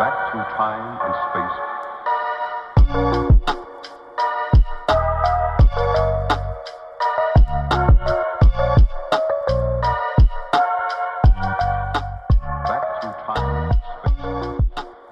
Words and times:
back 0.00 0.32
through 0.32 0.40
time 0.56 0.98
and 1.04 1.14
space. 1.28 1.89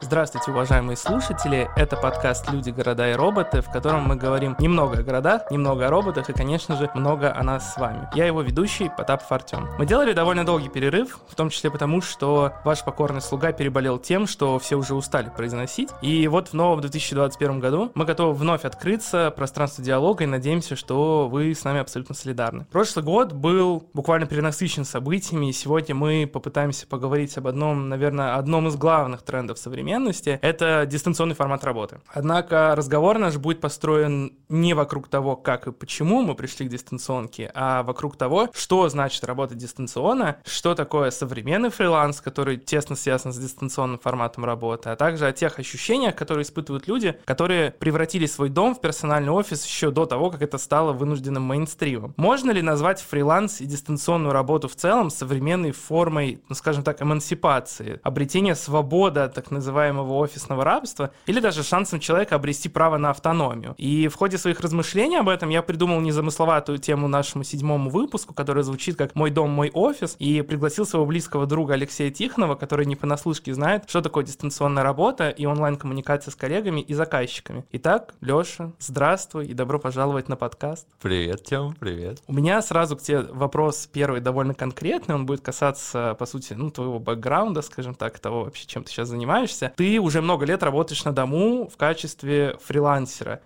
Здравствуйте, 0.09 0.52
уважаемые 0.52 0.96
слушатели! 0.96 1.68
Это 1.77 1.95
подкаст 1.95 2.50
«Люди, 2.50 2.70
города 2.70 3.11
и 3.11 3.12
роботы», 3.12 3.61
в 3.61 3.70
котором 3.70 4.04
мы 4.04 4.16
говорим 4.16 4.56
немного 4.59 5.00
о 5.00 5.02
городах, 5.02 5.50
немного 5.50 5.86
о 5.86 5.91
роботах 5.91 6.30
и, 6.30 6.32
конечно 6.32 6.79
же, 6.79 6.91
много 6.95 7.30
о 7.30 7.42
нас 7.42 7.74
с 7.74 7.77
вами. 7.77 8.09
Я 8.14 8.24
его 8.24 8.41
ведущий, 8.41 8.88
Потапов 8.88 9.30
Артем. 9.30 9.68
Мы 9.79 9.84
делали 9.84 10.15
довольно 10.15 10.46
долгий 10.46 10.70
перерыв, 10.70 11.18
в 11.29 11.34
том 11.34 11.51
числе 11.51 11.70
потому, 11.70 12.01
что 12.01 12.55
ваш 12.65 12.84
покорный 12.84 13.20
слуга 13.20 13.52
переболел 13.52 13.98
тем, 13.98 14.27
что 14.27 14.59
все 14.59 14.77
уже 14.77 14.95
устали 14.95 15.29
произносить. 15.29 15.91
И 16.01 16.27
вот 16.27 16.48
в 16.48 16.54
новом 16.54 16.80
2021 16.80 17.60
году 17.60 17.93
мы 17.95 18.06
готовы 18.06 18.32
вновь 18.32 18.65
открыться 18.65 19.30
пространству 19.37 19.84
диалога 19.84 20.24
и 20.24 20.27
надеемся, 20.27 20.74
что 20.74 21.29
вы 21.29 21.54
с 21.54 21.65
нами 21.65 21.80
абсолютно 21.80 22.15
солидарны. 22.15 22.66
Прошлый 22.73 23.04
год 23.04 23.34
был 23.34 23.87
буквально 23.93 24.27
перенасыщен 24.27 24.87
событиями, 24.87 25.51
и 25.51 25.52
сегодня 25.52 25.95
мы 25.95 26.27
попытаемся 26.27 26.87
поговорить 26.87 27.37
об 27.37 27.46
одном, 27.46 27.90
наверное, 27.90 28.37
одном 28.37 28.68
из 28.68 28.77
главных 28.77 29.20
трендов 29.20 29.59
современности— 29.59 29.98
это 30.43 30.87
дистанционный 30.87 31.34
формат 31.34 31.65
работы. 31.65 32.01
Однако 32.12 32.75
разговор 32.77 33.19
наш 33.19 33.37
будет 33.37 33.61
построен 33.61 34.33
не 34.48 34.74
вокруг 34.74 35.09
того, 35.09 35.37
как 35.37 35.66
и 35.66 35.73
почему 35.73 36.23
мы 36.23 36.34
пришли 36.34 36.66
к 36.66 36.71
дистанционке, 36.71 37.51
а 37.55 37.83
вокруг 37.83 38.16
того, 38.16 38.48
что 38.55 38.88
значит 38.88 39.24
работать 39.24 39.59
дистанционно, 39.59 40.38
что 40.45 40.74
такое 40.74 41.10
современный 41.10 41.71
фриланс, 41.71 42.21
который 42.21 42.57
тесно 42.57 42.96
связан 42.96 43.32
с 43.32 43.38
дистанционным 43.38 43.99
форматом 43.99 44.45
работы, 44.45 44.90
а 44.90 44.96
также 44.96 45.27
о 45.27 45.32
тех 45.32 45.59
ощущениях, 45.59 46.15
которые 46.15 46.43
испытывают 46.43 46.88
люди, 46.88 47.18
которые 47.24 47.73
превратили 47.73 48.27
свой 48.27 48.49
дом 48.49 48.74
в 48.74 48.80
персональный 48.80 49.33
офис 49.33 49.65
еще 49.65 49.90
до 49.90 50.07
того, 50.07 50.30
как 50.30 50.43
это 50.43 50.59
стало 50.59 50.93
вынужденным 50.93 51.43
мейнстримом. 51.43 52.15
Можно 52.16 52.51
ли 52.51 52.62
назвать 52.62 53.01
фриланс 53.01 53.60
и 53.60 53.66
дистанционную 53.66 54.33
работу 54.33 54.68
в 54.68 54.77
целом 54.77 55.10
современной 55.10 55.73
формой, 55.73 56.43
ну, 56.49 56.55
скажем 56.55 56.83
так, 56.83 57.02
эмансипации, 57.02 58.01
обретения 58.02 58.55
свободы 58.55 59.21
от 59.21 59.35
так 59.35 59.51
называемого 59.88 60.14
офисного 60.14 60.64
рабства 60.64 61.10
или 61.26 61.40
даже 61.40 61.62
шансом 61.62 62.00
человека 62.00 62.36
обрести 62.36 62.68
право 62.68 62.98
на 62.98 63.10
автономию? 63.10 63.74
И 63.78 64.08
в 64.08 64.14
ходе 64.14 64.38
своих 64.38 64.60
размышлений 64.60 65.16
об 65.16 65.28
этом 65.28 65.48
я 65.48 65.62
придумал 65.62 66.00
незамысловатую 66.00 66.78
тему 66.78 67.08
нашему 67.08 67.44
седьмому 67.44 67.91
выпуску, 67.91 68.34
которая 68.34 68.64
звучит 68.64 68.97
как 68.97 69.14
«Мой 69.14 69.31
дом, 69.31 69.50
мой 69.50 69.70
офис», 69.72 70.16
и 70.19 70.42
пригласил 70.42 70.86
своего 70.86 71.06
близкого 71.06 71.47
друга 71.47 71.75
Алексея 71.75 72.10
Тихонова, 72.10 72.54
который 72.54 72.86
не 72.86 72.97
понаслышке 72.97 73.54
знает, 73.54 73.84
что 73.88 74.00
такое 74.00 74.25
дистанционная 74.25 74.82
работа 74.82 75.31
и 75.31 75.47
онлайн-коммуникация 75.47 76.32
с 76.32 76.34
коллегами 76.34 76.81
и 76.81 76.94
заказчиками. 76.94 77.64
Итак, 77.72 78.14
Леша, 78.20 78.72
здравствуй 78.78 79.47
и 79.47 79.54
добро 79.54 79.78
пожаловать 79.78 80.28
на 80.28 80.36
подкаст. 80.36 80.86
Привет, 81.00 81.44
Тем, 81.44 81.75
привет. 81.75 82.22
У 82.26 82.32
меня 82.32 82.60
сразу 82.62 82.97
к 82.97 83.03
тебе 83.03 83.22
вопрос 83.22 83.88
первый 83.92 84.20
довольно 84.20 84.54
конкретный, 84.54 85.14
он 85.14 85.26
будет 85.26 85.41
касаться, 85.41 86.16
по 86.19 86.26
сути, 86.26 86.53
ну, 86.54 86.70
твоего 86.70 86.98
бэкграунда, 86.98 87.62
скажем 87.62 87.94
так, 87.94 88.19
того 88.19 88.44
вообще, 88.44 88.66
чем 88.66 88.84
ты 88.84 88.91
сейчас 88.91 89.09
занимаешься. 89.09 89.72
Ты 89.78 90.00
уже 90.00 90.21
много 90.21 90.44
лет 90.44 90.65
работаешь 90.65 91.04
на 91.04 91.12
дому 91.12 91.69
в 91.69 91.76
качестве 91.76 92.59
фрилансера. 92.60 93.43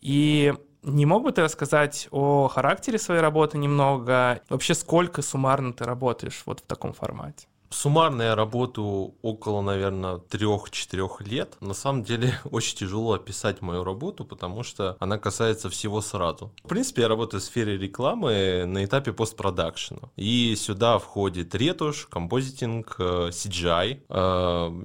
И 0.00 0.54
не 0.82 1.04
мог 1.04 1.24
бы 1.24 1.30
ты 1.30 1.42
рассказать 1.42 2.08
о 2.10 2.48
характере 2.48 2.98
своей 2.98 3.20
работы 3.20 3.58
немного? 3.58 4.40
Вообще, 4.48 4.72
сколько 4.72 5.20
суммарно 5.20 5.74
ты 5.74 5.84
работаешь 5.84 6.42
вот 6.46 6.60
в 6.60 6.62
таком 6.62 6.94
формате? 6.94 7.48
Суммарно 7.70 8.22
я 8.22 8.34
работаю 8.34 9.14
около, 9.22 9.60
наверное, 9.60 10.18
трех-четырех 10.18 11.20
лет. 11.22 11.56
На 11.60 11.74
самом 11.74 12.04
деле 12.04 12.38
очень 12.50 12.76
тяжело 12.76 13.14
описать 13.14 13.62
мою 13.62 13.84
работу, 13.84 14.24
потому 14.24 14.62
что 14.62 14.96
она 15.00 15.18
касается 15.18 15.68
всего 15.70 16.00
сразу. 16.00 16.52
В 16.62 16.68
принципе, 16.68 17.02
я 17.02 17.08
работаю 17.08 17.40
в 17.40 17.44
сфере 17.44 17.76
рекламы 17.76 18.64
на 18.66 18.84
этапе 18.84 19.12
постпродакшена. 19.12 20.08
И 20.16 20.54
сюда 20.56 20.98
входит 20.98 21.54
ретушь, 21.54 22.06
композитинг, 22.10 22.96
э, 22.98 23.30
CGI, 23.30 24.02
э, 24.08 24.14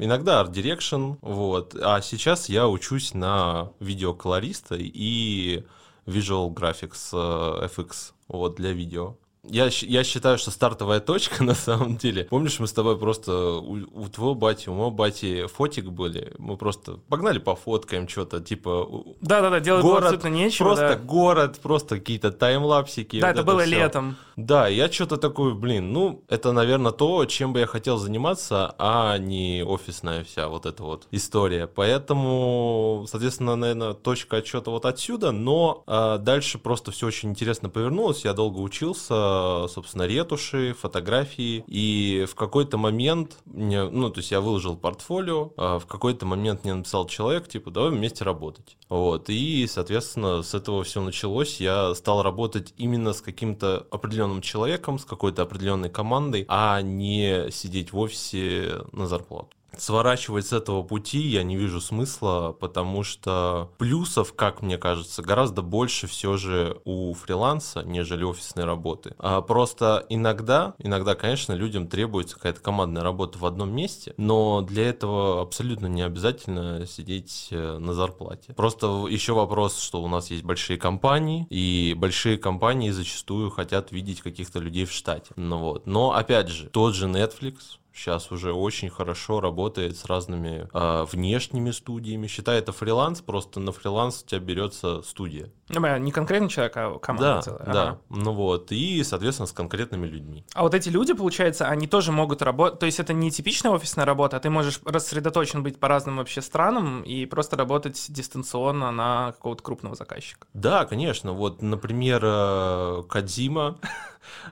иногда 0.04 0.40
art 0.40 0.52
direction, 0.52 1.14
вот. 1.22 1.76
А 1.82 2.02
сейчас 2.02 2.50
я 2.50 2.68
учусь 2.68 3.14
на 3.14 3.72
видеоколориста 3.80 4.76
и 4.78 5.64
Visual 6.06 6.54
Graphics 6.54 7.10
э, 7.14 7.68
FX 7.68 8.14
вот, 8.28 8.56
для 8.56 8.72
видео. 8.72 9.16
Я, 9.44 9.70
я 9.82 10.04
считаю, 10.04 10.38
что 10.38 10.52
стартовая 10.52 11.00
точка, 11.00 11.44
на 11.44 11.56
самом 11.56 11.98
деле. 11.98 12.26
Помнишь, 12.26 12.60
мы 12.60 12.68
с 12.68 12.74
тобой 12.74 12.98
просто 12.98 13.56
у, 13.56 13.78
у 13.94 14.08
твоего 14.10 14.36
бати, 14.36 14.70
у 14.70 14.74
моего 14.74 14.92
бати 14.92 15.48
фотик 15.48 15.86
были. 15.86 16.34
Мы 16.38 16.58
просто 16.58 17.00
погнали 17.10 17.40
пофоткаем 17.40 18.08
что-то, 18.08 18.42
типа... 18.42 18.88
Да-да-да, 19.22 19.60
делать 19.60 19.84
было 19.84 19.94
город, 19.94 20.04
абсолютно 20.06 20.28
нечего. 20.28 20.68
просто 20.68 20.90
да. 20.90 20.96
город, 20.98 21.60
просто 21.62 22.00
какие-то 22.00 22.32
таймлапсики. 22.32 23.20
Да, 23.20 23.28
вот 23.28 23.36
это 23.36 23.44
было 23.44 23.62
всё. 23.62 23.72
летом. 23.72 24.18
Да, 24.36 24.68
я 24.68 24.90
что-то 24.92 25.18
такой, 25.18 25.54
блин, 25.54 25.92
ну, 25.92 26.24
это, 26.30 26.54
наверное, 26.54 26.92
то, 26.92 27.26
чем 27.26 27.52
бы 27.52 27.60
я 27.60 27.68
хотел 27.68 27.98
заниматься, 27.98 28.74
а 28.78 29.18
не 29.18 29.64
офисная 29.66 30.24
вся 30.24 30.48
вот 30.48 30.66
эта 30.66 30.84
вот 30.84 31.08
история. 31.12 31.68
Поэтому, 31.68 33.06
соответственно, 33.10 33.56
наверное, 33.56 33.94
точка 33.94 34.38
отсчета 34.38 34.72
вот 34.72 34.86
отсюда, 34.86 35.32
но 35.32 35.84
а, 35.88 36.18
дальше 36.18 36.58
просто 36.58 36.92
все 36.92 37.08
очень 37.08 37.30
интересно 37.30 37.70
повернулось. 37.70 38.24
Я 38.24 38.34
долго 38.34 38.60
учился, 38.60 39.29
собственно, 39.70 40.04
ретуши, 40.04 40.74
фотографии, 40.74 41.64
и 41.68 42.26
в 42.30 42.36
какой-то 42.36 42.78
момент, 42.78 43.38
мне, 43.46 43.84
ну, 43.84 44.10
то 44.10 44.20
есть 44.20 44.32
я 44.32 44.42
выложил 44.42 44.78
портфолио, 44.78 45.52
а 45.58 45.80
в 45.80 45.86
какой-то 45.86 46.26
момент 46.26 46.64
мне 46.64 46.74
написал 46.74 47.08
человек, 47.08 47.48
типа, 47.48 47.72
давай 47.72 47.92
вместе 47.92 48.24
работать. 48.24 48.78
Вот, 48.90 49.30
и, 49.30 49.68
соответственно, 49.68 50.42
с 50.42 50.54
этого 50.54 50.84
все 50.84 51.02
началось. 51.02 51.60
Я 51.60 51.94
стал 51.96 52.24
работать 52.24 52.74
именно 52.78 53.14
с 53.14 53.22
каким-то 53.22 53.88
определенным 53.92 54.42
человеком, 54.42 55.00
с 55.00 55.06
какой-то 55.06 55.44
определенной 55.44 55.90
командой, 55.90 56.46
а 56.48 56.82
не 56.82 57.52
сидеть 57.52 57.94
в 57.94 57.98
офисе 58.00 58.82
на 58.92 59.08
зарплату. 59.08 59.50
Сворачивать 59.78 60.48
с 60.48 60.54
этого 60.54 60.84
пути 60.84 61.20
я 61.20 61.44
не 61.44 61.56
вижу 61.56 61.82
смысла, 61.82 62.56
потому 62.60 63.04
что 63.04 63.72
плюсов, 63.78 64.34
как 64.34 64.62
мне 64.62 64.78
кажется, 64.78 65.22
гораздо 65.22 65.62
больше 65.62 66.08
все 66.08 66.38
же 66.38 66.82
у 66.86 67.14
фриланса, 67.14 67.84
нежели 67.84 68.24
офисной 68.24 68.66
работы. 68.66 69.16
А 69.20 69.42
просто 69.42 70.06
иногда, 70.10 70.76
иногда, 70.80 71.16
конечно, 71.16 71.54
людям 71.54 71.88
требуется 71.88 72.36
какая-то 72.36 72.62
командная 72.62 73.04
работа 73.04 73.38
в 73.40 73.46
одном 73.46 73.72
месте, 73.72 74.14
но 74.18 74.62
для 74.62 74.90
этого 74.90 75.42
абсолютно 75.42 75.88
не 75.88 76.02
обязательно 76.02 76.86
сидеть 76.86 77.48
э, 77.52 77.78
на 77.78 77.94
зарплате. 77.94 78.54
Просто 78.54 79.08
еще 79.10 79.34
вопрос, 79.34 79.80
что 79.80 80.02
у 80.02 80.08
нас 80.08 80.30
есть 80.32 80.44
большие 80.44 80.78
компании, 80.78 81.48
и 81.50 81.96
большие 81.98 82.38
компании 82.38 82.92
зачастую 82.92 83.50
хотят 83.50 83.92
видеть 83.92 84.22
каких-то 84.22 84.60
людей 84.60 84.86
в 84.86 84.92
штате. 84.92 85.32
Ну 85.36 85.58
вот. 85.58 85.88
Но 85.88 86.14
опять 86.14 86.50
же, 86.50 86.70
тот 86.70 86.96
же 86.96 87.08
Netflix, 87.08 87.80
сейчас 87.94 88.32
уже 88.32 88.54
очень 88.54 88.90
хорошо 88.90 89.40
работает 89.42 89.98
с 89.98 90.06
разными 90.06 90.68
а, 90.74 91.06
внешними 91.06 91.72
студиями. 91.72 92.28
Считай, 92.28 92.60
это 92.60 92.72
фриланс, 92.72 93.22
просто 93.22 93.60
на 93.60 93.72
фриланс 93.72 94.24
у 94.24 94.28
тебя 94.28 94.40
берется 94.40 95.02
студия. 95.02 95.52
Ну, 95.70 95.98
не 95.98 96.12
конкретный 96.12 96.50
человек, 96.50 96.76
а 96.78 96.98
команда 97.00 97.36
Да, 97.36 97.42
целая. 97.42 97.66
да. 97.66 97.84
Ага. 97.84 98.00
Ну 98.10 98.34
вот, 98.34 98.72
и, 98.72 99.04
соответственно, 99.04 99.46
с 99.48 99.52
конкретными 99.52 100.08
людьми. 100.08 100.44
А 100.56 100.64
вот 100.64 100.74
эти 100.74 100.90
люди, 100.90 101.14
получается, 101.14 101.68
они 101.68 101.88
тоже 101.88 102.12
могут 102.12 102.42
работать, 102.42 102.80
то 102.80 102.86
есть 102.86 103.00
это 103.00 103.14
не 103.14 103.30
типичная 103.32 103.72
офисная 103.72 104.06
работа, 104.06 104.38
а 104.38 104.40
ты 104.40 104.50
можешь 104.50 104.80
рассредоточен 104.84 105.62
быть 105.62 105.80
по 105.80 105.88
разным 105.88 106.18
вообще 106.18 106.42
странам 106.42 107.04
и 107.04 107.26
просто 107.26 107.56
работать 107.56 108.04
дистанционно 108.10 108.92
на 108.92 109.32
какого-то 109.34 109.62
крупного 109.64 109.96
заказчика. 109.96 110.48
Да, 110.54 110.86
конечно. 110.86 111.34
Вот, 111.34 111.62
например, 111.62 112.22
э, 112.24 113.04
Кадзима, 113.08 113.78
э, 113.82 113.86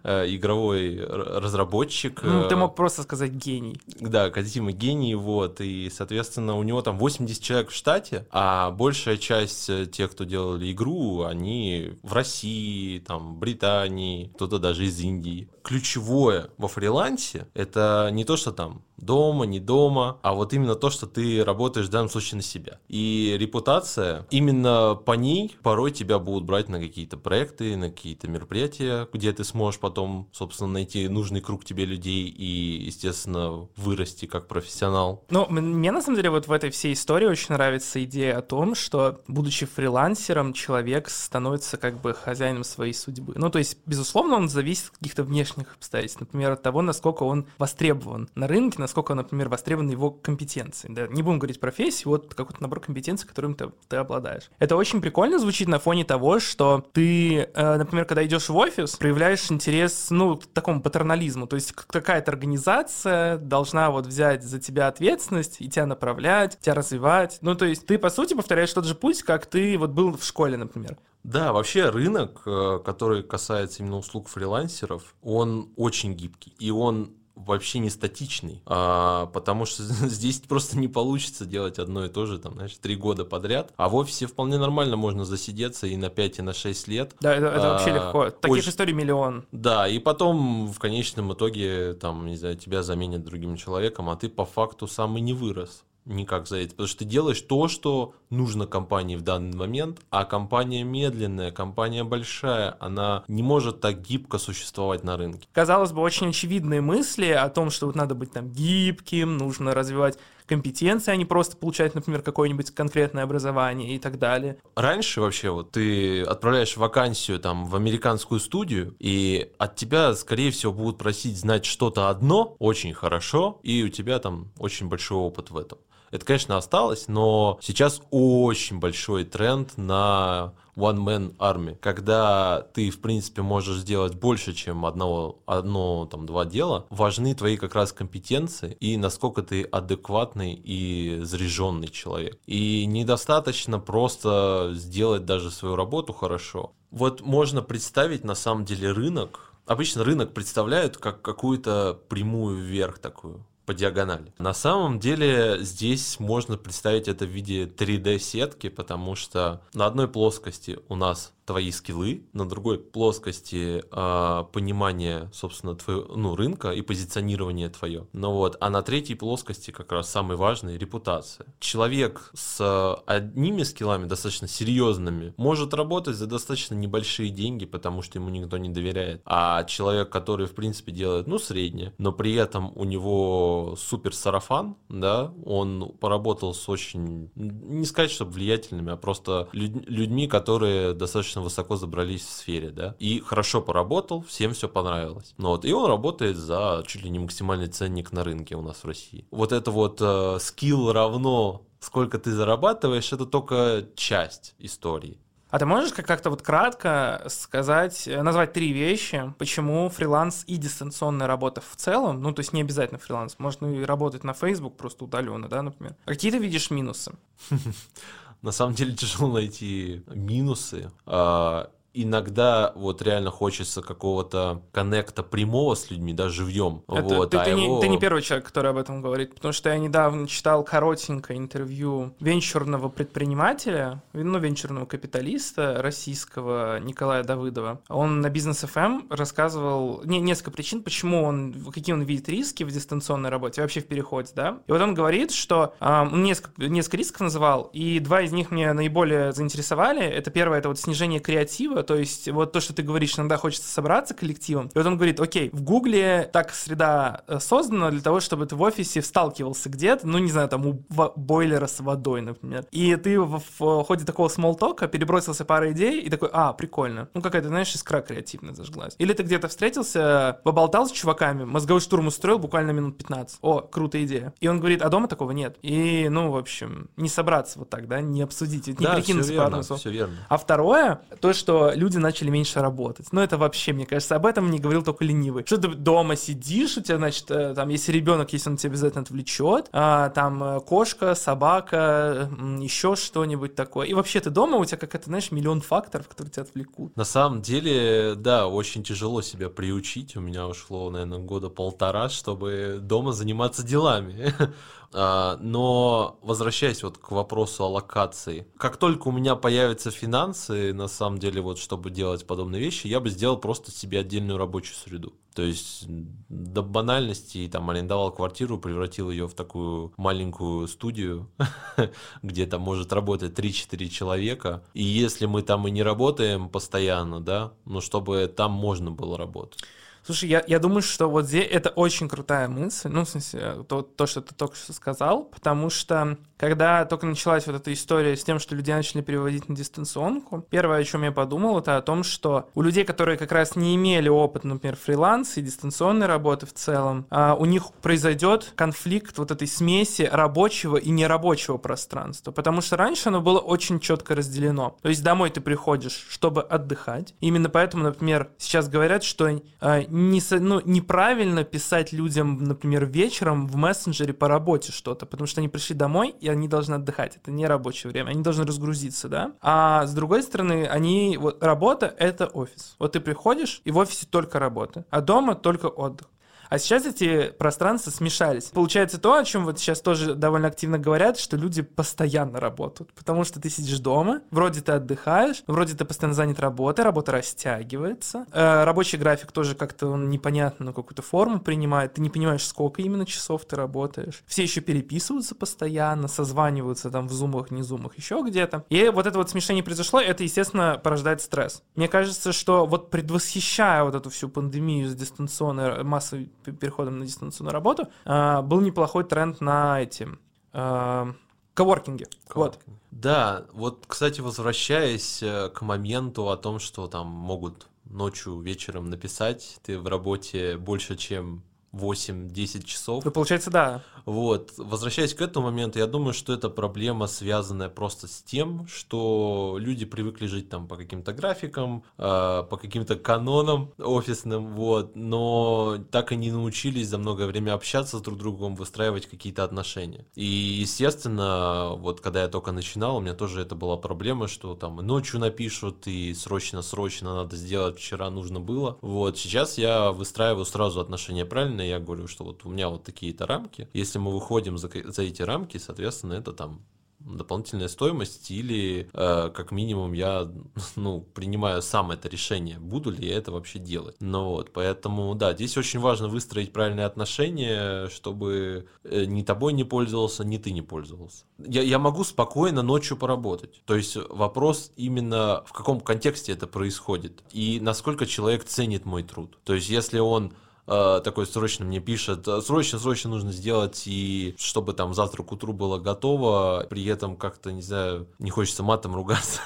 игровой 0.03 0.97
р- 0.97 1.41
разработчик. 1.41 2.21
Ну, 2.23 2.47
ты 2.47 2.55
э, 2.55 2.57
мог 2.57 2.75
просто 2.75 3.03
сказать 3.03 3.31
гений. 3.31 3.79
Да, 3.99 4.29
Кадзима 4.29 4.71
гений, 4.71 5.15
вот, 5.15 5.61
и, 5.61 5.89
соответственно, 5.89 6.57
у 6.57 6.63
него 6.63 6.81
там 6.81 6.97
80 6.97 7.41
человек 7.41 7.69
в 7.69 7.73
штате, 7.75 8.27
а 8.31 8.71
большая 8.71 9.17
часть 9.17 9.69
э, 9.69 9.85
тех, 9.85 10.11
кто 10.11 10.23
делали 10.23 10.71
игру, 10.71 11.23
они 11.23 11.97
в 12.03 12.13
России, 12.13 12.99
там, 12.99 13.39
Британии, 13.39 14.31
кто-то 14.35 14.59
даже 14.59 14.85
из 14.85 14.99
Индии. 14.99 15.49
Ключевое 15.63 16.49
во 16.57 16.67
фрилансе— 16.67 17.47
это 17.53 18.09
не 18.11 18.23
то, 18.23 18.37
что 18.37 18.51
там 18.51 18.83
дома, 18.97 19.45
не 19.45 19.59
дома, 19.59 20.17
а 20.21 20.33
вот 20.33 20.53
именно 20.53 20.75
то, 20.75 20.89
что 20.89 21.07
ты 21.07 21.43
работаешь 21.43 21.87
в 21.87 21.91
данном 21.91 22.09
случае 22.09 22.37
на 22.37 22.41
себя. 22.41 22.79
И 22.87 23.35
репутация, 23.39 24.25
именно 24.31 24.95
по 24.95 25.13
ней 25.13 25.55
порой 25.61 25.91
тебя 25.91 26.19
будут 26.19 26.45
брать 26.45 26.69
на 26.69 26.79
какие-то 26.79 27.17
проекты, 27.17 27.75
на 27.77 27.89
какие-то 27.89 28.27
мероприятия, 28.27 29.07
где 29.13 29.31
ты 29.33 29.43
сможешь 29.43 29.56
потом, 29.79 30.29
собственно, 30.31 30.71
найти 30.71 31.07
нужный 31.07 31.41
круг 31.41 31.65
тебе 31.65 31.85
людей 31.85 32.27
и, 32.27 32.83
естественно, 32.85 33.67
вырасти 33.75 34.25
как 34.25 34.47
профессионал. 34.47 35.23
Ну, 35.29 35.45
мне 35.49 35.91
на 35.91 36.01
самом 36.01 36.17
деле 36.17 36.29
вот 36.29 36.47
в 36.47 36.51
этой 36.51 36.69
всей 36.69 36.93
истории 36.93 37.25
очень 37.25 37.53
нравится 37.53 38.03
идея 38.03 38.37
о 38.37 38.41
том, 38.41 38.75
что, 38.75 39.21
будучи 39.27 39.65
фрилансером, 39.65 40.53
человек 40.53 41.09
становится 41.09 41.77
как 41.77 42.01
бы 42.01 42.13
хозяином 42.13 42.63
своей 42.63 42.93
судьбы. 42.93 43.33
Ну, 43.35 43.49
то 43.49 43.59
есть, 43.59 43.77
безусловно, 43.85 44.35
он 44.35 44.49
зависит 44.49 44.89
от 44.91 44.97
каких-то 44.97 45.23
внешних 45.23 45.75
обстоятельств, 45.75 46.19
например, 46.19 46.51
от 46.51 46.63
того, 46.63 46.81
насколько 46.81 47.23
он 47.23 47.45
востребован 47.57 48.29
на 48.35 48.47
рынке, 48.47 48.79
насколько, 48.79 49.13
например, 49.13 49.49
востребованы 49.49 49.91
его 49.91 50.11
компетенции. 50.11 50.87
Да? 50.91 51.07
Не 51.07 51.21
будем 51.21 51.39
говорить 51.39 51.59
профессии, 51.59 52.05
вот 52.05 52.33
какой-то 52.33 52.61
набор 52.61 52.79
компетенций, 52.79 53.27
которым 53.27 53.55
ты, 53.55 53.71
ты 53.87 53.97
обладаешь. 53.97 54.49
Это 54.59 54.75
очень 54.75 55.01
прикольно 55.01 55.39
звучит 55.39 55.67
на 55.67 55.79
фоне 55.79 56.03
того, 56.05 56.39
что 56.39 56.85
ты, 56.93 57.49
э, 57.53 57.77
например, 57.77 58.05
когда 58.05 58.25
идешь 58.25 58.49
в 58.49 58.55
офис, 58.55 58.95
проявляешь 58.95 59.46
интерес, 59.51 60.07
ну, 60.09 60.37
к 60.37 60.45
такому 60.47 60.81
патернализму, 60.81 61.47
то 61.47 61.55
есть 61.55 61.71
какая-то 61.71 62.31
организация 62.31 63.37
должна 63.37 63.91
вот 63.91 64.05
взять 64.05 64.43
за 64.43 64.59
тебя 64.59 64.87
ответственность 64.87 65.57
и 65.59 65.69
тебя 65.69 65.85
направлять, 65.85 66.59
тебя 66.59 66.75
развивать. 66.75 67.39
Ну, 67.41 67.55
то 67.55 67.65
есть 67.65 67.85
ты, 67.85 67.97
по 67.97 68.09
сути, 68.09 68.33
повторяешь 68.33 68.73
тот 68.73 68.85
же 68.85 68.95
путь, 68.95 69.23
как 69.23 69.45
ты 69.45 69.77
вот 69.77 69.91
был 69.91 70.15
в 70.15 70.23
школе, 70.23 70.57
например. 70.57 70.97
Да, 71.23 71.51
вообще 71.51 71.89
рынок, 71.89 72.43
э, 72.45 72.79
который 72.85 73.21
касается 73.21 73.83
именно 73.83 73.97
услуг 73.97 74.29
фрилансеров, 74.29 75.13
он 75.21 75.73
очень 75.75 76.13
гибкий. 76.13 76.53
И 76.57 76.71
он 76.71 77.16
вообще 77.45 77.79
не 77.79 77.89
статичный, 77.89 78.61
а, 78.65 79.27
потому 79.27 79.65
что 79.65 79.83
здесь 80.07 80.39
просто 80.39 80.77
не 80.77 80.87
получится 80.87 81.45
делать 81.45 81.79
одно 81.79 82.05
и 82.05 82.09
то 82.09 82.25
же, 82.25 82.39
там, 82.39 82.53
знаешь, 82.53 82.75
три 82.77 82.95
года 82.95 83.25
подряд, 83.25 83.73
а 83.77 83.89
в 83.89 83.95
офисе 83.95 84.27
вполне 84.27 84.57
нормально 84.57 84.95
можно 84.95 85.25
засидеться 85.25 85.87
и 85.87 85.95
на 85.95 86.09
5, 86.09 86.39
и 86.39 86.41
на 86.41 86.53
6 86.53 86.87
лет. 86.87 87.15
Да, 87.19 87.35
это, 87.35 87.47
это 87.47 87.69
а, 87.69 87.73
вообще 87.73 87.93
легко. 87.93 88.29
Таких 88.29 88.57
очень... 88.57 88.69
историй 88.69 88.93
миллион. 88.93 89.45
Да, 89.51 89.87
и 89.87 89.99
потом 89.99 90.67
в 90.67 90.79
конечном 90.79 91.33
итоге, 91.33 91.93
там, 91.93 92.25
не 92.25 92.37
знаю, 92.37 92.55
тебя 92.57 92.83
заменят 92.83 93.23
другим 93.23 93.55
человеком, 93.55 94.09
а 94.09 94.15
ты 94.15 94.29
по 94.29 94.45
факту 94.45 94.87
сам 94.87 95.17
и 95.17 95.21
не 95.21 95.33
вырос 95.33 95.83
никак 96.07 96.47
за 96.47 96.57
это, 96.57 96.71
потому 96.71 96.87
что 96.87 96.99
ты 96.99 97.05
делаешь 97.05 97.41
то, 97.41 97.67
что 97.67 98.13
нужно 98.29 98.65
компании 98.65 99.15
в 99.15 99.21
данный 99.21 99.55
момент, 99.55 99.99
а 100.09 100.25
компания 100.25 100.83
медленная, 100.83 101.51
компания 101.51 102.03
большая, 102.03 102.75
она 102.79 103.23
не 103.27 103.43
может 103.43 103.81
так 103.81 104.01
гибко 104.01 104.37
существовать 104.37 105.03
на 105.03 105.17
рынке. 105.17 105.47
Казалось 105.53 105.91
бы, 105.91 106.01
очень 106.01 106.29
очевидные 106.29 106.81
мысли 106.81 107.27
о 107.27 107.49
том, 107.49 107.69
что 107.69 107.87
вот 107.87 107.95
надо 107.95 108.15
быть 108.15 108.31
там 108.31 108.49
гибким, 108.49 109.37
нужно 109.37 109.73
развивать 109.73 110.17
компетенции, 110.45 111.11
а 111.11 111.15
не 111.15 111.25
просто 111.25 111.57
получать, 111.57 111.93
например, 111.93 112.21
какое-нибудь 112.21 112.71
конкретное 112.71 113.23
образование 113.23 113.95
и 113.95 113.99
так 113.99 114.17
далее. 114.17 114.57
Раньше 114.75 115.21
вообще 115.21 115.49
вот 115.49 115.71
ты 115.71 116.21
отправляешь 116.23 116.77
вакансию 116.77 117.39
там 117.39 117.65
в 117.65 117.75
американскую 117.75 118.39
студию, 118.39 118.95
и 118.99 119.51
от 119.57 119.75
тебя, 119.75 120.13
скорее 120.13 120.51
всего, 120.51 120.71
будут 120.71 120.97
просить 120.97 121.37
знать 121.37 121.65
что-то 121.65 122.09
одно 122.09 122.55
очень 122.59 122.93
хорошо, 122.93 123.59
и 123.63 123.83
у 123.83 123.89
тебя 123.89 124.19
там 124.19 124.51
очень 124.57 124.87
большой 124.87 125.17
опыт 125.17 125.51
в 125.51 125.57
этом. 125.57 125.79
Это, 126.11 126.25
конечно, 126.25 126.57
осталось, 126.57 127.07
но 127.07 127.59
сейчас 127.61 128.01
очень 128.11 128.79
большой 128.79 129.25
тренд 129.25 129.77
на 129.77 130.53
one-man 130.77 131.35
army, 131.37 131.75
когда 131.75 132.67
ты, 132.73 132.89
в 132.91 133.01
принципе, 133.01 133.41
можешь 133.41 133.79
сделать 133.79 134.15
больше, 134.15 134.53
чем 134.53 134.85
одного, 134.85 135.39
одно, 135.45 136.05
там, 136.05 136.25
два 136.25 136.45
дела, 136.45 136.85
важны 136.89 137.33
твои 137.33 137.57
как 137.57 137.75
раз 137.75 137.91
компетенции 137.91 138.77
и 138.79 138.95
насколько 138.95 139.41
ты 139.41 139.63
адекватный 139.63 140.53
и 140.53 141.19
заряженный 141.23 141.87
человек. 141.87 142.37
И 142.45 142.85
недостаточно 142.85 143.79
просто 143.79 144.71
сделать 144.73 145.25
даже 145.25 145.51
свою 145.51 145.75
работу 145.75 146.13
хорошо. 146.13 146.73
Вот 146.91 147.21
можно 147.21 147.61
представить 147.61 148.23
на 148.23 148.35
самом 148.35 148.63
деле 148.63 148.91
рынок, 148.91 149.43
Обычно 149.65 150.05
рынок 150.05 150.33
представляют 150.33 150.95
как 150.95 151.21
какую-то 151.21 151.99
прямую 152.07 152.63
вверх 152.63 152.99
такую 152.99 153.45
по 153.67 153.73
диагонали. 153.73 154.33
На 154.39 154.53
самом 154.53 154.97
деле 154.97 155.57
здесь 155.59 156.21
можно 156.21 156.57
представить 156.57 157.09
это 157.09 157.25
в 157.25 157.29
виде 157.29 157.65
3D-сетки, 157.65 158.69
потому 158.69 159.15
что 159.15 159.61
на 159.73 159.85
одной 159.85 160.07
плоскости 160.07 160.79
у 160.87 160.95
нас 160.95 161.33
твои 161.47 161.71
скиллы, 161.71 162.23
на 162.33 162.47
другой 162.47 162.77
плоскости 162.77 163.81
э, 163.89 164.43
понимание, 164.51 165.31
собственно, 165.33 165.75
твоего, 165.75 166.13
ну, 166.13 166.35
рынка 166.35 166.71
и 166.71 166.81
позиционирование 166.81 167.69
твое. 167.69 168.05
Ну 168.11 168.33
вот, 168.33 168.57
а 168.59 168.69
на 168.69 168.81
третьей 168.81 169.15
плоскости 169.15 169.71
как 169.71 169.93
раз 169.93 170.09
самый 170.09 170.35
важный 170.35 170.77
репутация. 170.77 171.47
Человек 171.61 172.31
с 172.33 173.01
одними 173.07 173.63
скиллами, 173.63 174.05
достаточно 174.05 174.47
серьезными, 174.49 175.33
может 175.37 175.73
работать 175.73 176.17
за 176.17 176.27
достаточно 176.27 176.75
небольшие 176.75 177.29
деньги, 177.29 177.65
потому 177.65 178.01
что 178.01 178.19
ему 178.19 178.29
никто 178.29 178.57
не 178.57 178.69
доверяет. 178.69 179.21
А 179.25 179.63
человек, 179.63 180.09
который, 180.09 180.47
в 180.47 180.53
принципе, 180.53 180.91
делает, 180.91 181.27
ну, 181.27 181.39
среднее, 181.39 181.93
но 181.97 182.11
при 182.11 182.33
этом 182.33 182.73
у 182.75 182.83
него 182.83 183.75
супер 183.77 184.13
сарафан, 184.13 184.75
да, 184.89 185.31
он 185.45 185.93
поработал 186.01 186.53
с 186.53 186.67
очень, 186.67 187.31
не 187.35 187.85
сказать, 187.85 188.11
что 188.11 188.25
влиятельными, 188.25 188.91
а 188.91 188.97
просто 188.97 189.47
люд, 189.53 189.87
людьми, 189.87 190.27
которые 190.27 190.93
достаточно 190.93 191.36
достаточно 191.37 191.41
высоко 191.41 191.75
забрались 191.75 192.21
в 192.21 192.29
сфере, 192.29 192.69
да, 192.69 192.95
и 192.99 193.19
хорошо 193.19 193.61
поработал, 193.61 194.21
всем 194.21 194.53
все 194.53 194.67
понравилось. 194.67 195.33
Ну 195.37 195.49
вот, 195.49 195.65
и 195.65 195.73
он 195.73 195.87
работает 195.87 196.37
за 196.37 196.83
чуть 196.85 197.03
ли 197.03 197.09
не 197.09 197.19
максимальный 197.19 197.67
ценник 197.67 198.11
на 198.11 198.23
рынке 198.23 198.55
у 198.55 198.61
нас 198.61 198.83
в 198.83 198.87
России. 198.87 199.25
Вот 199.31 199.51
это 199.51 199.71
вот 199.71 200.01
э, 200.01 200.37
скилл 200.39 200.91
равно 200.91 201.61
сколько 201.79 202.17
ты 202.17 202.31
зарабатываешь, 202.31 203.13
это 203.13 203.25
только 203.25 203.85
часть 203.95 204.55
истории. 204.59 205.17
А 205.49 205.59
ты 205.59 205.65
можешь 205.65 205.93
как-то 205.93 206.29
вот 206.29 206.41
кратко 206.41 207.23
сказать, 207.27 208.07
э, 208.07 208.21
назвать 208.21 208.51
три 208.51 208.73
вещи, 208.73 209.33
почему 209.37 209.89
фриланс 209.89 210.43
и 210.47 210.57
дистанционная 210.57 211.27
работа 211.27 211.61
в 211.61 211.75
целом, 211.75 212.21
ну 212.21 212.33
то 212.33 212.41
есть 212.41 212.53
не 212.53 212.61
обязательно 212.61 212.99
фриланс, 212.99 213.39
можно 213.39 213.67
и 213.67 213.85
работать 213.85 214.23
на 214.23 214.33
Facebook 214.33 214.75
просто 214.75 215.05
удаленно, 215.05 215.47
да, 215.47 215.61
например. 215.61 215.95
А 216.05 216.09
какие 216.09 216.31
ты 216.31 216.39
видишь 216.39 216.71
минусы? 216.71 217.13
на 218.47 218.53
самом 218.53 218.75
деле 218.75 218.93
тяжело 218.95 219.27
найти 219.27 220.03
минусы. 220.07 220.89
А, 221.05 221.69
иногда 221.93 222.71
вот 222.75 223.01
реально 223.01 223.31
хочется 223.31 223.81
какого-то 223.81 224.61
коннекта 224.71 225.23
прямого 225.23 225.75
с 225.75 225.89
людьми, 225.89 226.13
да, 226.13 226.29
живьем. 226.29 226.83
Это, 226.87 227.15
вот, 227.15 227.31
ты, 227.31 227.37
а 227.37 227.43
ты, 227.43 227.51
его... 227.51 227.75
не, 227.75 227.81
ты 227.81 227.87
не 227.87 227.97
первый 227.97 228.21
человек, 228.21 228.45
который 228.45 228.71
об 228.71 228.77
этом 228.77 229.01
говорит, 229.01 229.33
потому 229.33 229.51
что 229.51 229.69
я 229.69 229.77
недавно 229.77 230.27
читал 230.27 230.63
коротенькое 230.63 231.39
интервью 231.39 232.13
венчурного 232.19 232.89
предпринимателя, 232.89 234.03
ну, 234.13 234.37
венчурного 234.37 234.85
капиталиста 234.85 235.81
российского 235.81 236.79
Николая 236.79 237.23
Давыдова. 237.23 237.81
Он 237.89 238.21
на 238.21 238.29
Бизнес 238.29 238.63
FM 238.63 238.77
эм 238.77 239.07
рассказывал 239.09 240.01
не, 240.05 240.19
несколько 240.19 240.51
причин, 240.51 240.83
почему 240.83 241.23
он, 241.23 241.53
какие 241.73 241.93
он 241.93 242.03
видит 242.03 242.29
риски 242.29 242.63
в 242.63 242.71
дистанционной 242.71 243.29
работе, 243.29 243.61
вообще 243.61 243.81
в 243.81 243.87
переходе, 243.87 244.31
да. 244.35 244.59
И 244.67 244.71
вот 244.71 244.81
он 244.81 244.93
говорит, 244.93 245.31
что 245.31 245.73
э, 245.79 246.09
несколько, 246.11 246.51
несколько 246.63 246.97
рисков 246.97 247.21
называл, 247.21 247.69
и 247.73 247.99
два 247.99 248.21
из 248.21 248.31
них 248.31 248.51
меня 248.51 248.73
наиболее 248.73 249.31
заинтересовали. 249.31 250.03
Это 250.03 250.29
первое, 250.29 250.59
это 250.59 250.69
вот 250.69 250.79
снижение 250.79 251.19
креатива, 251.19 251.76
то 251.83 251.95
есть 251.95 252.29
вот 252.29 252.51
то, 252.51 252.59
что 252.59 252.73
ты 252.73 252.83
говоришь, 252.83 253.17
иногда 253.17 253.37
хочется 253.37 253.67
собраться 253.67 254.13
коллективом. 254.13 254.67
И 254.73 254.77
вот 254.77 254.85
он 254.85 254.95
говорит, 254.95 255.19
окей, 255.19 255.49
в 255.51 255.61
Гугле 255.61 256.29
так 256.31 256.53
среда 256.53 257.23
э, 257.27 257.39
создана 257.39 257.91
для 257.91 258.01
того, 258.01 258.19
чтобы 258.19 258.45
ты 258.45 258.55
в 258.55 258.61
офисе 258.61 259.01
сталкивался 259.01 259.69
где-то, 259.69 260.07
ну, 260.07 260.17
не 260.17 260.31
знаю, 260.31 260.49
там 260.49 260.65
у 260.65 260.85
бойлера 261.15 261.67
с 261.67 261.79
водой, 261.79 262.21
например. 262.21 262.65
И 262.71 262.95
ты 262.95 263.19
в, 263.19 263.41
в 263.59 263.83
ходе 263.83 264.05
такого 264.05 264.27
смолтока 264.27 264.87
перебросился 264.87 265.45
парой 265.45 265.71
идей 265.71 266.01
и 266.01 266.09
такой, 266.09 266.29
а, 266.31 266.53
прикольно. 266.53 267.09
Ну, 267.13 267.21
какая-то, 267.21 267.47
знаешь, 267.47 267.73
искра 267.73 268.01
креативная 268.01 268.53
зажглась. 268.53 268.95
Или 268.97 269.13
ты 269.13 269.23
где-то 269.23 269.47
встретился, 269.47 270.39
поболтал 270.43 270.87
с 270.87 270.91
чуваками, 270.91 271.43
мозговой 271.43 271.81
штурм 271.81 272.07
устроил 272.07 272.39
буквально 272.39 272.71
минут 272.71 272.97
15. 272.97 273.39
О, 273.41 273.61
крутая 273.61 274.03
идея. 274.03 274.33
И 274.39 274.47
он 274.47 274.59
говорит, 274.59 274.81
а 274.81 274.89
дома 274.89 275.07
такого 275.07 275.31
нет. 275.31 275.57
И, 275.61 276.07
ну, 276.09 276.31
в 276.31 276.37
общем, 276.37 276.89
не 276.97 277.09
собраться 277.09 277.59
вот 277.59 277.69
так, 277.69 277.87
да, 277.87 278.01
не 278.01 278.21
обсудить, 278.21 278.67
не 278.67 278.73
да, 278.73 278.95
прикинуться 278.95 279.31
все 279.31 279.33
верно, 279.33 279.61
все 279.61 279.89
верно. 279.89 280.15
А 280.29 280.37
второе, 280.37 281.01
то, 281.19 281.33
что 281.33 281.66
люди 281.75 281.97
начали 281.97 282.29
меньше 282.29 282.59
работать. 282.59 283.07
Ну, 283.11 283.21
это 283.21 283.37
вообще, 283.37 283.73
мне 283.73 283.85
кажется, 283.85 284.15
об 284.15 284.25
этом 284.25 284.49
не 284.51 284.59
говорил 284.59 284.83
только 284.83 285.03
ленивый. 285.03 285.45
Что 285.45 285.57
ты 285.57 285.67
дома 285.69 286.15
сидишь, 286.15 286.77
у 286.77 286.81
тебя, 286.81 286.97
значит, 286.97 287.29
э, 287.29 287.53
там, 287.55 287.69
если 287.69 287.91
ребенок, 287.91 288.33
если 288.33 288.49
он 288.49 288.57
тебя 288.57 288.71
обязательно 288.71 289.01
отвлечет, 289.03 289.69
а, 289.71 290.09
там, 290.09 290.43
э, 290.43 290.59
кошка, 290.61 291.15
собака, 291.15 292.29
еще 292.59 292.95
что-нибудь 292.95 293.55
такое. 293.55 293.87
И 293.87 293.93
вообще 293.93 294.19
ты 294.19 294.29
дома, 294.29 294.57
у 294.57 294.65
тебя 294.65 294.77
как 294.77 294.95
это, 294.95 295.05
знаешь, 295.05 295.31
миллион 295.31 295.61
факторов, 295.61 296.07
которые 296.07 296.31
тебя 296.31 296.43
отвлекут. 296.43 296.95
На 296.95 297.05
самом 297.05 297.41
деле, 297.41 298.15
да, 298.15 298.47
очень 298.47 298.83
тяжело 298.83 299.21
себя 299.21 299.49
приучить. 299.49 300.15
У 300.15 300.21
меня 300.21 300.47
ушло, 300.47 300.89
наверное, 300.89 301.19
года 301.19 301.49
полтора, 301.49 302.09
чтобы 302.09 302.79
дома 302.81 303.13
заниматься 303.13 303.63
делами. 303.63 304.33
А, 304.93 305.37
но 305.41 306.17
возвращаясь 306.21 306.83
вот 306.83 306.97
к 306.97 307.11
вопросу 307.11 307.63
о 307.63 307.69
локации, 307.69 308.47
как 308.57 308.77
только 308.77 309.09
у 309.09 309.11
меня 309.11 309.35
появятся 309.35 309.91
финансы, 309.91 310.73
на 310.73 310.87
самом 310.87 311.19
деле, 311.19 311.41
вот 311.41 311.59
чтобы 311.59 311.89
делать 311.89 312.25
подобные 312.25 312.61
вещи, 312.61 312.87
я 312.87 312.99
бы 312.99 313.09
сделал 313.09 313.37
просто 313.37 313.71
себе 313.71 313.99
отдельную 313.99 314.37
рабочую 314.37 314.75
среду. 314.75 315.13
То 315.35 315.43
есть 315.43 315.85
до 316.29 316.63
банальности 316.63 317.47
там 317.51 317.69
арендовал 317.69 318.11
квартиру, 318.11 318.57
превратил 318.57 319.11
ее 319.11 319.27
в 319.27 319.35
такую 319.35 319.93
маленькую 319.95 320.67
студию, 320.67 321.29
где 322.23 322.47
там 322.47 322.61
может 322.61 322.91
работать 322.91 323.37
3-4 323.37 323.87
человека. 323.89 324.63
И 324.73 324.83
если 324.83 325.27
мы 325.27 325.43
там 325.43 325.67
и 325.67 325.71
не 325.71 325.83
работаем 325.83 326.49
постоянно, 326.49 327.19
да, 327.19 327.53
ну 327.65 327.81
чтобы 327.81 328.33
там 328.35 328.51
можно 328.51 328.89
было 328.89 329.15
работать. 329.15 329.63
Слушай, 330.07 330.29
я, 330.29 330.41
я 330.47 330.59
думаю, 330.59 330.81
что 330.81 331.09
вот 331.09 331.25
здесь 331.25 331.49
это 331.51 331.69
очень 331.69 332.07
крутая 332.07 332.47
мысль, 332.47 332.87
ну, 332.87 333.03
в 333.03 333.09
смысле, 333.09 333.65
то, 333.67 333.81
то, 333.81 334.07
что 334.07 334.21
ты 334.21 334.33
только 334.33 334.55
что 334.55 334.71
сказал, 334.71 335.25
потому 335.25 335.69
что 335.69 336.17
когда 336.37 336.85
только 336.85 337.05
началась 337.05 337.47
вот 337.47 337.55
эта 337.55 337.73
история 337.73 338.15
с 338.15 338.23
тем, 338.23 338.39
что 338.39 338.55
люди 338.55 338.71
начали 338.71 339.01
переводить 339.01 339.49
на 339.49 339.55
дистанционку, 339.55 340.45
первое, 340.49 340.79
о 340.79 340.83
чем 340.83 341.03
я 341.03 341.11
подумал, 341.11 341.59
это 341.59 341.77
о 341.77 341.81
том, 341.81 342.03
что 342.03 342.49
у 342.53 342.61
людей, 342.61 342.85
которые 342.85 343.17
как 343.17 343.31
раз 343.31 343.55
не 343.55 343.75
имели 343.75 344.07
опыта, 344.07 344.47
например, 344.47 344.75
фриланса 344.75 345.39
и 345.39 345.43
дистанционной 345.43 346.05
работы 346.05 346.45
в 346.45 346.53
целом, 346.53 347.05
а, 347.09 347.35
у 347.35 347.45
них 347.45 347.71
произойдет 347.81 348.53
конфликт 348.55 349.17
вот 349.17 349.31
этой 349.31 349.47
смеси 349.47 350.07
рабочего 350.11 350.77
и 350.77 350.89
нерабочего 350.89 351.57
пространства, 351.57 352.31
потому 352.31 352.61
что 352.61 352.77
раньше 352.77 353.09
оно 353.09 353.21
было 353.21 353.39
очень 353.39 353.79
четко 353.79 354.15
разделено. 354.15 354.77
То 354.81 354.89
есть 354.89 355.03
домой 355.03 355.31
ты 355.31 355.41
приходишь, 355.41 356.05
чтобы 356.09 356.43
отдыхать. 356.43 357.15
Именно 357.19 357.49
поэтому, 357.49 357.83
например, 357.83 358.29
сейчас 358.37 358.69
говорят, 358.69 359.03
что 359.03 359.27
э, 359.27 359.83
не, 359.87 360.21
ну, 360.39 360.61
неправильно 360.63 361.43
писать 361.43 361.93
людям, 361.93 362.43
например, 362.43 362.85
вечером 362.85 363.47
в 363.47 363.55
мессенджере 363.55 364.13
по 364.13 364.27
работе 364.27 364.71
что-то, 364.71 365.05
потому 365.05 365.27
что 365.27 365.41
они 365.41 365.47
пришли 365.47 365.75
домой, 365.75 366.13
и 366.19 366.26
они 366.27 366.47
должны 366.47 366.75
отдыхать. 366.75 367.17
Это 367.17 367.31
не 367.31 367.47
рабочее 367.47 367.91
время, 367.91 368.09
они 368.09 368.23
должны 368.23 368.45
разгрузиться, 368.45 369.09
да? 369.09 369.33
А 369.41 369.85
с 369.85 369.93
другой 369.93 370.23
стороны, 370.23 370.67
они, 370.67 371.17
вот 371.17 371.43
работа— 371.43 371.93
это 371.97 372.27
офис. 372.27 372.75
Вот 372.79 372.93
ты 372.93 372.99
приходишь, 372.99 373.61
и 373.63 373.71
в 373.71 373.77
офисе 373.77 374.07
только 374.09 374.39
работа, 374.39 374.85
а 374.89 375.01
дома 375.01 375.35
только 375.35 375.67
отдых. 375.67 376.07
А 376.49 376.59
сейчас 376.59 376.85
эти 376.85 377.29
пространства 377.29 377.91
смешались. 377.91 378.45
Получается 378.45 378.99
то, 378.99 379.15
о 379.15 379.23
чем 379.23 379.45
вот 379.45 379.59
сейчас 379.59 379.81
тоже 379.81 380.15
довольно 380.15 380.47
активно 380.47 380.79
говорят, 380.79 381.17
что 381.17 381.37
люди 381.37 381.61
постоянно 381.61 382.39
работают. 382.39 382.93
Потому 382.93 383.23
что 383.23 383.39
ты 383.39 383.49
сидишь 383.49 383.79
дома, 383.79 384.21
вроде 384.31 384.61
ты 384.61 384.73
отдыхаешь, 384.73 385.43
вроде 385.47 385.75
ты 385.75 385.85
постоянно 385.85 386.13
занят 386.13 386.39
работой, 386.39 386.81
работа 386.81 387.11
растягивается. 387.11 388.25
Э, 388.31 388.63
рабочий 388.63 388.97
график 388.97 389.31
тоже 389.31 389.55
как-то 389.55 389.87
он 389.87 390.09
непонятно 390.09 390.73
какую-то 390.73 391.01
форму 391.01 391.39
принимает. 391.39 391.95
Ты 391.95 392.01
не 392.01 392.09
понимаешь, 392.09 392.45
сколько 392.45 392.81
именно 392.81 393.05
часов 393.05 393.45
ты 393.45 393.55
работаешь. 393.55 394.23
Все 394.25 394.43
еще 394.43 394.61
переписываются 394.61 395.35
постоянно, 395.35 396.07
созваниваются 396.07 396.89
там 396.89 397.07
в 397.07 397.13
зумах, 397.13 397.51
не 397.51 397.63
зумах, 397.63 397.97
еще 397.97 398.23
где-то. 398.25 398.65
И 398.69 398.89
вот 398.89 399.07
это 399.07 399.17
вот 399.17 399.29
смешение 399.29 399.63
произошло, 399.63 399.99
это, 399.99 400.23
естественно, 400.23 400.79
порождает 400.81 401.21
стресс. 401.21 401.63
Мне 401.75 401.87
кажется, 401.87 402.31
что 402.31 402.65
вот 402.65 402.89
предвосхищая 402.89 403.83
вот 403.83 403.95
эту 403.95 404.09
всю 404.09 404.29
пандемию 404.29 404.89
с 404.89 404.95
дистанционной 404.95 405.83
массовой 405.83 406.31
переходом 406.51 406.99
на 406.99 407.05
дистанционную 407.05 407.53
работу, 407.53 407.87
а, 408.05 408.41
был 408.41 408.61
неплохой 408.61 409.03
тренд 409.03 409.41
на 409.41 409.81
эти 409.81 410.07
а, 410.53 411.13
коворкинге. 411.53 412.07
Вот. 412.33 412.59
Да, 412.91 413.45
вот, 413.51 413.85
кстати, 413.87 414.21
возвращаясь 414.21 415.21
э, 415.21 415.49
к 415.49 415.61
моменту 415.61 416.29
о 416.29 416.37
том, 416.37 416.59
что 416.59 416.87
там 416.87 417.07
могут 417.07 417.67
ночью, 417.85 418.39
вечером 418.39 418.89
написать, 418.89 419.59
ты 419.63 419.77
в 419.79 419.87
работе 419.87 420.57
больше, 420.57 420.95
чем 420.95 421.43
8-10 421.77 422.63
часов. 422.63 423.05
Ну, 423.05 423.11
получается, 423.11 423.51
да. 423.51 423.83
Вот. 424.05 424.53
Возвращаясь 424.57 425.13
к 425.13 425.21
этому 425.21 425.47
моменту, 425.47 425.79
я 425.79 425.87
думаю, 425.87 426.13
что 426.13 426.33
это 426.33 426.49
проблема, 426.49 427.07
связанная 427.07 427.69
просто 427.69 428.07
с 428.07 428.21
тем, 428.21 428.65
что 428.67 429.57
люди 429.59 429.85
привыкли 429.85 430.27
жить 430.27 430.49
там 430.49 430.67
по 430.67 430.77
каким-то 430.77 431.11
графикам, 431.13 431.83
э, 431.97 432.43
по 432.49 432.57
каким-то 432.57 432.95
канонам 432.95 433.73
офисным, 433.77 434.55
вот, 434.55 434.95
но 434.95 435.77
так 435.91 436.13
и 436.13 436.15
не 436.15 436.31
научились 436.31 436.87
за 436.87 436.97
многое 436.97 437.27
время 437.27 437.53
общаться 437.53 437.97
с 437.97 438.01
друг 438.01 438.17
другом, 438.17 438.55
выстраивать 438.55 439.07
какие-то 439.07 439.43
отношения. 439.43 440.05
И, 440.15 440.25
естественно, 440.25 441.73
вот 441.75 441.99
когда 441.99 442.21
я 442.21 442.27
только 442.29 442.53
начинал, 442.53 442.97
у 442.97 443.01
меня 443.01 443.13
тоже 443.13 443.41
это 443.41 443.55
была 443.55 443.75
проблема, 443.75 444.27
что 444.27 444.55
там 444.55 444.77
ночью 444.77 445.19
напишут, 445.19 445.85
и 445.85 446.13
срочно-срочно 446.13 447.13
надо 447.13 447.35
сделать, 447.35 447.77
вчера 447.77 448.09
нужно 448.09 448.39
было. 448.39 448.77
Вот, 448.81 449.17
сейчас 449.17 449.57
я 449.57 449.91
выстраиваю 449.91 450.45
сразу 450.45 450.79
отношения 450.79 451.25
правильно, 451.25 451.61
я 451.67 451.79
говорю, 451.79 452.07
что 452.07 452.23
вот 452.23 452.45
у 452.45 452.49
меня 452.49 452.69
вот 452.69 452.83
такие-то 452.83 453.25
рамки. 453.25 453.69
Если 453.73 453.99
мы 453.99 454.11
выходим 454.11 454.57
за, 454.57 454.69
за 454.85 455.01
эти 455.01 455.21
рамки, 455.21 455.57
соответственно, 455.57 456.13
это 456.13 456.33
там 456.33 456.61
дополнительная 456.99 457.67
стоимость 457.67 458.31
или 458.31 458.89
э, 458.93 459.29
как 459.33 459.51
минимум 459.51 459.93
я 459.93 460.29
ну 460.75 461.01
принимаю 461.01 461.61
сам 461.61 461.91
это 461.91 462.09
решение 462.09 462.59
буду 462.59 462.91
ли 462.91 463.07
я 463.07 463.17
это 463.17 463.31
вообще 463.31 463.59
делать. 463.59 463.95
Ну 463.99 464.29
вот 464.29 464.51
поэтому 464.51 465.13
да 465.15 465.33
здесь 465.33 465.57
очень 465.57 465.79
важно 465.79 466.07
выстроить 466.07 466.53
правильные 466.53 466.85
отношения 466.85 467.87
чтобы 467.89 468.67
э, 468.83 469.05
ни 469.05 469.21
тобой 469.21 469.53
не 469.53 469.63
пользовался 469.63 470.23
ни 470.25 470.37
ты 470.37 470.51
не 470.51 470.61
пользовался. 470.61 471.25
Я, 471.37 471.61
я 471.61 471.79
могу 471.79 472.03
спокойно 472.03 472.61
ночью 472.61 472.97
поработать. 472.97 473.61
То 473.65 473.75
есть 473.75 473.95
вопрос 474.09 474.71
именно 474.75 475.43
в 475.45 475.53
каком 475.53 475.79
контексте 475.79 476.33
это 476.33 476.47
происходит 476.47 477.23
и 477.31 477.59
насколько 477.61 478.05
человек 478.05 478.43
ценит 478.43 478.85
мой 478.85 479.03
труд. 479.03 479.37
То 479.43 479.53
есть 479.53 479.69
если 479.69 479.99
он 479.99 480.33
э, 480.67 481.01
такой 481.03 481.25
срочно 481.25 481.65
мне 481.65 481.79
пишет, 481.79 482.27
«Э, 482.27 482.41
срочно, 482.41 482.79
срочно 482.79 483.09
нужно 483.09 483.31
сделать, 483.31 483.83
и 483.85 484.35
чтобы 484.37 484.73
там 484.73 484.93
завтра 484.93 485.23
к 485.23 485.31
утру 485.31 485.53
было 485.53 485.77
готово, 485.77 486.65
при 486.69 486.85
этом 486.85 487.15
как-то, 487.15 487.51
не 487.51 487.61
знаю, 487.61 488.07
не 488.19 488.29
хочется 488.29 488.63
матом 488.63 488.95
ругаться, 488.95 489.41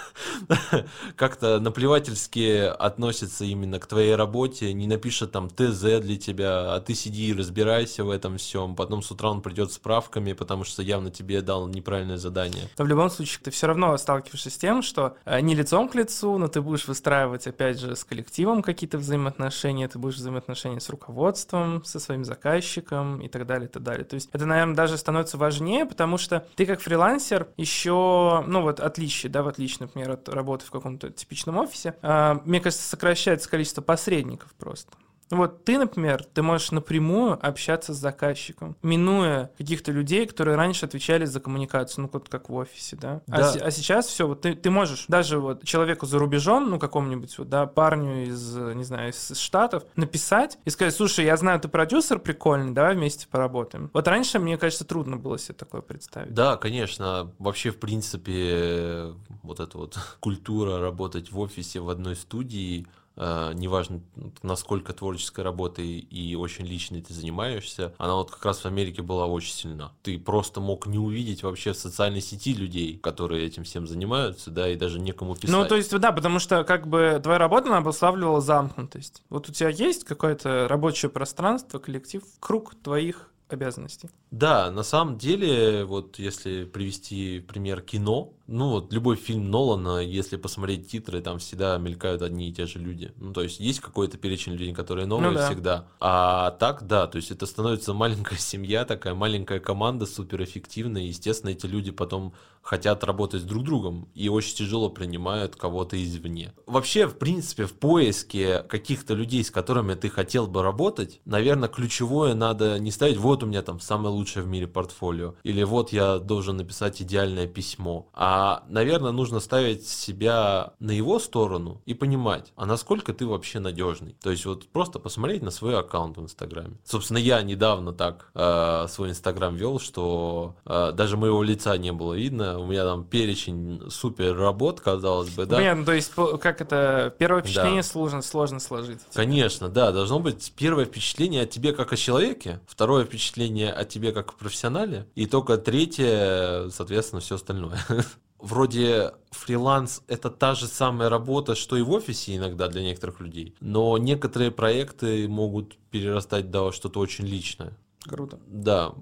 как-то 1.15 1.59
наплевательски 1.59 2.65
относится 2.65 3.45
именно 3.45 3.79
к 3.79 3.87
твоей 3.87 4.15
работе, 4.15 4.73
не 4.73 4.87
напишет 4.87 5.31
там 5.31 5.49
ТЗ 5.49 5.99
для 6.01 6.17
тебя, 6.17 6.73
а 6.75 6.79
ты 6.79 6.95
сиди 6.95 7.27
и 7.27 7.33
разбирайся 7.33 8.03
в 8.03 8.09
этом 8.09 8.37
всем, 8.37 8.75
потом 8.75 9.01
с 9.01 9.11
утра 9.11 9.29
он 9.29 9.41
придет 9.41 9.71
с 9.71 9.75
справками, 9.75 10.33
потому 10.33 10.63
что 10.63 10.81
явно 10.81 11.11
тебе 11.11 11.41
дал 11.41 11.67
неправильное 11.67 12.17
задание. 12.17 12.69
Но 12.77 12.85
в 12.85 12.87
любом 12.87 13.09
случае 13.09 13.41
ты 13.43 13.51
все 13.51 13.67
равно 13.67 13.97
сталкиваешься 13.97 14.49
с 14.49 14.57
тем, 14.57 14.81
что 14.81 15.15
э, 15.25 15.39
не 15.41 15.55
лицом 15.55 15.89
к 15.89 15.95
лицу, 15.95 16.37
но 16.37 16.47
ты 16.47 16.61
будешь 16.61 16.87
выстраивать, 16.87 17.47
опять 17.47 17.79
же, 17.79 17.95
с 17.95 18.03
коллективом 18.03 18.61
какие-то 18.61 18.97
взаимоотношения, 18.97 19.87
ты 19.87 19.99
будешь 19.99 20.15
взаимоотношения 20.15 20.79
с 20.79 20.89
руководством, 20.89 21.10
руководством, 21.11 21.83
со 21.83 21.99
своим 21.99 22.23
заказчиком 22.23 23.19
и 23.21 23.27
так 23.27 23.45
далее, 23.45 23.67
и 23.67 23.71
так 23.71 23.83
далее. 23.83 24.05
То 24.05 24.15
есть 24.15 24.29
это, 24.31 24.45
наверное, 24.45 24.75
даже 24.75 24.97
становится 24.97 25.37
важнее, 25.37 25.85
потому 25.85 26.17
что 26.17 26.45
ты 26.55 26.65
как 26.65 26.79
фрилансер 26.79 27.47
еще, 27.57 28.43
ну 28.47 28.61
вот 28.61 28.79
отличие, 28.79 29.31
да, 29.31 29.43
в 29.43 29.47
отличие, 29.47 29.79
например, 29.81 30.11
от 30.11 30.29
работы 30.29 30.65
в 30.65 30.71
каком-то 30.71 31.09
типичном 31.09 31.57
офисе, 31.57 31.95
э, 32.01 32.35
мне 32.45 32.61
кажется, 32.61 32.87
сокращается 32.87 33.49
количество 33.49 33.81
посредников 33.81 34.53
просто. 34.57 34.91
Вот 35.31 35.65
ты, 35.65 35.77
например, 35.77 36.23
ты 36.23 36.41
можешь 36.41 36.71
напрямую 36.71 37.39
общаться 37.45 37.93
с 37.93 37.97
заказчиком, 37.97 38.75
минуя 38.83 39.51
каких-то 39.57 39.91
людей, 39.91 40.25
которые 40.25 40.57
раньше 40.57 40.85
отвечали 40.85 41.25
за 41.25 41.39
коммуникацию, 41.39 42.03
ну 42.03 42.09
вот 42.11 42.29
как 42.29 42.49
в 42.49 42.53
офисе, 42.53 42.95
да. 42.95 43.21
А 43.27 43.37
да. 43.37 43.53
А, 43.53 43.65
а 43.67 43.71
сейчас 43.71 44.07
все, 44.07 44.27
вот 44.27 44.41
ты, 44.41 44.55
ты 44.55 44.69
можешь 44.69 45.05
даже 45.07 45.39
вот 45.39 45.63
человеку 45.63 46.05
за 46.05 46.19
рубежом, 46.19 46.69
ну 46.69 46.79
какому-нибудь 46.79 47.37
вот, 47.37 47.49
да, 47.49 47.65
парню 47.65 48.25
из, 48.25 48.55
не 48.55 48.83
знаю, 48.83 49.11
из 49.11 49.37
Штатов, 49.37 49.83
написать 49.95 50.57
и 50.65 50.69
сказать, 50.69 50.95
слушай, 50.95 51.25
я 51.25 51.37
знаю, 51.37 51.59
ты 51.59 51.67
продюсер 51.67 52.19
прикольный, 52.19 52.73
давай 52.73 52.95
вместе 52.95 53.27
поработаем. 53.27 53.89
Вот 53.93 54.07
раньше, 54.07 54.39
мне 54.39 54.57
кажется, 54.57 54.85
трудно 54.85 55.17
было 55.17 55.37
себе 55.37 55.55
такое 55.55 55.81
представить. 55.81 56.33
Да, 56.33 56.57
конечно. 56.57 57.31
Вообще, 57.39 57.71
в 57.71 57.79
принципе, 57.79 59.13
вот 59.43 59.59
эта 59.59 59.77
вот 59.77 59.97
культура 60.19 60.79
работать 60.79 61.31
в 61.31 61.39
офисе 61.39 61.79
в 61.79 61.89
одной 61.89 62.15
студии, 62.15 62.87
неважно, 63.15 64.01
насколько 64.41 64.93
творческой 64.93 65.43
работой 65.43 65.99
и 65.99 66.35
очень 66.35 66.65
личной 66.65 67.01
ты 67.01 67.13
занимаешься, 67.13 67.93
она 67.97 68.15
вот 68.15 68.31
как 68.31 68.45
раз 68.45 68.59
в 68.59 68.65
Америке 68.65 69.01
была 69.01 69.25
очень 69.25 69.53
сильна. 69.53 69.91
Ты 70.01 70.17
просто 70.17 70.61
мог 70.61 70.87
не 70.87 70.97
увидеть 70.97 71.43
вообще 71.43 71.73
в 71.73 71.77
социальной 71.77 72.21
сети 72.21 72.53
людей, 72.53 72.97
которые 72.97 73.45
этим 73.45 73.63
всем 73.63 73.87
занимаются, 73.87 74.49
да, 74.51 74.69
и 74.69 74.75
даже 74.75 74.99
некому 74.99 75.35
писать. 75.35 75.49
Ну, 75.49 75.65
то 75.65 75.75
есть, 75.75 75.97
да, 75.97 76.11
потому 76.11 76.39
что 76.39 76.63
как 76.63 76.87
бы 76.87 77.19
твоя 77.21 77.37
работа, 77.37 77.67
она 77.67 77.77
обуславливала 77.77 78.41
замкнутость. 78.41 79.23
Вот 79.29 79.49
у 79.49 79.51
тебя 79.51 79.69
есть 79.69 80.03
какое-то 80.03 80.67
рабочее 80.67 81.09
пространство, 81.09 81.79
коллектив, 81.79 82.23
круг 82.39 82.75
твоих 82.75 83.30
обязанностей. 83.53 84.09
Да, 84.31 84.71
на 84.71 84.83
самом 84.83 85.17
деле, 85.17 85.85
вот 85.85 86.19
если 86.19 86.65
привести 86.65 87.39
пример 87.39 87.81
кино, 87.81 88.33
ну 88.47 88.69
вот 88.69 88.91
любой 88.91 89.15
фильм 89.15 89.49
Нолана, 89.49 89.99
если 89.99 90.35
посмотреть 90.35 90.89
титры, 90.89 91.21
там 91.21 91.39
всегда 91.39 91.77
мелькают 91.77 92.21
одни 92.21 92.49
и 92.49 92.53
те 92.53 92.65
же 92.65 92.79
люди. 92.79 93.13
Ну 93.17 93.33
то 93.33 93.43
есть 93.43 93.59
есть 93.59 93.79
какой-то 93.79 94.17
перечень 94.17 94.53
людей, 94.53 94.73
которые 94.73 95.05
новые 95.05 95.31
ну, 95.31 95.35
да. 95.37 95.49
всегда. 95.49 95.87
А 95.99 96.51
так, 96.51 96.85
да, 96.85 97.07
то 97.07 97.15
есть 97.15 97.31
это 97.31 97.45
становится 97.45 97.93
маленькая 97.93 98.37
семья, 98.39 98.85
такая 98.85 99.13
маленькая 99.13 99.59
команда, 99.59 100.05
суперэффективная. 100.05 101.03
Естественно, 101.03 101.51
эти 101.51 101.65
люди 101.65 101.91
потом 101.91 102.33
хотят 102.61 103.03
работать 103.03 103.41
с 103.41 103.45
друг 103.45 103.63
другом 103.63 104.07
и 104.13 104.29
очень 104.29 104.55
тяжело 104.55 104.89
принимают 104.89 105.55
кого-то 105.55 106.01
извне. 106.01 106.53
Вообще, 106.65 107.07
в 107.07 107.17
принципе, 107.17 107.65
в 107.65 107.73
поиске 107.73 108.63
каких-то 108.63 109.13
людей, 109.13 109.43
с 109.43 109.51
которыми 109.51 109.95
ты 109.95 110.09
хотел 110.09 110.47
бы 110.47 110.61
работать, 110.61 111.21
наверное, 111.25 111.69
ключевое 111.69 112.33
надо 112.33 112.79
не 112.79 112.91
ставить, 112.91 113.17
вот 113.17 113.43
у 113.43 113.45
меня 113.45 113.61
там 113.61 113.79
самое 113.79 114.13
лучшее 114.13 114.43
в 114.43 114.47
мире 114.47 114.67
портфолио, 114.67 115.35
или 115.43 115.63
вот 115.63 115.91
я 115.91 116.19
должен 116.19 116.57
написать 116.57 117.01
идеальное 117.01 117.47
письмо. 117.47 118.09
А, 118.13 118.63
наверное, 118.67 119.11
нужно 119.11 119.39
ставить 119.39 119.87
себя 119.87 120.73
на 120.79 120.91
его 120.91 121.19
сторону 121.19 121.81
и 121.85 121.93
понимать, 121.93 122.53
а 122.55 122.65
насколько 122.65 123.13
ты 123.13 123.25
вообще 123.25 123.59
надежный. 123.59 124.15
То 124.21 124.31
есть 124.31 124.45
вот 124.45 124.67
просто 124.69 124.99
посмотреть 124.99 125.41
на 125.41 125.51
свой 125.51 125.77
аккаунт 125.77 126.17
в 126.17 126.21
Инстаграме. 126.23 126.77
Собственно, 126.83 127.17
я 127.17 127.41
недавно 127.41 127.93
так 127.93 128.31
э, 128.33 128.85
свой 128.89 129.09
Инстаграм 129.09 129.55
вел, 129.55 129.79
что 129.79 130.55
э, 130.65 130.91
даже 130.93 131.17
моего 131.17 131.43
лица 131.43 131.77
не 131.77 131.91
было 131.91 132.13
видно. 132.13 132.50
У 132.57 132.65
меня 132.65 132.83
там 132.83 133.03
перечень 133.03 133.81
супер 133.89 134.35
работ, 134.35 134.81
казалось 134.81 135.29
бы, 135.29 135.45
да. 135.45 135.57
Понятно, 135.57 135.85
то 135.85 135.93
есть 135.93 136.11
как 136.41 136.61
это 136.61 137.13
первое 137.17 137.41
впечатление 137.41 137.81
Да. 137.81 137.87
сложно, 137.87 138.21
сложно 138.21 138.59
сложить. 138.59 138.99
Конечно, 139.13 139.69
да, 139.69 139.91
должно 139.91 140.19
быть 140.19 140.53
первое 140.55 140.85
впечатление 140.85 141.43
о 141.43 141.45
тебе 141.45 141.73
как 141.73 141.93
о 141.93 141.97
человеке, 141.97 142.59
второе 142.67 143.05
впечатление 143.05 143.71
о 143.71 143.85
тебе 143.85 144.11
как 144.11 144.29
о 144.31 144.33
профессионале, 144.33 145.07
и 145.15 145.25
только 145.25 145.57
третье, 145.57 146.69
соответственно, 146.69 147.21
все 147.21 147.35
остальное. 147.35 147.79
Вроде 148.39 149.13
фриланс 149.29 150.01
это 150.07 150.31
та 150.31 150.55
же 150.55 150.65
самая 150.65 151.09
работа, 151.09 151.53
что 151.53 151.77
и 151.77 151.83
в 151.83 151.91
офисе 151.91 152.35
иногда 152.35 152.67
для 152.67 152.81
некоторых 152.81 153.19
людей, 153.19 153.55
но 153.59 153.97
некоторые 153.99 154.49
проекты 154.49 155.27
могут 155.27 155.77
перерастать 155.91 156.49
до 156.49 156.71
что-то 156.71 156.99
очень 156.99 157.25
личное. 157.27 157.73
Круто. 158.03 158.39
Да, 158.47 158.93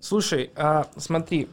Слушай, 0.00 0.50
а 0.54 0.86
смотри, 0.98 1.48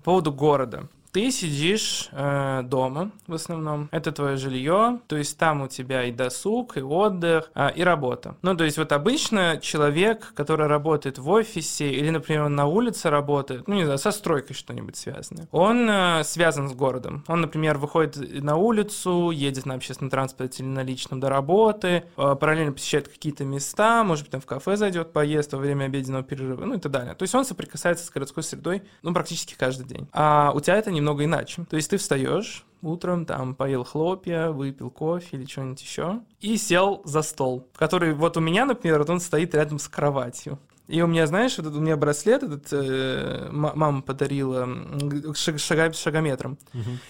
по 0.00 0.04
поводу 0.04 0.32
города. 0.32 0.88
Ты 1.12 1.32
сидишь 1.32 2.08
э, 2.12 2.62
дома 2.64 3.10
в 3.26 3.34
основном, 3.34 3.88
это 3.90 4.12
твое 4.12 4.36
жилье, 4.36 5.00
то 5.08 5.16
есть 5.16 5.36
там 5.38 5.62
у 5.62 5.68
тебя 5.68 6.04
и 6.04 6.12
досуг, 6.12 6.76
и 6.76 6.82
отдых, 6.82 7.50
а, 7.54 7.68
и 7.68 7.82
работа. 7.82 8.36
Ну, 8.42 8.56
то 8.56 8.64
есть 8.64 8.78
вот 8.78 8.92
обычно 8.92 9.58
человек, 9.60 10.32
который 10.34 10.68
работает 10.68 11.18
в 11.18 11.28
офисе 11.28 11.90
или, 11.90 12.10
например, 12.10 12.48
на 12.48 12.66
улице 12.66 13.10
работает, 13.10 13.66
ну, 13.66 13.74
не 13.74 13.84
знаю, 13.84 13.98
со 13.98 14.12
стройкой 14.12 14.54
что-нибудь 14.54 14.96
связанное, 14.96 15.48
он 15.50 15.90
э, 15.90 16.22
связан 16.22 16.68
с 16.68 16.74
городом. 16.74 17.24
Он, 17.26 17.40
например, 17.40 17.78
выходит 17.78 18.42
на 18.42 18.56
улицу, 18.56 19.30
едет 19.30 19.66
на 19.66 19.74
общественном 19.74 20.10
транспорте 20.10 20.62
или 20.62 20.70
на 20.70 20.84
личном 20.84 21.18
до 21.18 21.28
работы, 21.28 22.04
э, 22.16 22.36
параллельно 22.40 22.72
посещает 22.72 23.08
какие-то 23.08 23.44
места, 23.44 24.04
может 24.04 24.26
быть, 24.26 24.32
там 24.32 24.40
в 24.40 24.46
кафе 24.46 24.76
зайдет, 24.76 25.12
поест 25.12 25.52
во 25.52 25.58
время 25.58 25.86
обеденного 25.86 26.22
перерыва, 26.22 26.64
ну 26.64 26.74
и 26.74 26.78
так 26.78 26.92
далее. 26.92 27.14
То 27.14 27.24
есть 27.24 27.34
он 27.34 27.44
соприкасается 27.44 28.06
с 28.06 28.10
городской 28.10 28.44
средой, 28.44 28.82
ну, 29.02 29.12
практически 29.12 29.54
каждый 29.58 29.86
день. 29.86 30.08
А 30.12 30.52
у 30.54 30.60
тебя 30.60 30.76
это 30.76 30.92
немного 31.00 31.24
иначе. 31.24 31.64
То 31.68 31.76
есть 31.76 31.90
ты 31.90 31.96
встаешь 31.96 32.64
утром, 32.82 33.26
там, 33.26 33.54
поел 33.54 33.84
хлопья, 33.84 34.50
выпил 34.50 34.90
кофе 34.90 35.36
или 35.36 35.46
что-нибудь 35.46 35.82
еще, 35.82 36.20
и 36.40 36.56
сел 36.56 37.02
за 37.04 37.22
стол, 37.22 37.66
который 37.76 38.14
вот 38.14 38.36
у 38.36 38.40
меня, 38.40 38.64
например, 38.64 39.00
вот 39.00 39.10
он 39.10 39.20
стоит 39.20 39.54
рядом 39.54 39.78
с 39.78 39.88
кроватью. 39.88 40.58
И 40.90 41.00
у 41.02 41.06
меня, 41.06 41.26
знаешь, 41.26 41.56
вот 41.58 41.74
у 41.74 41.80
меня 41.80 41.96
браслет, 41.96 42.42
этот 42.42 42.66
э, 42.72 43.48
ма- 43.50 43.72
мама 43.74 44.02
подарила 44.02 44.66
шага- 45.34 45.92
шагометром. 45.92 46.58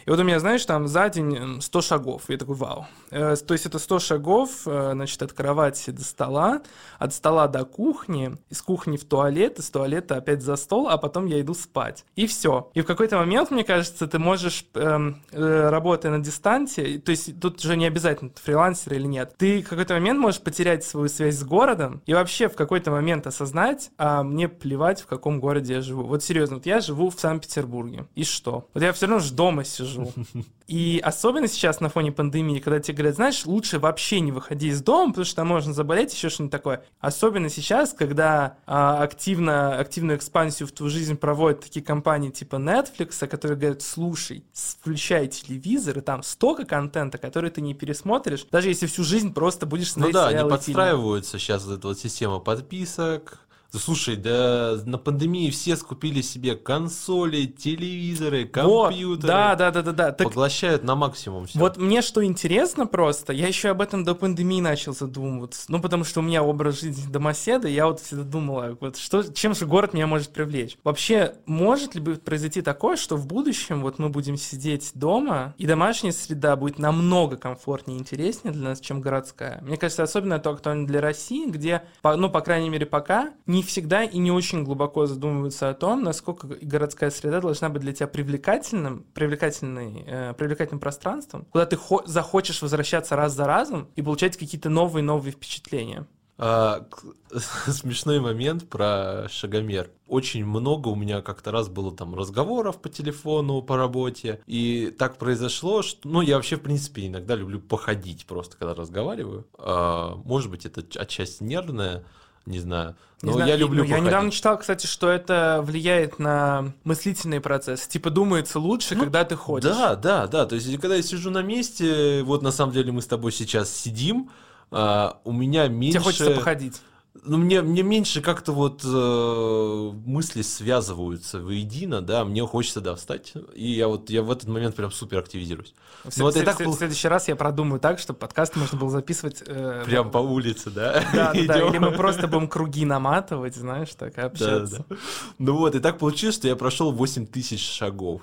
И 0.07 0.11
вот 0.11 0.19
у 0.19 0.23
меня, 0.25 0.39
знаешь, 0.41 0.65
там 0.67 0.87
за 0.89 1.09
день 1.09 1.37
м, 1.37 1.61
100 1.61 1.81
шагов. 1.81 2.23
Я 2.29 2.37
такой, 2.37 2.57
вау. 2.57 2.87
Э, 3.11 3.37
то 3.37 3.55
есть 3.55 3.67
это 3.67 3.79
100 3.79 3.99
шагов, 3.99 4.51
э, 4.67 4.91
значит, 4.93 5.23
от 5.23 5.33
кровати 5.33 5.91
до 5.91 6.03
стола, 6.05 6.63
от 6.99 7.15
стола 7.15 7.49
до 7.49 7.65
кухни, 7.65 8.37
из 8.51 8.61
кухни 8.63 8.97
в 8.97 9.05
туалет, 9.05 9.59
из 9.59 9.71
туалета 9.71 10.17
опять 10.17 10.43
за 10.43 10.57
стол, 10.57 10.89
а 10.89 10.99
потом 10.99 11.27
я 11.27 11.41
иду 11.41 11.55
спать. 11.55 12.05
И 12.17 12.27
все. 12.27 12.71
И 12.75 12.81
в 12.83 12.87
какой-то 12.87 13.17
момент, 13.17 13.51
мне 13.51 13.65
кажется, 13.65 14.07
ты 14.07 14.19
можешь, 14.19 14.67
эм, 14.75 15.23
э, 15.33 15.69
работая 15.71 16.11
на 16.13 16.19
дистанции, 16.23 16.99
то 16.99 17.11
есть 17.11 17.41
тут 17.41 17.61
же 17.63 17.77
не 17.77 17.87
обязательно, 17.87 18.31
ты 18.31 18.41
фрилансер 18.43 18.95
или 18.95 19.07
нет, 19.07 19.35
ты 19.39 19.63
в 19.63 19.69
какой-то 19.69 19.95
момент 19.95 20.19
можешь 20.19 20.41
потерять 20.41 20.85
свою 20.85 21.09
связь 21.09 21.37
с 21.37 21.45
городом 21.45 22.03
и 22.07 22.15
вообще 22.15 22.49
в 22.49 22.57
какой-то 22.57 22.91
момент 22.91 23.27
осознать, 23.27 23.70
а 23.97 24.23
мне 24.23 24.49
плевать, 24.49 25.01
в 25.01 25.07
каком 25.07 25.41
городе 25.41 25.75
я 25.75 25.81
живу. 25.81 26.03
Вот 26.03 26.23
серьезно, 26.23 26.57
вот 26.57 26.67
я 26.67 26.81
живу 26.81 27.11
в 27.11 27.19
Санкт-Петербурге. 27.19 28.07
И 28.15 28.25
что? 28.25 28.69
Вот 28.75 28.83
я 28.83 28.93
все 28.93 29.07
равно 29.07 29.21
же 29.21 29.33
дома 29.35 29.65
сижу. 29.65 30.13
И 30.71 31.01
особенно 31.03 31.49
сейчас 31.49 31.81
на 31.81 31.89
фоне 31.89 32.13
пандемии, 32.13 32.61
когда 32.61 32.79
тебе 32.79 32.99
говорят, 32.99 33.17
знаешь, 33.17 33.45
лучше 33.45 33.81
вообще 33.81 34.21
не 34.21 34.31
выходи 34.31 34.69
из 34.69 34.81
дома, 34.81 35.11
потому 35.11 35.25
что 35.25 35.35
там 35.35 35.49
можно 35.49 35.73
заболеть, 35.73 36.15
еще 36.15 36.29
что-нибудь 36.29 36.53
такое. 36.53 36.85
Особенно 37.01 37.49
сейчас, 37.49 37.93
когда 37.93 38.57
а, 38.67 39.03
активно, 39.03 39.79
активную 39.81 40.17
экспансию 40.17 40.69
в 40.69 40.73
твою 40.73 40.89
жизнь 40.89 41.17
проводят 41.17 41.63
такие 41.63 41.85
компании 41.85 42.31
типа 42.31 42.55
Netflix, 42.55 43.27
которые 43.27 43.59
говорят, 43.59 43.83
слушай, 43.83 44.45
включай 44.81 45.27
телевизор, 45.27 45.99
и 45.99 46.03
там 46.03 46.23
столько 46.23 46.65
контента, 46.65 47.19
который 47.19 47.51
ты 47.51 47.61
не 47.63 47.75
пересмотришь, 47.75 48.47
даже 48.49 48.69
если 48.69 48.87
всю 48.87 49.03
жизнь 49.03 49.35
просто 49.35 49.67
будешь 49.67 49.97
ну 49.97 50.05
смотреть 50.05 50.15
да, 50.15 50.27
они 50.29 50.37
и 50.37 50.39
фильмы. 50.39 50.51
подстраиваются 50.51 51.39
сейчас 51.41 51.65
вот 51.65 51.79
эта 51.79 51.89
вот 51.89 51.99
система 51.99 52.39
подписок. 52.39 53.41
Да 53.73 53.79
слушай, 53.79 54.17
да 54.17 54.77
на 54.85 54.99
пандемии 54.99 55.49
все 55.51 55.77
скупили 55.77 56.23
себе 56.23 56.57
консоли, 56.57 57.45
телевизоры, 57.47 58.51
Вот, 58.63 58.89
компьютеры. 58.89 59.29
да, 59.29 59.55
да, 59.55 59.71
да, 59.71 59.83
да, 59.83 59.93
да. 59.93 60.13
Так 60.13 60.29
Поглощают 60.29 60.83
на 60.83 60.97
максимум 60.97 61.47
все. 61.47 61.59
Вот 61.59 61.77
мне 61.77 62.03
что 62.03 62.25
интересно 62.25 62.87
просто, 62.87 63.33
я 63.33 63.47
еще 63.47 63.69
об 63.69 63.81
этом 63.81 64.05
до 64.05 64.15
пандемии 64.15 64.61
начал 64.61 64.93
задумываться. 64.93 65.67
Ну, 65.69 65.81
потому 65.81 66.05
что 66.05 66.21
у 66.21 66.23
меня 66.23 66.43
образ 66.43 66.81
жизни 66.81 67.11
домоседа, 67.11 67.69
я 67.69 67.87
вот 67.87 68.01
всегда 68.01 68.25
думала, 68.25 68.77
вот 68.81 68.97
что, 68.97 69.23
чем 69.23 69.55
же 69.55 69.67
город 69.67 69.95
меня 69.95 70.07
может 70.07 70.31
привлечь. 70.31 70.77
Вообще, 70.83 71.35
может 71.47 71.95
ли 71.95 72.15
произойти 72.17 72.63
такое, 72.63 72.97
что 72.97 73.17
в 73.17 73.27
будущем 73.27 73.83
вот 73.83 73.99
мы 73.99 74.09
будем 74.09 74.37
сидеть 74.37 74.91
дома, 74.95 75.55
и 75.59 75.67
домашняя 75.67 76.13
среда 76.13 76.57
будет 76.57 76.79
намного 76.79 77.37
комфортнее 77.37 77.99
и 77.99 78.01
интереснее 78.01 78.53
для 78.53 78.71
нас, 78.71 78.81
чем 78.81 79.01
городская? 79.01 79.61
Мне 79.63 79.77
кажется, 79.77 80.03
особенно 80.03 80.35
это 80.35 80.51
актуально 80.51 80.87
для 80.87 81.01
России, 81.01 81.49
где, 81.49 81.83
ну, 82.03 82.29
по 82.29 82.41
крайней 82.41 82.69
мере, 82.69 82.87
пока 82.87 83.31
не 83.47 83.60
всегда 83.63 84.05
и 84.05 84.19
не 84.19 84.31
очень 84.31 84.65
глубоко 84.65 85.07
задумываются 85.07 85.71
о 85.71 85.75
том, 85.75 86.03
насколько 86.03 86.47
городская 86.47 87.11
среда 87.11 87.41
должна 87.41 87.69
быть 87.69 87.83
для 87.83 87.93
тебя 87.93 88.07
привлекательным, 88.07 89.05
привлекательной, 89.15 90.05
э, 90.07 90.35
привлекательным 90.35 90.81
пространством, 90.81 91.47
куда 91.51 91.67
ты 91.67 91.77
хо- 91.77 92.03
захочешь 92.07 92.63
возвращаться 92.63 93.17
раз 93.17 93.35
за 93.35 93.47
разом 93.47 93.89
и 93.97 94.03
получать 94.03 94.37
какие-то 94.37 94.69
новые-новые 94.69 95.33
впечатления. 95.33 96.07
А, 96.43 96.87
смешной 97.69 98.19
момент 98.19 98.67
про 98.67 99.29
шагомер. 99.29 99.91
Очень 100.09 100.47
много 100.47 100.89
у 100.89 100.95
меня 100.95 101.21
как-то 101.21 101.51
раз 101.51 101.69
было 101.69 101.95
там 101.95 102.15
разговоров 102.15 102.81
по 102.81 102.89
телефону, 102.89 103.61
по 103.61 103.77
работе. 103.77 104.41
И 104.47 104.95
так 104.99 105.19
произошло, 105.19 105.83
что... 105.83 106.09
Ну, 106.09 106.23
я 106.23 106.37
вообще, 106.37 106.57
в 106.57 106.63
принципе, 106.63 107.07
иногда 107.07 107.35
люблю 107.35 107.61
походить 107.61 108.25
просто, 108.25 108.57
когда 108.57 108.75
разговариваю. 108.75 109.47
А, 109.59 110.15
может 110.25 110.51
быть, 110.51 110.65
это 110.65 110.83
отчасти 110.99 111.43
нервное, 111.43 112.05
не 112.51 112.59
знаю. 112.59 112.97
Не 113.23 113.29
Но 113.31 113.37
знаю, 113.37 113.51
я 113.51 113.57
люблю 113.57 113.79
ну, 113.79 113.85
Я 113.85 113.91
походить. 113.91 114.07
недавно 114.07 114.31
читал, 114.31 114.59
кстати, 114.59 114.87
что 114.87 115.11
это 115.11 115.61
влияет 115.63 116.19
на 116.19 116.73
мыслительный 116.85 117.41
процесс. 117.41 117.87
Типа 117.87 118.11
думается 118.11 118.59
лучше, 118.59 118.95
Ну, 118.95 119.03
когда 119.03 119.25
ты 119.25 119.37
ходишь. 119.37 119.71
Да, 119.71 119.95
да, 119.95 120.27
да. 120.27 120.47
То 120.47 120.55
есть, 120.55 120.71
когда 120.81 120.97
я 120.97 121.03
сижу 121.03 121.31
на 121.31 121.43
месте, 121.43 122.23
вот 122.23 122.43
на 122.43 122.51
самом 122.51 122.73
деле 122.73 122.93
мы 122.93 123.03
с 123.03 123.07
тобой 123.07 123.33
сейчас 123.33 123.71
сидим, 123.71 124.31
а, 124.71 125.19
у 125.25 125.33
меня 125.33 125.69
меньше... 125.69 125.99
Тебе 125.99 126.05
хочется 126.05 126.31
походить. 126.31 126.81
Ну, 127.23 127.39
мне, 127.39 127.61
мне 127.61 127.83
меньше 127.83 128.21
как-то 128.23 128.53
вот 128.53 128.83
э, 128.85 129.91
мысли 130.07 130.43
связываются 130.43 131.41
воедино, 131.41 132.01
да, 132.03 132.25
мне 132.25 132.47
хочется, 132.47 132.81
да, 132.81 132.95
встать, 132.95 133.35
и 133.55 133.69
я 133.73 133.89
вот, 133.89 134.09
я 134.11 134.23
в 134.23 134.31
этот 134.31 134.49
момент 134.49 134.77
прям 134.77 134.93
супер 134.93 135.19
активизируюсь. 135.19 135.75
В, 136.05 136.17
Ну, 136.17 136.25
вот 136.25 136.37
и 136.37 136.41
в- 136.41 136.45
так 136.45 136.61
в- 136.61 136.73
следующий 136.73 137.09
раз 137.09 137.27
я 137.29 137.35
продумаю 137.37 137.81
так, 137.81 137.99
чтобы 137.99 138.19
подкаст 138.21 138.55
можно 138.57 138.79
было 138.79 138.91
записывать... 138.91 139.43
э, 139.45 139.83
Прям 139.85 140.11
по 140.11 140.19
улице, 140.19 140.71
да? 140.71 141.05
Да, 141.13 141.33
да, 141.35 141.61
или 141.69 141.79
мы 141.79 141.91
просто 141.93 142.29
будем 142.29 142.49
круги 142.49 142.85
наматывать, 142.85 143.57
знаешь, 143.57 143.91
так 143.99 144.13
и 144.13 144.17
Да, 144.17 144.27
общаться. 144.27 144.85
да. 144.89 144.97
Ну 145.39 145.57
вот, 145.57 145.75
и 145.75 145.81
так 145.81 145.99
получилось, 145.99 146.37
что 146.37 146.47
я 146.49 146.55
прошел 146.57 146.93
8 146.93 147.27
тысяч 147.27 147.61
шагов. 147.69 148.23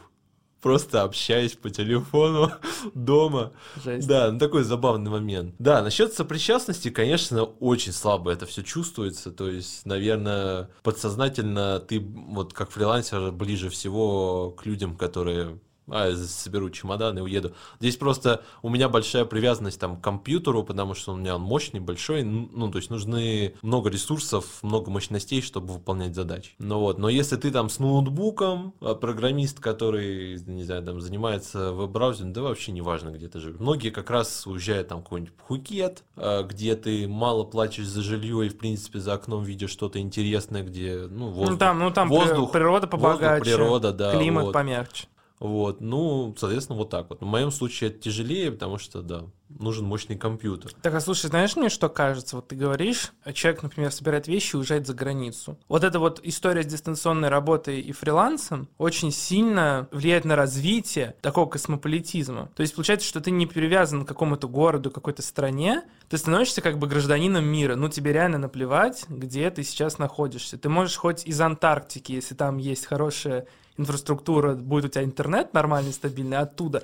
Просто 0.61 1.03
общаясь 1.03 1.53
по 1.53 1.69
телефону 1.69 2.51
дома. 2.93 3.53
Жесть. 3.83 4.07
Да, 4.07 4.31
ну 4.31 4.39
такой 4.39 4.63
забавный 4.63 5.11
момент. 5.11 5.55
Да, 5.59 5.81
насчет 5.81 6.13
сопричастности, 6.13 6.89
конечно, 6.89 7.43
очень 7.43 7.93
слабо 7.93 8.31
это 8.31 8.45
все 8.45 8.63
чувствуется. 8.63 9.31
То 9.31 9.49
есть, 9.49 9.85
наверное, 9.85 10.69
подсознательно 10.83 11.79
ты 11.79 11.99
вот 11.99 12.53
как 12.53 12.71
фрилансер 12.71 13.31
ближе 13.31 13.69
всего 13.69 14.51
к 14.51 14.65
людям, 14.65 14.95
которые 14.95 15.59
а, 15.89 16.15
соберу 16.15 16.69
чемодан 16.69 17.17
и 17.17 17.21
уеду. 17.21 17.53
Здесь 17.79 17.97
просто 17.97 18.43
у 18.61 18.69
меня 18.69 18.89
большая 18.89 19.25
привязанность 19.25 19.79
там 19.79 19.97
к 19.97 20.03
компьютеру, 20.03 20.63
потому 20.63 20.93
что 20.93 21.13
у 21.13 21.15
меня 21.15 21.35
он 21.35 21.41
мощный, 21.41 21.79
большой, 21.79 22.23
ну, 22.23 22.69
то 22.71 22.77
есть 22.77 22.89
нужны 22.89 23.55
много 23.61 23.89
ресурсов, 23.89 24.45
много 24.61 24.91
мощностей, 24.91 25.41
чтобы 25.41 25.73
выполнять 25.73 26.15
задачи. 26.15 26.51
Ну 26.59 26.79
вот, 26.79 26.97
но 26.99 27.09
если 27.09 27.35
ты 27.35 27.51
там 27.51 27.69
с 27.69 27.79
ноутбуком, 27.79 28.73
а, 28.81 28.95
программист, 28.95 29.59
который, 29.59 30.39
не 30.45 30.63
знаю, 30.63 30.83
там 30.83 31.01
занимается 31.01 31.71
веб-браузером, 31.71 32.33
да 32.33 32.41
вообще 32.41 32.71
не 32.71 32.81
важно, 32.81 33.09
где 33.09 33.27
ты 33.27 33.39
живешь. 33.39 33.59
Многие 33.59 33.89
как 33.89 34.09
раз 34.09 34.45
уезжают 34.45 34.89
там 34.89 34.99
в 34.99 35.03
какой-нибудь 35.03 35.33
Пхукет, 35.33 36.03
а, 36.15 36.43
где 36.43 36.75
ты 36.75 37.07
мало 37.07 37.43
платишь 37.43 37.87
за 37.87 38.01
жилье 38.01 38.45
и, 38.45 38.49
в 38.49 38.57
принципе, 38.57 38.99
за 38.99 39.13
окном 39.13 39.43
видишь 39.43 39.71
что-то 39.71 39.99
интересное, 39.99 40.63
где, 40.63 41.07
ну, 41.09 41.29
воздух, 41.29 41.51
Ну 41.51 41.57
там, 41.57 41.79
ну 41.79 41.91
там 41.91 42.09
воздух, 42.09 42.51
природа 42.51 42.87
побогаче, 42.87 43.39
воздух, 43.39 43.55
природа, 43.55 43.93
да, 43.93 44.15
климат 44.15 44.45
вот. 44.45 44.53
помягче. 44.53 45.07
Вот, 45.39 45.81
ну, 45.81 46.35
соответственно, 46.37 46.77
вот 46.77 46.89
так 46.89 47.09
вот. 47.09 47.21
В 47.21 47.25
моем 47.25 47.51
случае 47.51 47.91
это 47.91 47.99
тяжелее, 47.99 48.51
потому 48.51 48.79
что, 48.79 49.01
да, 49.01 49.25
нужен 49.49 49.85
мощный 49.85 50.17
компьютер. 50.17 50.71
Так, 50.81 50.93
а 50.93 50.99
слушай, 50.99 51.27
знаешь 51.27 51.55
мне, 51.55 51.69
что 51.69 51.89
кажется? 51.89 52.35
Вот 52.35 52.47
ты 52.47 52.55
говоришь, 52.55 53.11
а 53.23 53.33
человек, 53.33 53.63
например, 53.63 53.91
собирает 53.91 54.27
вещи 54.27 54.55
и 54.55 54.57
уезжает 54.57 54.87
за 54.87 54.93
границу. 54.93 55.57
Вот 55.67 55.83
эта 55.83 55.99
вот 55.99 56.19
история 56.23 56.63
с 56.63 56.65
дистанционной 56.65 57.29
работой 57.29 57.79
и 57.81 57.91
фрилансом 57.91 58.67
очень 58.77 59.11
сильно 59.11 59.87
влияет 59.91 60.25
на 60.25 60.35
развитие 60.35 61.15
такого 61.21 61.47
космополитизма. 61.47 62.49
То 62.55 62.61
есть 62.61 62.73
получается, 62.73 63.07
что 63.07 63.21
ты 63.21 63.29
не 63.29 63.45
привязан 63.45 64.05
к 64.05 64.07
какому-то 64.07 64.47
городу, 64.47 64.89
какой-то 64.89 65.21
стране, 65.21 65.83
ты 66.09 66.17
становишься 66.17 66.61
как 66.61 66.79
бы 66.79 66.87
гражданином 66.87 67.45
мира. 67.45 67.75
Ну, 67.75 67.89
тебе 67.89 68.11
реально 68.11 68.39
наплевать, 68.39 69.05
где 69.07 69.49
ты 69.51 69.63
сейчас 69.63 69.99
находишься. 69.99 70.57
Ты 70.57 70.69
можешь 70.69 70.97
хоть 70.97 71.25
из 71.25 71.39
Антарктики, 71.39 72.13
если 72.13 72.33
там 72.33 72.57
есть 72.57 72.85
хорошая 72.85 73.47
инфраструктура, 73.77 74.55
будет 74.55 74.85
у 74.85 74.87
тебя 74.89 75.03
интернет 75.03 75.53
нормальный, 75.53 75.93
стабильный, 75.93 76.37
оттуда. 76.37 76.83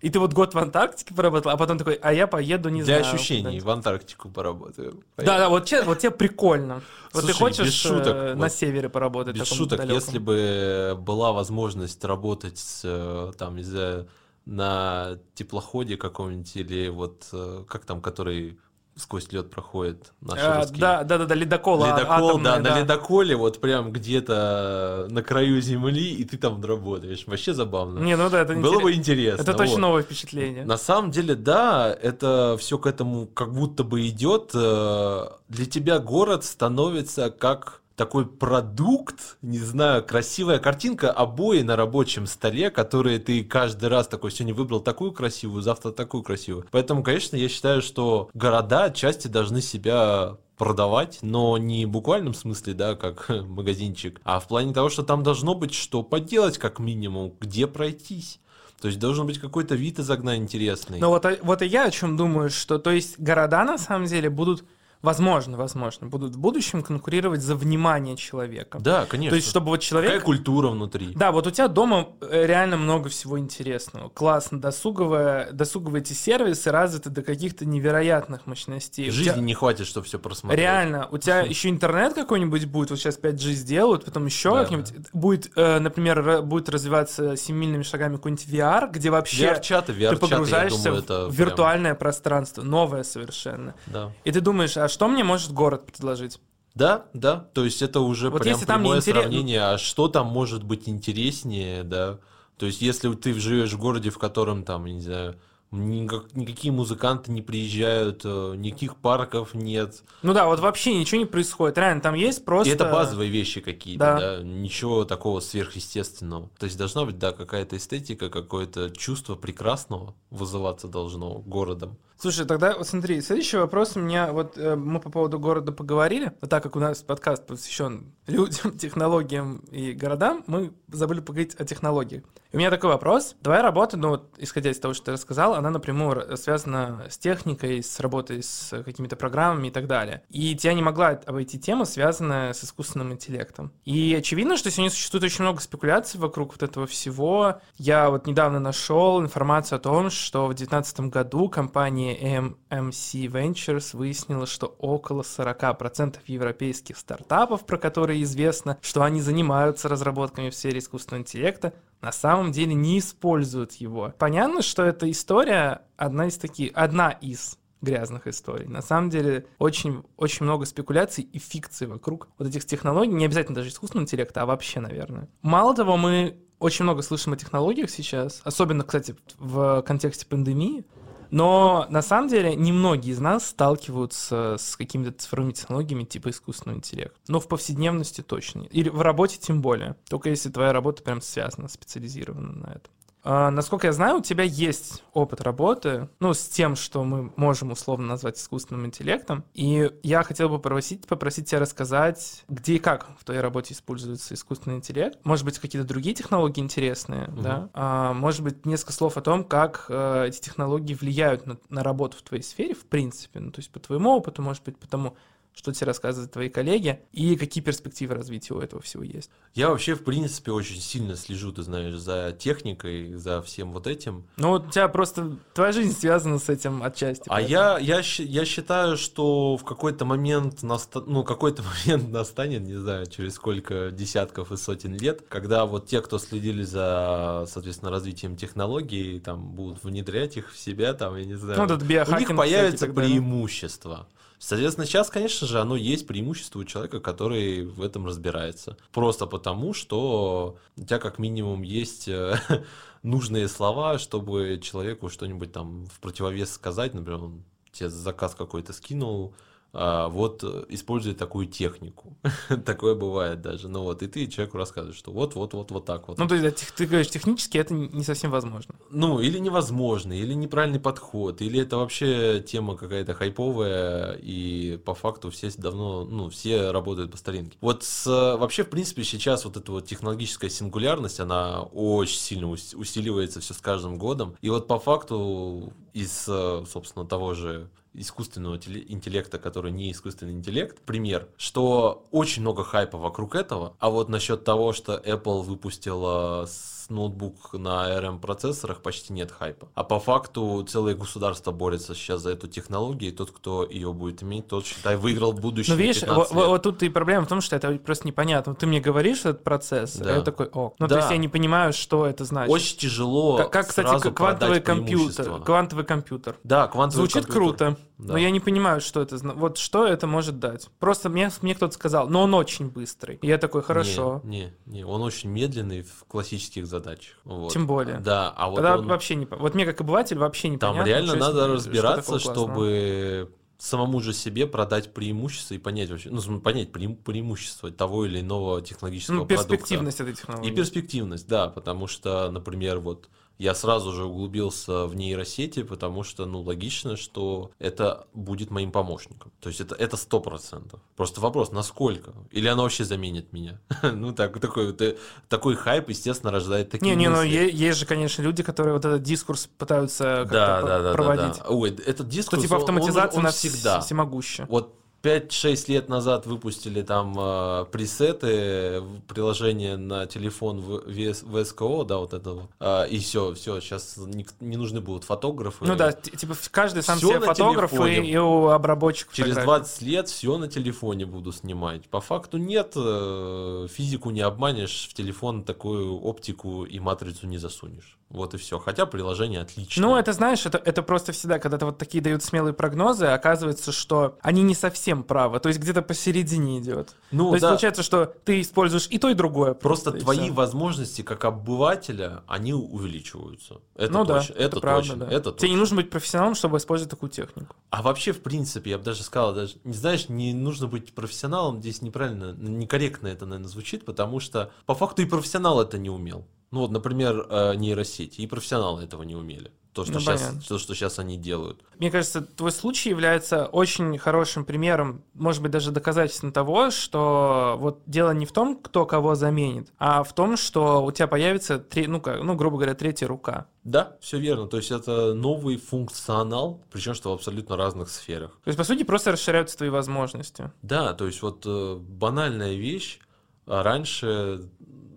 И 0.00 0.10
ты 0.10 0.18
вот 0.18 0.34
год 0.34 0.52
в 0.52 0.58
Антарктике 0.58 1.14
поработал, 1.14 1.52
а 1.52 1.56
потом 1.56 1.78
такой, 1.78 1.94
а 1.94 2.12
я 2.12 2.26
поеду, 2.26 2.68
не 2.68 2.82
Для 2.82 2.98
знаю. 3.00 3.14
ощущений 3.14 3.40
куда-нибудь». 3.42 3.64
в 3.64 3.70
Антарктику 3.70 4.28
поработаю. 4.28 5.02
Да, 5.16 5.38
да, 5.38 5.48
вот, 5.48 5.64
че- 5.64 5.82
вот 5.82 5.98
тебе 6.00 6.10
прикольно. 6.10 6.82
Вот 7.14 7.24
ты 7.24 7.32
Слушай, 7.32 7.56
хочешь 7.58 7.72
шуток, 7.72 8.14
э, 8.14 8.34
на 8.34 8.42
вот 8.42 8.52
севере 8.52 8.90
поработать? 8.90 9.34
Без 9.34 9.46
шуток, 9.46 9.78
далеком? 9.78 9.94
если 9.96 10.18
бы 10.18 10.94
была 11.00 11.32
возможность 11.32 12.04
работать, 12.04 12.58
с, 12.58 12.82
э, 12.84 13.32
там, 13.38 13.56
не 13.56 13.62
знаю, 13.62 14.06
на 14.44 15.18
теплоходе 15.34 15.96
каком-нибудь 15.96 16.54
или 16.56 16.88
вот, 16.88 17.26
э, 17.32 17.64
как 17.66 17.86
там, 17.86 18.02
который 18.02 18.58
сквозь 18.96 19.30
лед 19.32 19.50
проходит, 19.50 20.12
наши 20.20 20.40
А, 20.42 20.56
русские. 20.60 20.80
да, 20.80 21.02
да, 21.04 21.18
да, 21.18 21.26
да, 21.26 21.34
ледокол, 21.34 21.82
а- 21.82 21.88
Ледокол, 21.88 22.38
да, 22.38 22.52
атомный, 22.54 22.70
на 22.70 22.78
ледоколе, 22.80 23.36
вот 23.36 23.60
прям 23.60 23.92
где-то 23.92 25.06
на 25.10 25.22
краю 25.22 25.60
земли, 25.60 26.14
и 26.14 26.24
ты 26.24 26.36
там 26.38 26.62
работаешь. 26.64 27.24
Вообще 27.26 27.54
забавно. 27.54 27.98
Не, 28.00 28.16
ну 28.16 28.30
да, 28.30 28.42
это 28.42 28.54
Было 28.54 28.80
бы 28.80 28.92
интерес- 28.92 28.98
интересно. 28.98 29.42
Это 29.42 29.52
точно 29.54 29.74
вот. 29.74 29.80
новое 29.80 30.02
впечатление. 30.02 30.64
На 30.64 30.76
самом 30.76 31.10
деле, 31.10 31.34
да, 31.34 31.92
это 32.02 32.56
все 32.58 32.78
к 32.78 32.86
этому 32.86 33.26
как 33.26 33.52
будто 33.52 33.84
бы 33.84 34.06
идет. 34.08 34.50
э, 34.54 35.26
Для 35.48 35.66
тебя 35.66 35.98
город 35.98 36.44
становится 36.44 37.30
как 37.30 37.80
такой 37.96 38.26
продукт, 38.26 39.36
не 39.42 39.58
знаю, 39.58 40.04
красивая 40.04 40.58
картинка, 40.58 41.10
обои 41.10 41.62
на 41.62 41.76
рабочем 41.76 42.26
столе, 42.26 42.70
которые 42.70 43.18
ты 43.18 43.44
каждый 43.44 43.88
раз 43.88 44.08
такой 44.08 44.30
сегодня 44.30 44.54
выбрал 44.54 44.80
такую 44.80 45.12
красивую, 45.12 45.62
завтра 45.62 45.92
такую 45.92 46.22
красивую. 46.22 46.66
Поэтому, 46.70 47.02
конечно, 47.02 47.36
я 47.36 47.48
считаю, 47.48 47.82
что 47.82 48.30
города 48.34 48.84
отчасти 48.84 49.28
должны 49.28 49.60
себя 49.60 50.36
продавать, 50.56 51.18
но 51.22 51.58
не 51.58 51.86
в 51.86 51.90
буквальном 51.90 52.34
смысле, 52.34 52.74
да, 52.74 52.94
как 52.94 53.28
магазинчик, 53.46 54.20
а 54.24 54.40
в 54.40 54.48
плане 54.48 54.72
того, 54.72 54.88
что 54.88 55.02
там 55.02 55.22
должно 55.22 55.54
быть 55.54 55.74
что 55.74 56.02
поделать 56.02 56.58
как 56.58 56.78
минимум, 56.78 57.34
где 57.40 57.66
пройтись. 57.66 58.40
То 58.80 58.88
есть 58.88 59.00
должен 59.00 59.26
быть 59.26 59.38
какой-то 59.38 59.76
вид 59.76 59.98
из 59.98 60.10
окна 60.10 60.36
интересный. 60.36 60.98
Но 60.98 61.08
вот, 61.08 61.24
а- 61.24 61.38
вот 61.42 61.62
и 61.62 61.66
я 61.66 61.86
о 61.86 61.90
чем 61.90 62.16
думаю, 62.16 62.50
что 62.50 62.78
то 62.78 62.90
есть 62.90 63.18
города 63.18 63.64
на 63.64 63.78
самом 63.78 64.06
деле 64.06 64.28
будут, 64.28 64.64
возможно, 65.04 65.56
возможно, 65.56 66.06
будут 66.08 66.34
в 66.34 66.38
будущем 66.38 66.82
конкурировать 66.82 67.42
за 67.42 67.54
внимание 67.54 68.16
человека. 68.16 68.78
Да, 68.80 69.06
конечно. 69.06 69.30
То 69.30 69.36
есть, 69.36 69.48
чтобы 69.48 69.66
вот 69.68 69.80
человек... 69.80 70.10
Какая 70.10 70.24
культура 70.24 70.68
внутри? 70.68 71.12
Да, 71.14 71.30
вот 71.30 71.46
у 71.46 71.50
тебя 71.50 71.68
дома 71.68 72.08
э, 72.20 72.46
реально 72.46 72.76
много 72.76 73.08
всего 73.08 73.38
интересного. 73.38 74.08
Классно, 74.08 74.60
досуговая, 74.60 75.52
досуговые 75.52 76.00
эти 76.02 76.12
сервисы 76.12 76.70
развиты 76.70 77.10
до 77.10 77.22
каких-то 77.22 77.64
невероятных 77.66 78.46
мощностей. 78.46 79.08
У 79.08 79.12
Жизни 79.12 79.32
тебя- 79.32 79.42
не 79.42 79.54
хватит, 79.54 79.86
чтобы 79.86 80.06
все 80.06 80.18
просмотреть. 80.18 80.60
Реально, 80.60 81.08
у 81.10 81.18
тебя 81.18 81.40
еще 81.42 81.68
интернет 81.68 82.14
какой-нибудь 82.14 82.64
будет, 82.66 82.90
вот 82.90 82.98
сейчас 82.98 83.18
5G 83.18 83.52
сделают, 83.52 84.04
потом 84.04 84.26
еще 84.26 84.50
Да. 84.52 84.62
как-нибудь. 84.62 84.92
Будет, 85.12 85.50
э, 85.56 85.78
например, 85.78 86.42
будет 86.42 86.68
развиваться 86.68 87.36
семимильными 87.36 87.82
шагами 87.82 88.16
какой-нибудь 88.16 88.46
VR, 88.48 88.90
где 88.90 89.10
вообще 89.10 89.46
VR-чаты, 89.48 89.92
ты 89.92 90.00
VR-чаты, 90.00 90.00
я 90.00 90.12
погружаешься 90.16 90.82
думаю, 90.84 91.00
в 91.00 91.04
это 91.04 91.14
прям- 91.26 91.30
виртуальное 91.30 91.94
пространство, 91.94 92.62
новое 92.62 93.02
совершенно. 93.02 93.74
Да. 93.86 94.10
И 94.24 94.32
ты 94.32 94.40
думаешь, 94.40 94.76
а 94.76 94.88
что 94.94 95.08
мне 95.08 95.24
может 95.24 95.52
город 95.52 95.84
предложить? 95.86 96.40
Да, 96.74 97.06
да, 97.12 97.36
то 97.52 97.64
есть 97.64 97.82
это 97.82 98.00
уже 98.00 98.30
Вот 98.30 98.42
прям 98.42 98.54
если 98.54 98.66
там 98.66 98.80
прямое 98.80 98.98
интерес- 98.98 99.12
сравнение, 99.20 99.60
а 99.62 99.78
что 99.78 100.08
там 100.08 100.26
может 100.26 100.64
быть 100.64 100.88
интереснее, 100.88 101.84
да. 101.84 102.18
То 102.56 102.66
есть 102.66 102.80
если 102.82 103.12
ты 103.14 103.32
живешь 103.34 103.72
в 103.72 103.78
городе, 103.78 104.10
в 104.10 104.18
котором 104.18 104.64
там, 104.64 104.86
не 104.86 105.00
знаю, 105.00 105.36
никак- 105.70 106.34
никакие 106.34 106.72
музыканты 106.72 107.30
не 107.32 107.42
приезжают, 107.42 108.22
э, 108.24 108.54
никаких 108.56 108.96
парков 108.96 109.54
нет. 109.54 110.02
Ну 110.22 110.32
да, 110.32 110.46
вот 110.46 110.60
вообще 110.60 110.94
ничего 110.94 111.20
не 111.20 111.26
происходит. 111.26 111.78
Реально, 111.78 112.00
там 112.00 112.14
есть 112.14 112.44
просто... 112.44 112.70
И 112.70 112.74
это 112.74 112.84
базовые 112.90 113.30
вещи 113.30 113.60
какие-то, 113.60 113.98
Да. 114.04 114.18
да. 114.38 114.42
ничего 114.42 115.04
такого 115.04 115.40
сверхъестественного. 115.40 116.50
То 116.58 116.64
есть 116.66 116.78
должна 116.78 117.04
быть, 117.04 117.18
да, 117.18 117.32
какая-то 117.32 117.76
эстетика, 117.76 118.30
какое-то 118.30 118.90
чувство 118.90 119.34
прекрасного 119.36 120.14
вызываться 120.30 120.88
должно 120.88 121.38
городом. 121.38 121.98
Слушай, 122.16 122.46
тогда 122.46 122.76
вот 122.76 122.86
смотри, 122.86 123.20
следующий 123.20 123.56
вопрос 123.56 123.96
у 123.96 124.00
меня, 124.00 124.32
вот 124.32 124.56
э, 124.56 124.76
мы 124.76 125.00
по 125.00 125.10
поводу 125.10 125.38
города 125.38 125.72
поговорили, 125.72 126.32
но 126.40 126.48
так 126.48 126.62
как 126.62 126.76
у 126.76 126.80
нас 126.80 127.02
подкаст 127.02 127.46
посвящен 127.46 128.14
людям, 128.26 128.72
технологиям 128.78 129.58
и 129.70 129.92
городам, 129.92 130.44
мы 130.46 130.72
забыли 130.88 131.20
поговорить 131.20 131.54
о 131.56 131.64
технологиях. 131.64 132.22
У 132.54 132.56
меня 132.56 132.70
такой 132.70 132.90
вопрос. 132.90 133.34
Твоя 133.42 133.62
работа, 133.62 133.96
ну 133.96 134.10
вот, 134.10 134.32
исходя 134.38 134.70
из 134.70 134.78
того, 134.78 134.94
что 134.94 135.06
ты 135.06 135.12
рассказал, 135.12 135.54
она 135.54 135.70
напрямую 135.70 136.36
связана 136.36 137.04
с 137.10 137.18
техникой, 137.18 137.82
с 137.82 137.98
работой 137.98 138.44
с 138.44 138.80
какими-то 138.84 139.16
программами 139.16 139.66
и 139.66 139.70
так 139.72 139.88
далее. 139.88 140.22
И 140.30 140.54
тебя 140.54 140.72
не 140.74 140.80
могла 140.80 141.20
обойти 141.26 141.58
тема, 141.58 141.84
связанная 141.84 142.52
с 142.52 142.62
искусственным 142.62 143.12
интеллектом. 143.12 143.72
И 143.84 144.14
очевидно, 144.16 144.56
что 144.56 144.70
сегодня 144.70 144.92
существует 144.92 145.24
очень 145.24 145.42
много 145.42 145.60
спекуляций 145.60 146.20
вокруг 146.20 146.52
вот 146.52 146.62
этого 146.62 146.86
всего. 146.86 147.56
Я 147.76 148.08
вот 148.08 148.28
недавно 148.28 148.60
нашел 148.60 149.20
информацию 149.20 149.78
о 149.78 149.80
том, 149.80 150.08
что 150.08 150.44
в 150.44 150.54
2019 150.54 151.00
году 151.12 151.48
компания 151.48 152.38
MMC 152.70 153.26
Ventures 153.32 153.96
выяснила, 153.96 154.46
что 154.46 154.76
около 154.78 155.22
40% 155.22 156.18
европейских 156.26 156.98
стартапов, 156.98 157.66
про 157.66 157.78
которые 157.78 158.22
известно, 158.22 158.78
что 158.80 159.02
они 159.02 159.20
занимаются 159.20 159.88
разработками 159.88 160.50
в 160.50 160.54
сфере 160.54 160.78
искусственного 160.78 161.22
интеллекта, 161.22 161.72
на 162.04 162.12
самом 162.12 162.52
деле 162.52 162.74
не 162.74 162.98
используют 162.98 163.72
его. 163.72 164.12
Понятно, 164.18 164.60
что 164.60 164.84
эта 164.84 165.10
история 165.10 165.82
одна 165.96 166.26
из 166.26 166.36
таких, 166.36 166.70
одна 166.74 167.10
из 167.10 167.58
грязных 167.80 168.26
историй. 168.26 168.66
На 168.66 168.82
самом 168.82 169.08
деле 169.10 169.46
очень, 169.58 170.02
очень 170.16 170.44
много 170.44 170.66
спекуляций 170.66 171.24
и 171.24 171.38
фикций 171.38 171.86
вокруг 171.86 172.28
вот 172.38 172.48
этих 172.48 172.66
технологий, 172.66 173.12
не 173.12 173.24
обязательно 173.24 173.54
даже 173.54 173.70
искусственного 173.70 174.04
интеллекта, 174.04 174.42
а 174.42 174.46
вообще, 174.46 174.80
наверное. 174.80 175.28
Мало 175.42 175.74
того, 175.74 175.96
мы 175.96 176.38
очень 176.58 176.84
много 176.84 177.02
слышим 177.02 177.32
о 177.32 177.36
технологиях 177.36 177.90
сейчас, 177.90 178.40
особенно, 178.44 178.84
кстати, 178.84 179.16
в 179.38 179.82
контексте 179.82 180.26
пандемии, 180.26 180.84
но 181.30 181.86
на 181.90 182.02
самом 182.02 182.28
деле 182.28 182.54
немногие 182.54 183.12
из 183.12 183.20
нас 183.20 183.48
сталкиваются 183.48 184.56
с 184.58 184.76
какими-то 184.76 185.12
цифровыми 185.12 185.52
технологиями 185.52 186.04
типа 186.04 186.30
искусственного 186.30 186.78
интеллекта. 186.78 187.18
Но 187.28 187.40
в 187.40 187.48
повседневности 187.48 188.22
точно. 188.22 188.62
Или 188.70 188.88
в 188.88 189.00
работе 189.00 189.38
тем 189.38 189.60
более. 189.60 189.96
Только 190.08 190.30
если 190.30 190.50
твоя 190.50 190.72
работа 190.72 191.02
прям 191.02 191.20
связана, 191.20 191.68
специализирована 191.68 192.52
на 192.52 192.66
этом. 192.66 192.93
А, 193.24 193.50
насколько 193.50 193.86
я 193.86 193.92
знаю, 193.92 194.18
у 194.18 194.22
тебя 194.22 194.44
есть 194.44 195.02
опыт 195.14 195.40
работы, 195.40 196.08
ну, 196.20 196.34
с 196.34 196.46
тем, 196.46 196.76
что 196.76 197.04
мы 197.04 197.32
можем 197.36 197.72
условно 197.72 198.06
назвать 198.06 198.38
искусственным 198.38 198.84
интеллектом. 198.84 199.44
И 199.54 199.90
я 200.02 200.22
хотел 200.22 200.50
бы 200.50 200.58
попросить, 200.58 201.06
попросить 201.06 201.48
тебя 201.48 201.60
рассказать, 201.60 202.44
где 202.48 202.74
и 202.74 202.78
как 202.78 203.08
в 203.18 203.24
твоей 203.24 203.40
работе 203.40 203.72
используется 203.72 204.34
искусственный 204.34 204.76
интеллект. 204.76 205.18
Может 205.24 205.46
быть, 205.46 205.58
какие-то 205.58 205.88
другие 205.88 206.14
технологии 206.14 206.60
интересные, 206.60 207.28
Мгм. 207.28 207.42
да? 207.42 207.68
А, 207.72 208.12
может 208.12 208.42
быть, 208.42 208.66
несколько 208.66 208.92
слов 208.92 209.16
о 209.16 209.22
том, 209.22 209.42
как 209.44 209.86
э, 209.88 210.26
эти 210.28 210.40
технологии 210.40 210.94
влияют 210.94 211.46
на, 211.46 211.56
на 211.70 211.82
работу 211.82 212.18
в 212.18 212.22
твоей 212.22 212.42
сфере, 212.42 212.74
в 212.74 212.84
принципе. 212.84 213.40
Ну, 213.40 213.50
то 213.50 213.60
есть 213.60 213.70
по 213.70 213.80
твоему 213.80 214.10
опыту, 214.10 214.42
может 214.42 214.62
быть, 214.64 214.76
по 214.76 214.86
тому, 214.86 215.16
что 215.54 215.72
тебе 215.72 215.86
рассказывают 215.86 216.32
твои 216.32 216.48
коллеги, 216.48 217.00
и 217.12 217.36
какие 217.36 217.62
перспективы 217.62 218.14
развития 218.14 218.54
у 218.54 218.58
этого 218.60 218.82
всего 218.82 219.04
есть. 219.04 219.30
Я 219.54 219.70
вообще, 219.70 219.94
в 219.94 220.02
принципе, 220.02 220.50
очень 220.50 220.80
сильно 220.80 221.14
слежу, 221.16 221.52
ты 221.52 221.62
знаешь, 221.62 221.94
за 221.94 222.34
техникой, 222.36 223.14
за 223.14 223.40
всем 223.40 223.72
вот 223.72 223.86
этим. 223.86 224.24
Ну, 224.36 224.48
вот 224.50 224.66
у 224.66 224.70
тебя 224.70 224.88
просто 224.88 225.36
твоя 225.54 225.70
жизнь 225.72 225.96
связана 225.96 226.40
с 226.40 226.48
этим 226.48 226.82
отчасти. 226.82 227.22
А 227.28 227.34
поэтому- 227.36 227.50
я, 227.52 227.78
я, 227.78 228.02
я 228.18 228.44
считаю, 228.44 228.96
что 228.96 229.56
в 229.56 229.64
какой-то 229.64 230.04
момент, 230.04 230.62
наста... 230.64 231.00
ну, 231.06 231.22
какой-то 231.22 231.62
момент 231.86 232.10
настанет, 232.10 232.62
не 232.62 232.74
знаю, 232.74 233.06
через 233.06 233.34
сколько 233.34 233.90
десятков 233.92 234.50
и 234.50 234.56
сотен 234.56 234.96
лет, 234.96 235.22
когда 235.28 235.66
вот 235.66 235.86
те, 235.86 236.00
кто 236.00 236.18
следили 236.18 236.64
за, 236.64 237.44
соответственно, 237.48 237.92
развитием 237.92 238.36
технологий, 238.36 239.20
там, 239.20 239.52
будут 239.52 239.84
внедрять 239.84 240.36
их 240.36 240.52
в 240.52 240.58
себя, 240.58 240.94
там, 240.94 241.16
я 241.16 241.24
не 241.24 241.34
знаю, 241.36 241.64
Ну, 241.68 241.74
у 241.74 241.78
биохакинг 241.78 242.28
них 242.28 242.36
появится 242.36 242.76
всякий 242.76 242.84
и 242.84 242.86
так 242.88 242.94
далее. 242.96 243.10
преимущество. 243.12 244.08
Соответственно, 244.46 244.86
сейчас, 244.86 245.08
конечно 245.08 245.46
же, 245.46 245.58
оно 245.58 245.74
есть 245.74 246.06
преимущество 246.06 246.58
у 246.58 246.64
человека, 246.64 247.00
который 247.00 247.64
в 247.64 247.80
этом 247.80 248.04
разбирается. 248.04 248.76
Просто 248.92 249.24
потому, 249.24 249.72
что 249.72 250.58
у 250.76 250.82
тебя 250.82 250.98
как 250.98 251.18
минимум 251.18 251.62
есть 251.62 252.08
э, 252.08 252.38
нужные 253.02 253.48
слова, 253.48 253.98
чтобы 253.98 254.60
человеку 254.62 255.08
что-нибудь 255.08 255.50
там 255.50 255.86
в 255.86 255.98
противовес 255.98 256.52
сказать. 256.52 256.92
Например, 256.92 257.22
он 257.22 257.42
тебе 257.72 257.88
заказ 257.88 258.34
какой-то 258.34 258.74
скинул, 258.74 259.34
вот 259.74 260.44
э, 260.44 260.64
использует 260.68 261.18
такую 261.18 261.46
технику. 261.46 262.16
Такое 262.64 262.94
бывает 262.94 263.42
даже. 263.42 263.68
Ну 263.68 263.82
вот, 263.82 264.02
и 264.02 264.06
ты 264.06 264.28
человеку 264.28 264.56
рассказываешь, 264.56 264.96
что 264.96 265.10
вот, 265.10 265.34
вот, 265.34 265.52
так 265.84 266.06
вот. 266.08 266.16
Ну, 266.16 266.28
то 266.28 266.36
есть, 266.36 266.72
ты 266.76 266.86
говоришь, 266.86 267.10
технически 267.10 267.58
это 267.58 267.74
не 267.74 268.04
совсем 268.04 268.30
возможно. 268.30 268.74
Ну, 268.90 269.18
или 269.20 269.38
невозможно, 269.38 270.12
или 270.12 270.32
неправильный 270.32 270.78
подход, 270.78 271.42
или 271.42 271.60
это 271.60 271.76
вообще 271.76 272.40
тема 272.46 272.76
какая-то 272.76 273.14
хайповая, 273.14 274.12
и 274.12 274.76
по 274.84 274.94
факту 274.94 275.30
все 275.30 275.50
давно, 275.56 276.04
ну, 276.04 276.30
все 276.30 276.70
работают 276.70 277.10
по 277.10 277.16
старинке. 277.16 277.58
Вот 277.60 277.82
с, 277.82 278.06
вообще, 278.06 278.62
в 278.62 278.70
принципе, 278.70 279.02
сейчас 279.02 279.44
вот 279.44 279.56
эта 279.56 279.72
вот 279.72 279.86
технологическая 279.86 280.50
сингулярность, 280.50 281.18
она 281.18 281.62
очень 281.62 282.18
сильно 282.18 282.48
ус- 282.48 282.74
усиливается 282.74 283.40
все 283.40 283.54
с 283.54 283.58
каждым 283.58 283.98
годом. 283.98 284.36
И 284.40 284.50
вот 284.50 284.68
по 284.68 284.78
факту 284.78 285.72
из, 285.92 286.26
э, 286.28 286.64
собственно, 286.70 287.04
того 287.04 287.34
же 287.34 287.68
искусственного 287.94 288.56
интеллекта, 288.56 289.38
который 289.38 289.72
не 289.72 289.92
искусственный 289.92 290.32
интеллект, 290.32 290.80
пример, 290.80 291.28
что 291.36 292.06
очень 292.10 292.42
много 292.42 292.64
хайпа 292.64 292.98
вокруг 292.98 293.34
этого, 293.34 293.76
а 293.78 293.90
вот 293.90 294.08
насчет 294.08 294.44
того, 294.44 294.72
что 294.72 294.96
Apple 294.96 295.42
выпустила 295.42 296.46
с 296.46 296.73
ноутбук 296.90 297.52
на 297.54 297.88
ARM 297.90 298.18
процессорах, 298.20 298.80
почти 298.82 299.12
нет 299.12 299.30
хайпа. 299.32 299.68
А 299.74 299.84
по 299.84 299.98
факту 300.00 300.64
целое 300.68 300.94
государство 300.94 301.50
борется 301.52 301.94
сейчас 301.94 302.22
за 302.22 302.30
эту 302.30 302.48
технологию, 302.48 303.10
и 303.12 303.14
тот, 303.14 303.30
кто 303.30 303.64
ее 303.64 303.92
будет 303.92 304.22
иметь, 304.22 304.48
тот, 304.48 304.66
считай, 304.66 304.96
выиграл 304.96 305.32
будущее 305.32 305.74
Ну, 305.74 305.80
видишь, 305.82 306.00
15 306.00 306.32
вот, 306.32 306.46
вот 306.48 306.62
тут 306.62 306.82
и 306.82 306.88
проблема 306.88 307.24
в 307.24 307.28
том, 307.28 307.40
что 307.40 307.56
это 307.56 307.72
просто 307.78 308.06
непонятно. 308.06 308.54
Ты 308.54 308.66
мне 308.66 308.80
говоришь 308.80 309.20
этот 309.20 309.44
процесс, 309.44 310.00
а 310.00 310.04
Да. 310.04 310.16
я 310.16 310.20
такой, 310.22 310.46
о. 310.52 310.74
Ну, 310.78 310.86
Да. 310.86 310.94
то 310.94 310.96
есть 311.00 311.10
я 311.10 311.16
не 311.16 311.28
понимаю, 311.28 311.72
что 311.72 312.06
это 312.06 312.24
значит. 312.24 312.52
Очень 312.52 312.76
тяжело 312.78 313.36
Как, 313.36 313.50
как, 313.52 313.68
кстати, 313.68 314.10
квантовый 314.10 314.60
компьютер. 314.60 315.40
Квантовый 315.42 315.84
компьютер. 315.84 316.36
Да, 316.44 316.66
квантовый 316.68 317.06
Звучит 317.08 317.26
компьютер. 317.26 317.66
круто, 317.68 317.76
Да. 317.98 318.12
но 318.12 318.18
я 318.18 318.30
не 318.30 318.40
понимаю, 318.40 318.80
что 318.80 319.00
это 319.00 319.16
зна- 319.18 319.34
Вот 319.34 319.58
что 319.58 319.86
это 319.86 320.06
может 320.06 320.38
дать? 320.38 320.68
Просто 320.78 321.08
мне, 321.08 321.30
мне 321.42 321.54
кто-то 321.54 321.74
сказал, 321.74 322.08
но 322.08 322.22
он 322.22 322.34
очень 322.34 322.68
быстрый. 322.68 323.18
И 323.22 323.26
я 323.26 323.38
такой, 323.38 323.62
хорошо. 323.62 324.20
Не, 324.24 324.52
не, 324.66 324.74
не, 324.78 324.84
он 324.84 325.02
очень 325.02 325.30
медленный 325.30 325.82
в 325.82 326.04
классических 326.08 326.66
задачах. 326.78 327.14
Вот. 327.24 327.52
Тем 327.52 327.66
более. 327.66 327.98
Да, 327.98 328.30
а 328.36 328.48
вот 328.48 328.56
Тогда 328.56 328.78
он- 328.78 328.86
вообще 328.86 329.14
не... 329.14 329.26
Вот 329.26 329.54
мне 329.54 329.64
как 329.66 329.80
обыватель 329.80 330.18
вообще 330.18 330.48
не 330.48 330.58
там 330.58 330.72
понятно, 330.72 330.88
реально 330.88 331.14
надо 331.16 331.46
разбираться, 331.48 332.18
чтобы 332.18 333.30
самому 333.58 334.00
же 334.00 334.12
себе 334.12 334.46
продать 334.46 334.92
преимущество 334.92 335.54
и 335.54 335.58
понять 335.58 335.88
вообще, 335.90 336.10
ну, 336.10 336.40
понять 336.40 336.72
преим- 336.72 336.96
преимущество 336.96 337.70
того 337.70 338.04
или 338.04 338.20
иного 338.20 338.60
технологического 338.60 339.14
Ну, 339.14 339.26
продукта. 339.26 339.48
перспективность 339.48 340.00
этой 340.00 340.12
И 340.12 340.16
технологии. 340.16 340.50
перспективность, 340.54 341.28
да, 341.28 341.48
потому 341.48 341.86
что, 341.86 342.30
например, 342.30 342.80
вот 342.80 343.08
я 343.38 343.54
сразу 343.54 343.92
же 343.92 344.04
углубился 344.04 344.86
в 344.86 344.94
нейросети, 344.94 345.62
потому 345.62 346.04
что, 346.04 346.24
ну, 346.26 346.40
логично, 346.42 346.96
что 346.96 347.50
это 347.58 348.06
будет 348.14 348.50
моим 348.50 348.70
помощником. 348.70 349.32
То 349.40 349.48
есть 349.48 349.60
это 349.60 349.74
это 349.74 349.96
сто 349.96 350.20
процентов. 350.20 350.80
Просто 350.96 351.20
вопрос, 351.20 351.50
насколько? 351.52 352.12
Или 352.30 352.46
она 352.48 352.62
вообще 352.62 352.84
заменит 352.84 353.32
меня? 353.32 353.60
Ну, 353.82 354.12
так, 354.12 354.38
такой, 354.40 354.68
вот, 354.68 354.80
э, 354.82 354.96
такой 355.28 355.56
хайп, 355.56 355.88
естественно, 355.88 356.30
рождает 356.32 356.70
такие 356.70 356.94
Не, 356.94 356.96
не, 356.96 357.08
ну 357.08 357.16
мысли. 357.16 357.28
е- 357.34 357.50
есть 357.52 357.78
же, 357.80 357.86
конечно, 357.86 358.22
люди, 358.22 358.42
которые 358.42 358.74
вот 358.74 358.84
этот 358.84 359.02
дискурс 359.02 359.48
пытаются 359.58 360.04
как-то 360.28 360.32
Да, 360.34 360.62
да, 360.62 360.82
да, 360.82 360.92
проводить. 360.92 361.38
да, 361.38 361.44
да. 361.44 361.48
Ой, 361.50 361.70
этот 361.70 361.94
Что 361.96 362.04
дискурс, 362.04 362.42
типа 362.42 362.54
он- 362.54 362.60
автоматизация 362.60 363.12
он, 363.12 363.18
он 363.18 363.22
нас 363.24 363.36
всегда. 363.36 363.80
всемогуща. 363.80 364.46
Вот 364.48 364.76
5-6 365.04 365.70
лет 365.70 365.88
назад 365.88 366.26
выпустили 366.26 366.80
там 366.82 367.14
э, 367.18 367.66
пресеты, 367.70 368.80
в- 368.80 369.00
приложение 369.02 369.76
на 369.76 370.06
телефон 370.06 370.60
в 370.60 370.88
VS 370.88 371.24
VSCO, 371.26 371.84
да, 371.84 371.98
вот 371.98 372.14
это 372.14 372.30
вот. 372.32 372.50
А, 372.58 372.84
и 372.84 372.98
все, 372.98 373.34
все, 373.34 373.60
сейчас 373.60 373.96
не, 373.98 374.26
не 374.40 374.56
нужны 374.56 374.80
будут 374.80 375.04
фотографы. 375.04 375.64
Ну 375.66 375.76
да, 375.76 375.92
типа 375.92 376.34
каждый 376.50 376.82
сам 376.82 376.98
Всё 376.98 377.08
себе 377.08 377.20
фотограф 377.20 377.72
и, 377.72 377.76
телефоне. 377.76 378.10
и 378.10 378.16
у 378.16 378.48
обработчик 378.48 379.12
Через 379.12 379.34
фотографий. 379.34 379.60
20 379.64 379.82
лет 379.82 380.08
все 380.08 380.38
на 380.38 380.48
телефоне 380.48 381.06
буду 381.06 381.32
снимать. 381.32 381.86
По 381.88 382.00
факту 382.00 382.38
нет, 382.38 382.72
э, 382.76 383.66
физику 383.70 384.10
не 384.10 384.22
обманешь, 384.22 384.88
в 384.90 384.94
телефон 384.94 385.44
такую 385.44 386.00
оптику 386.00 386.64
и 386.64 386.80
матрицу 386.80 387.26
не 387.26 387.36
засунешь. 387.38 387.98
Вот 388.14 388.32
и 388.32 388.36
все. 388.36 388.60
Хотя 388.60 388.86
приложение 388.86 389.40
отличное. 389.40 389.84
Ну, 389.84 389.96
это 389.96 390.12
знаешь, 390.12 390.46
это, 390.46 390.56
это 390.58 390.82
просто 390.84 391.12
всегда, 391.12 391.40
когда-то 391.40 391.66
вот 391.66 391.78
такие 391.78 392.00
дают 392.00 392.22
смелые 392.22 392.54
прогнозы, 392.54 393.06
оказывается, 393.06 393.72
что 393.72 394.16
они 394.22 394.42
не 394.42 394.54
совсем 394.54 395.02
правы, 395.02 395.40
то 395.40 395.48
есть 395.48 395.60
где-то 395.60 395.82
посередине 395.82 396.60
идет. 396.60 396.94
ну, 397.10 397.30
то 397.30 397.34
есть 397.34 397.42
да. 397.42 397.48
получается, 397.48 397.82
что 397.82 398.06
ты 398.06 398.40
используешь 398.40 398.86
и 398.88 398.98
то, 398.98 399.10
и 399.10 399.14
другое. 399.14 399.54
Просто 399.54 399.90
и 399.90 400.00
твои 400.00 400.18
всё. 400.18 400.32
возможности 400.32 401.02
как 401.02 401.24
обывателя, 401.24 402.22
они 402.28 402.54
увеличиваются. 402.54 403.56
Это 403.74 403.92
ну 403.92 404.04
точно. 404.04 404.36
да, 404.36 404.44
это, 404.44 404.60
правда, 404.60 404.88
точно. 404.90 405.06
да. 405.06 405.12
Это 405.12 405.32
Тебе 405.32 405.48
не 405.48 405.54
точно. 405.54 405.56
нужно 405.56 405.76
быть 405.76 405.90
профессионалом, 405.90 406.36
чтобы 406.36 406.58
использовать 406.58 406.90
такую 406.90 407.10
технику. 407.10 407.56
А 407.70 407.82
вообще, 407.82 408.12
в 408.12 408.22
принципе, 408.22 408.70
я 408.70 408.78
бы 408.78 408.84
даже 408.84 409.02
сказал, 409.02 409.34
даже, 409.34 409.56
не 409.64 409.74
знаешь, 409.74 410.08
не 410.08 410.32
нужно 410.32 410.68
быть 410.68 410.94
профессионалом, 410.94 411.58
здесь 411.60 411.82
неправильно, 411.82 412.32
некорректно 412.32 413.08
это, 413.08 413.26
наверное, 413.26 413.48
звучит, 413.48 413.84
потому 413.84 414.20
что 414.20 414.52
по 414.66 414.74
факту 414.76 415.02
и 415.02 415.06
профессионал 415.06 415.60
это 415.60 415.78
не 415.78 415.90
умел. 415.90 416.24
Ну 416.50 416.60
вот, 416.60 416.70
например, 416.70 417.26
э, 417.28 417.54
нейросети, 417.56 418.20
и 418.20 418.26
профессионалы 418.26 418.82
этого 418.84 419.02
не 419.02 419.16
умели. 419.16 419.50
То, 419.72 419.82
что, 419.82 419.94
Ну, 419.94 419.98
сейчас, 419.98 420.20
понятно. 420.20 420.40
то, 420.48 420.58
что 420.58 420.72
сейчас 420.76 421.00
они 421.00 421.16
делают. 421.16 421.60
Мне 421.78 421.90
кажется, 421.90 422.20
твой 422.22 422.52
случай 422.52 422.90
является 422.90 423.46
очень 423.46 423.98
хорошим 423.98 424.44
примером, 424.44 425.02
может 425.14 425.42
быть, 425.42 425.50
даже 425.50 425.72
доказательством 425.72 426.30
того, 426.30 426.70
что 426.70 427.56
вот 427.58 427.82
дело 427.86 428.12
не 428.12 428.24
в 428.24 428.30
том, 428.30 428.56
кто 428.56 428.86
кого 428.86 429.16
заменит, 429.16 429.72
а 429.78 430.04
в 430.04 430.14
том, 430.14 430.36
что 430.36 430.84
у 430.84 430.92
тебя 430.92 431.08
появится, 431.08 431.58
тре- 431.58 431.88
ну, 431.88 432.00
как, 432.00 432.22
ну 432.22 432.36
грубо 432.36 432.56
говоря, 432.58 432.74
третья 432.74 433.08
рука. 433.08 433.48
Да, 433.64 433.96
все 434.00 434.20
верно. 434.20 434.46
То 434.46 434.58
есть 434.58 434.70
это 434.70 435.12
новый 435.12 435.56
функционал, 435.56 436.62
причем 436.70 436.94
что 436.94 437.10
в 437.10 437.14
абсолютно 437.14 437.56
разных 437.56 437.88
сферах. 437.88 438.30
То 438.44 438.48
есть, 438.48 438.58
по 438.58 438.62
сути, 438.64 438.84
просто 438.84 439.10
расширяются 439.10 439.56
твои 439.56 439.70
возможности. 439.70 440.52
Да, 440.62 440.92
то 440.94 441.04
есть 441.06 441.20
вот 441.20 441.42
э, 441.46 441.76
банальная 441.80 442.54
вещь. 442.54 443.00
А 443.46 443.62
Раньше 443.62 444.48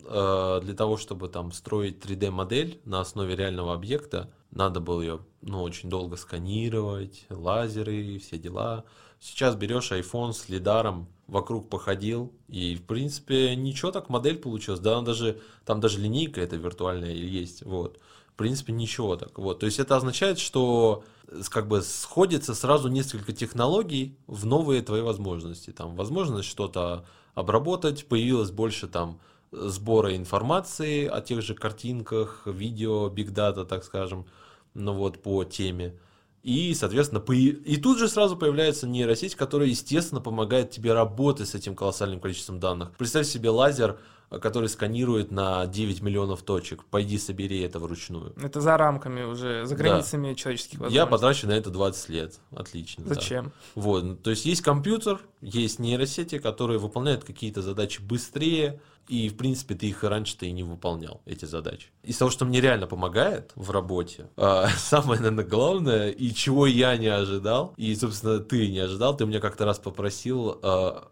э, 0.07 0.61
для 0.63 0.73
того, 0.73 0.97
чтобы 0.97 1.29
там 1.29 1.51
строить 1.51 2.03
3D-модель 2.03 2.79
на 2.85 3.01
основе 3.01 3.35
реального 3.35 3.73
объекта, 3.73 4.31
надо 4.51 4.79
было 4.79 5.01
ее 5.01 5.19
ну, 5.41 5.61
очень 5.61 5.89
долго 5.89 6.15
сканировать, 6.15 7.25
лазеры 7.29 7.95
и 7.95 8.17
все 8.17 8.37
дела. 8.37 8.85
Сейчас 9.19 9.55
берешь 9.55 9.91
iPhone 9.91 10.33
с 10.33 10.47
лидаром, 10.49 11.07
вокруг 11.27 11.69
походил, 11.69 12.31
и, 12.47 12.75
в 12.75 12.83
принципе, 12.83 13.55
ничего 13.55 13.91
так 13.91 14.09
модель 14.09 14.37
получилась. 14.37 14.79
Да, 14.79 14.97
она 14.97 15.05
даже, 15.05 15.41
там 15.65 15.79
даже 15.79 15.99
линейка 15.99 16.41
эта 16.41 16.55
виртуальная 16.55 17.13
есть. 17.13 17.63
Вот. 17.63 17.99
В 18.29 18.33
принципе, 18.37 18.73
ничего 18.73 19.15
так. 19.15 19.37
Вот. 19.37 19.59
То 19.59 19.65
есть 19.65 19.79
это 19.79 19.95
означает, 19.95 20.39
что 20.39 21.03
э, 21.27 21.41
как 21.49 21.67
бы 21.67 21.81
сходится 21.81 22.53
сразу 22.53 22.87
несколько 22.87 23.33
технологий 23.33 24.17
в 24.27 24.45
новые 24.45 24.81
твои 24.81 25.01
возможности. 25.01 25.71
Там 25.71 25.95
возможность 25.95 26.47
что-то 26.47 27.05
обработать, 27.33 28.07
появилось 28.07 28.51
больше 28.51 28.87
там 28.87 29.19
сбора 29.51 30.15
информации 30.15 31.05
о 31.07 31.21
тех 31.21 31.41
же 31.41 31.53
картинках, 31.53 32.43
видео, 32.45 33.09
биг 33.09 33.31
дата, 33.31 33.65
так 33.65 33.83
скажем, 33.83 34.25
ну 34.73 34.93
вот 34.93 35.21
по 35.21 35.43
теме. 35.43 35.95
И, 36.43 36.73
соответственно, 36.75 37.19
по- 37.19 37.33
и 37.33 37.77
тут 37.77 37.97
же 37.99 38.07
сразу 38.07 38.37
появляется 38.37 38.87
нейросеть, 38.87 39.35
которая, 39.35 39.67
естественно, 39.67 40.21
помогает 40.21 40.71
тебе 40.71 40.93
работать 40.93 41.49
с 41.49 41.55
этим 41.55 41.75
колоссальным 41.75 42.19
количеством 42.21 42.59
данных. 42.59 42.91
Представь 42.97 43.27
себе 43.27 43.49
лазер, 43.49 43.99
который 44.29 44.69
сканирует 44.69 45.31
на 45.31 45.65
9 45.67 46.01
миллионов 46.01 46.43
точек. 46.43 46.83
Пойди 46.85 47.17
собери 47.17 47.61
это 47.61 47.79
вручную. 47.79 48.33
Это 48.41 48.61
за 48.61 48.77
рамками 48.77 49.23
уже, 49.23 49.65
за 49.65 49.75
Да. 49.75 49.83
границами 49.83 50.33
человеческих 50.35 50.79
возможностей. 50.79 50.97
Я 50.97 51.05
потрачу 51.05 51.47
на 51.47 51.51
это 51.53 51.69
20 51.69 52.09
лет. 52.09 52.39
Отлично. 52.55 53.03
да. 53.05 53.15
Зачем? 53.15 53.51
Вот, 53.75 54.03
ну, 54.03 54.15
то 54.15 54.29
есть 54.29 54.45
есть 54.45 54.61
компьютер, 54.61 55.19
есть 55.41 55.79
нейросети, 55.79 56.39
которые 56.39 56.77
выполняют 56.77 57.23
какие-то 57.25 57.61
задачи 57.61 58.01
быстрее, 58.01 58.79
и, 59.07 59.29
в 59.29 59.37
принципе, 59.37 59.75
ты 59.75 59.87
их 59.87 60.03
раньше-то 60.03 60.45
и 60.45 60.51
не 60.51 60.63
выполнял, 60.63 61.21
эти 61.25 61.45
задачи. 61.45 61.87
Из 62.03 62.17
того, 62.17 62.31
что 62.31 62.45
мне 62.45 62.61
реально 62.61 62.87
помогает 62.87 63.51
в 63.55 63.71
работе, 63.71 64.27
а, 64.37 64.67
самое, 64.77 65.19
наверное, 65.19 65.45
главное, 65.45 66.09
и 66.09 66.33
чего 66.33 66.67
я 66.67 66.95
не 66.97 67.07
ожидал, 67.07 67.73
и, 67.77 67.93
собственно, 67.95 68.39
ты 68.39 68.69
не 68.69 68.79
ожидал, 68.79 69.15
ты 69.15 69.25
меня 69.25 69.39
как-то 69.39 69.65
раз 69.65 69.79
попросил 69.79 70.59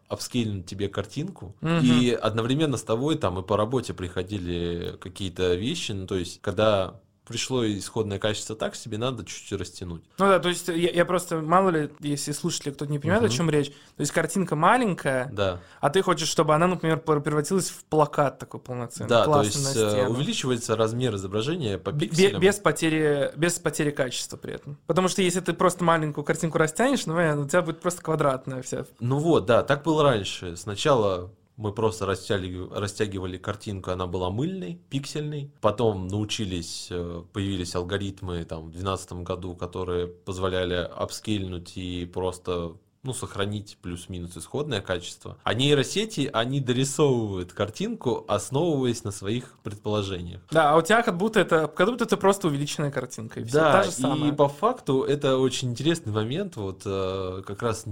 апскейлинуть 0.07 0.65
тебе 0.65 0.89
картинку, 0.89 1.55
Мгм. 1.61 1.79
и 1.83 2.11
одновременно 2.11 2.77
с 2.77 2.83
тобой 2.83 3.15
там 3.17 3.39
и 3.39 3.43
по 3.43 3.57
работе 3.57 3.93
приходили 3.93 4.97
какие-то 4.99 5.55
вещи, 5.55 5.91
ну, 5.93 6.07
то 6.07 6.15
есть, 6.15 6.41
когда 6.41 6.99
пришло 7.27 7.65
исходное 7.67 8.19
качество 8.19 8.55
так 8.55 8.75
себе, 8.75 8.97
надо 8.97 9.25
чуть-чуть 9.25 9.59
растянуть. 9.59 10.03
Ну 10.17 10.25
да, 10.27 10.39
то 10.39 10.49
есть 10.49 10.67
я, 10.67 10.91
я 10.91 11.05
просто, 11.05 11.41
мало 11.41 11.69
ли, 11.69 11.89
если 11.99 12.31
слушатели 12.31 12.71
кто-то 12.71 12.91
не 12.91 12.99
понимает, 12.99 13.23
Мгм. 13.23 13.31
о 13.31 13.35
чем 13.35 13.49
речь, 13.49 13.69
то 13.69 14.01
есть 14.01 14.11
картинка 14.11 14.55
маленькая, 14.55 15.29
Да. 15.33 15.59
а 15.81 15.89
ты 15.89 16.01
хочешь, 16.01 16.27
чтобы 16.27 16.53
она, 16.53 16.67
например, 16.67 16.99
пр- 16.99 17.21
превратилась 17.21 17.69
в 17.69 17.83
плакат 17.85 18.37
такой 18.39 18.59
полноценный, 18.59 19.09
Да, 19.09 19.25
то 19.25 19.41
есть 19.41 19.75
э, 19.75 20.07
увеличивается 20.07 20.75
размер 20.75 21.15
изображения 21.15 21.77
по 21.77 21.91
пикселям. 21.91 22.39
без 22.41 22.55
потери, 22.57 23.31
без 23.35 23.59
потери 23.59 23.91
качества 23.91 24.37
при 24.37 24.53
этом. 24.53 24.77
Потому 24.87 25.07
что 25.07 25.21
если 25.21 25.39
ты 25.39 25.53
просто 25.53 25.83
маленькую 25.83 26.23
картинку 26.23 26.57
растянешь, 26.57 27.05
ну, 27.05 27.13
у 27.15 27.47
тебя 27.47 27.61
будет 27.61 27.79
просто 27.81 28.01
квадратная 28.01 28.61
вся. 28.61 28.85
Ну 28.99 29.17
вот, 29.19 29.45
да, 29.45 29.63
так 29.63 29.83
было 29.83 30.03
раньше. 30.03 30.55
Сначала 30.55 31.31
мы 31.57 31.71
просто 31.71 32.05
растягивали, 32.05 32.79
растягивали 32.79 33.37
картинку, 33.37 33.91
она 33.91 34.07
была 34.07 34.29
мыльной, 34.29 34.79
пиксельной. 34.89 35.51
Потом 35.61 36.07
научились, 36.07 36.87
э, 36.89 37.23
появились 37.33 37.75
алгоритмы 37.75 38.43
там, 38.45 38.67
в 38.67 38.71
2012 38.71 39.23
году, 39.23 39.55
которые 39.55 40.07
позволяли 40.07 40.75
апскейльнуть 40.75 41.77
и 41.77 42.05
просто 42.05 42.73
ну, 43.05 43.13
сохранить 43.13 43.77
плюс-минус 43.83 44.35
исходное 44.35 44.81
качество. 44.81 45.37
А 45.43 45.53
нейросети, 45.53 46.27
они 46.33 46.59
дорисовывают 46.59 47.53
картинку, 47.53 48.25
основываясь 48.27 49.03
на 49.03 49.11
своих 49.11 49.59
предположениях. 49.63 50.41
Да, 50.49 50.71
а 50.71 50.77
у 50.77 50.81
тебя 50.81 51.03
как 51.03 51.15
будто 51.15 51.39
это, 51.39 51.67
как 51.67 51.87
будто 51.87 52.05
это 52.05 52.17
просто 52.17 52.47
увеличенная 52.47 52.89
картинка. 52.89 53.41
И 53.41 53.43
всё, 53.43 53.59
Да, 53.59 53.71
та 53.73 53.83
же 53.83 53.91
самая. 53.91 54.31
и 54.31 54.35
по 54.35 54.47
факту 54.49 55.03
это 55.03 55.37
очень 55.37 55.69
интересный 55.69 56.11
момент, 56.11 56.55
вот 56.55 56.81
э, 56.85 57.43
как 57.45 57.61
раз 57.61 57.85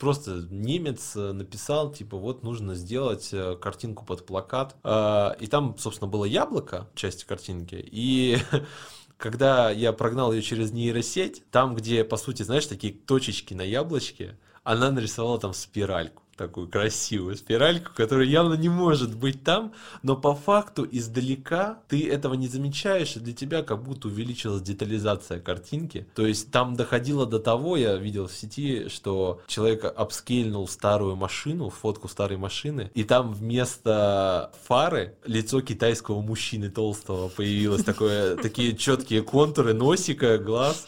просто 0.00 0.46
немец 0.50 1.12
э, 1.14 1.32
написал, 1.32 1.92
типа, 1.92 2.16
вот 2.16 2.42
нужно 2.42 2.74
сделать 2.74 3.28
э, 3.32 3.56
картинку 3.60 4.04
под 4.04 4.26
плакат, 4.26 4.74
Э, 4.82 5.34
и 5.38 5.46
там, 5.46 5.76
собственно, 5.78 6.08
было 6.08 6.24
яблоко, 6.24 6.88
часть 6.94 7.24
картинки, 7.24 7.76
и 7.78 8.38
когда 9.18 9.70
я 9.70 9.92
прогнал 9.92 10.32
ее 10.32 10.42
через 10.42 10.72
нейросеть, 10.72 11.44
там, 11.50 11.74
где, 11.76 12.02
по 12.02 12.16
сути, 12.16 12.42
знаешь, 12.42 12.66
такие 12.66 12.92
точечки 12.92 13.54
на 13.54 13.62
яблочке, 13.62 14.38
она 14.64 14.90
нарисовала 14.90 15.38
там 15.38 15.52
спиральку 15.52 16.22
такую 16.40 16.68
красивую 16.68 17.36
спиральку, 17.36 17.90
которая 17.94 18.26
явно 18.26 18.54
не 18.54 18.70
может 18.70 19.14
быть 19.14 19.44
там, 19.44 19.74
но 20.02 20.16
по 20.16 20.34
факту 20.34 20.88
издалека 20.90 21.80
ты 21.86 22.08
этого 22.08 22.32
не 22.32 22.48
замечаешь, 22.48 23.16
и 23.16 23.20
для 23.20 23.34
тебя 23.34 23.62
как 23.62 23.82
будто 23.82 24.08
увеличилась 24.08 24.62
детализация 24.62 25.38
картинки. 25.38 26.06
То 26.14 26.26
есть 26.26 26.50
там 26.50 26.76
доходило 26.76 27.26
до 27.26 27.40
того, 27.40 27.76
я 27.76 27.94
видел 27.96 28.26
в 28.26 28.32
сети, 28.32 28.88
что 28.88 29.42
человек 29.48 29.84
апскейльнул 29.84 30.66
старую 30.66 31.14
машину, 31.14 31.68
фотку 31.68 32.08
старой 32.08 32.38
машины, 32.38 32.90
и 32.94 33.04
там 33.04 33.34
вместо 33.34 34.50
фары 34.66 35.16
лицо 35.26 35.60
китайского 35.60 36.22
мужчины 36.22 36.70
толстого 36.70 37.28
появилось, 37.28 37.84
такое, 37.84 38.36
такие 38.36 38.74
четкие 38.74 39.22
контуры 39.22 39.74
носика, 39.74 40.38
глаз. 40.38 40.86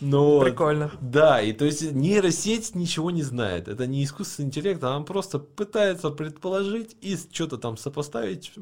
Ну, 0.00 0.24
вот. 0.36 0.44
Прикольно. 0.44 0.90
Да, 1.00 1.40
и 1.40 1.52
то 1.52 1.64
есть 1.64 1.92
нейросеть 1.92 2.74
ничего 2.74 3.10
не 3.10 3.22
знает. 3.22 3.68
Это 3.68 3.86
не 3.86 4.04
искусственный 4.04 4.46
интеллект, 4.48 4.82
она 4.82 5.00
просто 5.00 5.38
пытается 5.38 6.10
предположить 6.10 6.96
и 7.00 7.16
что-то 7.16 7.58
там 7.58 7.76
сопоставить, 7.76 8.52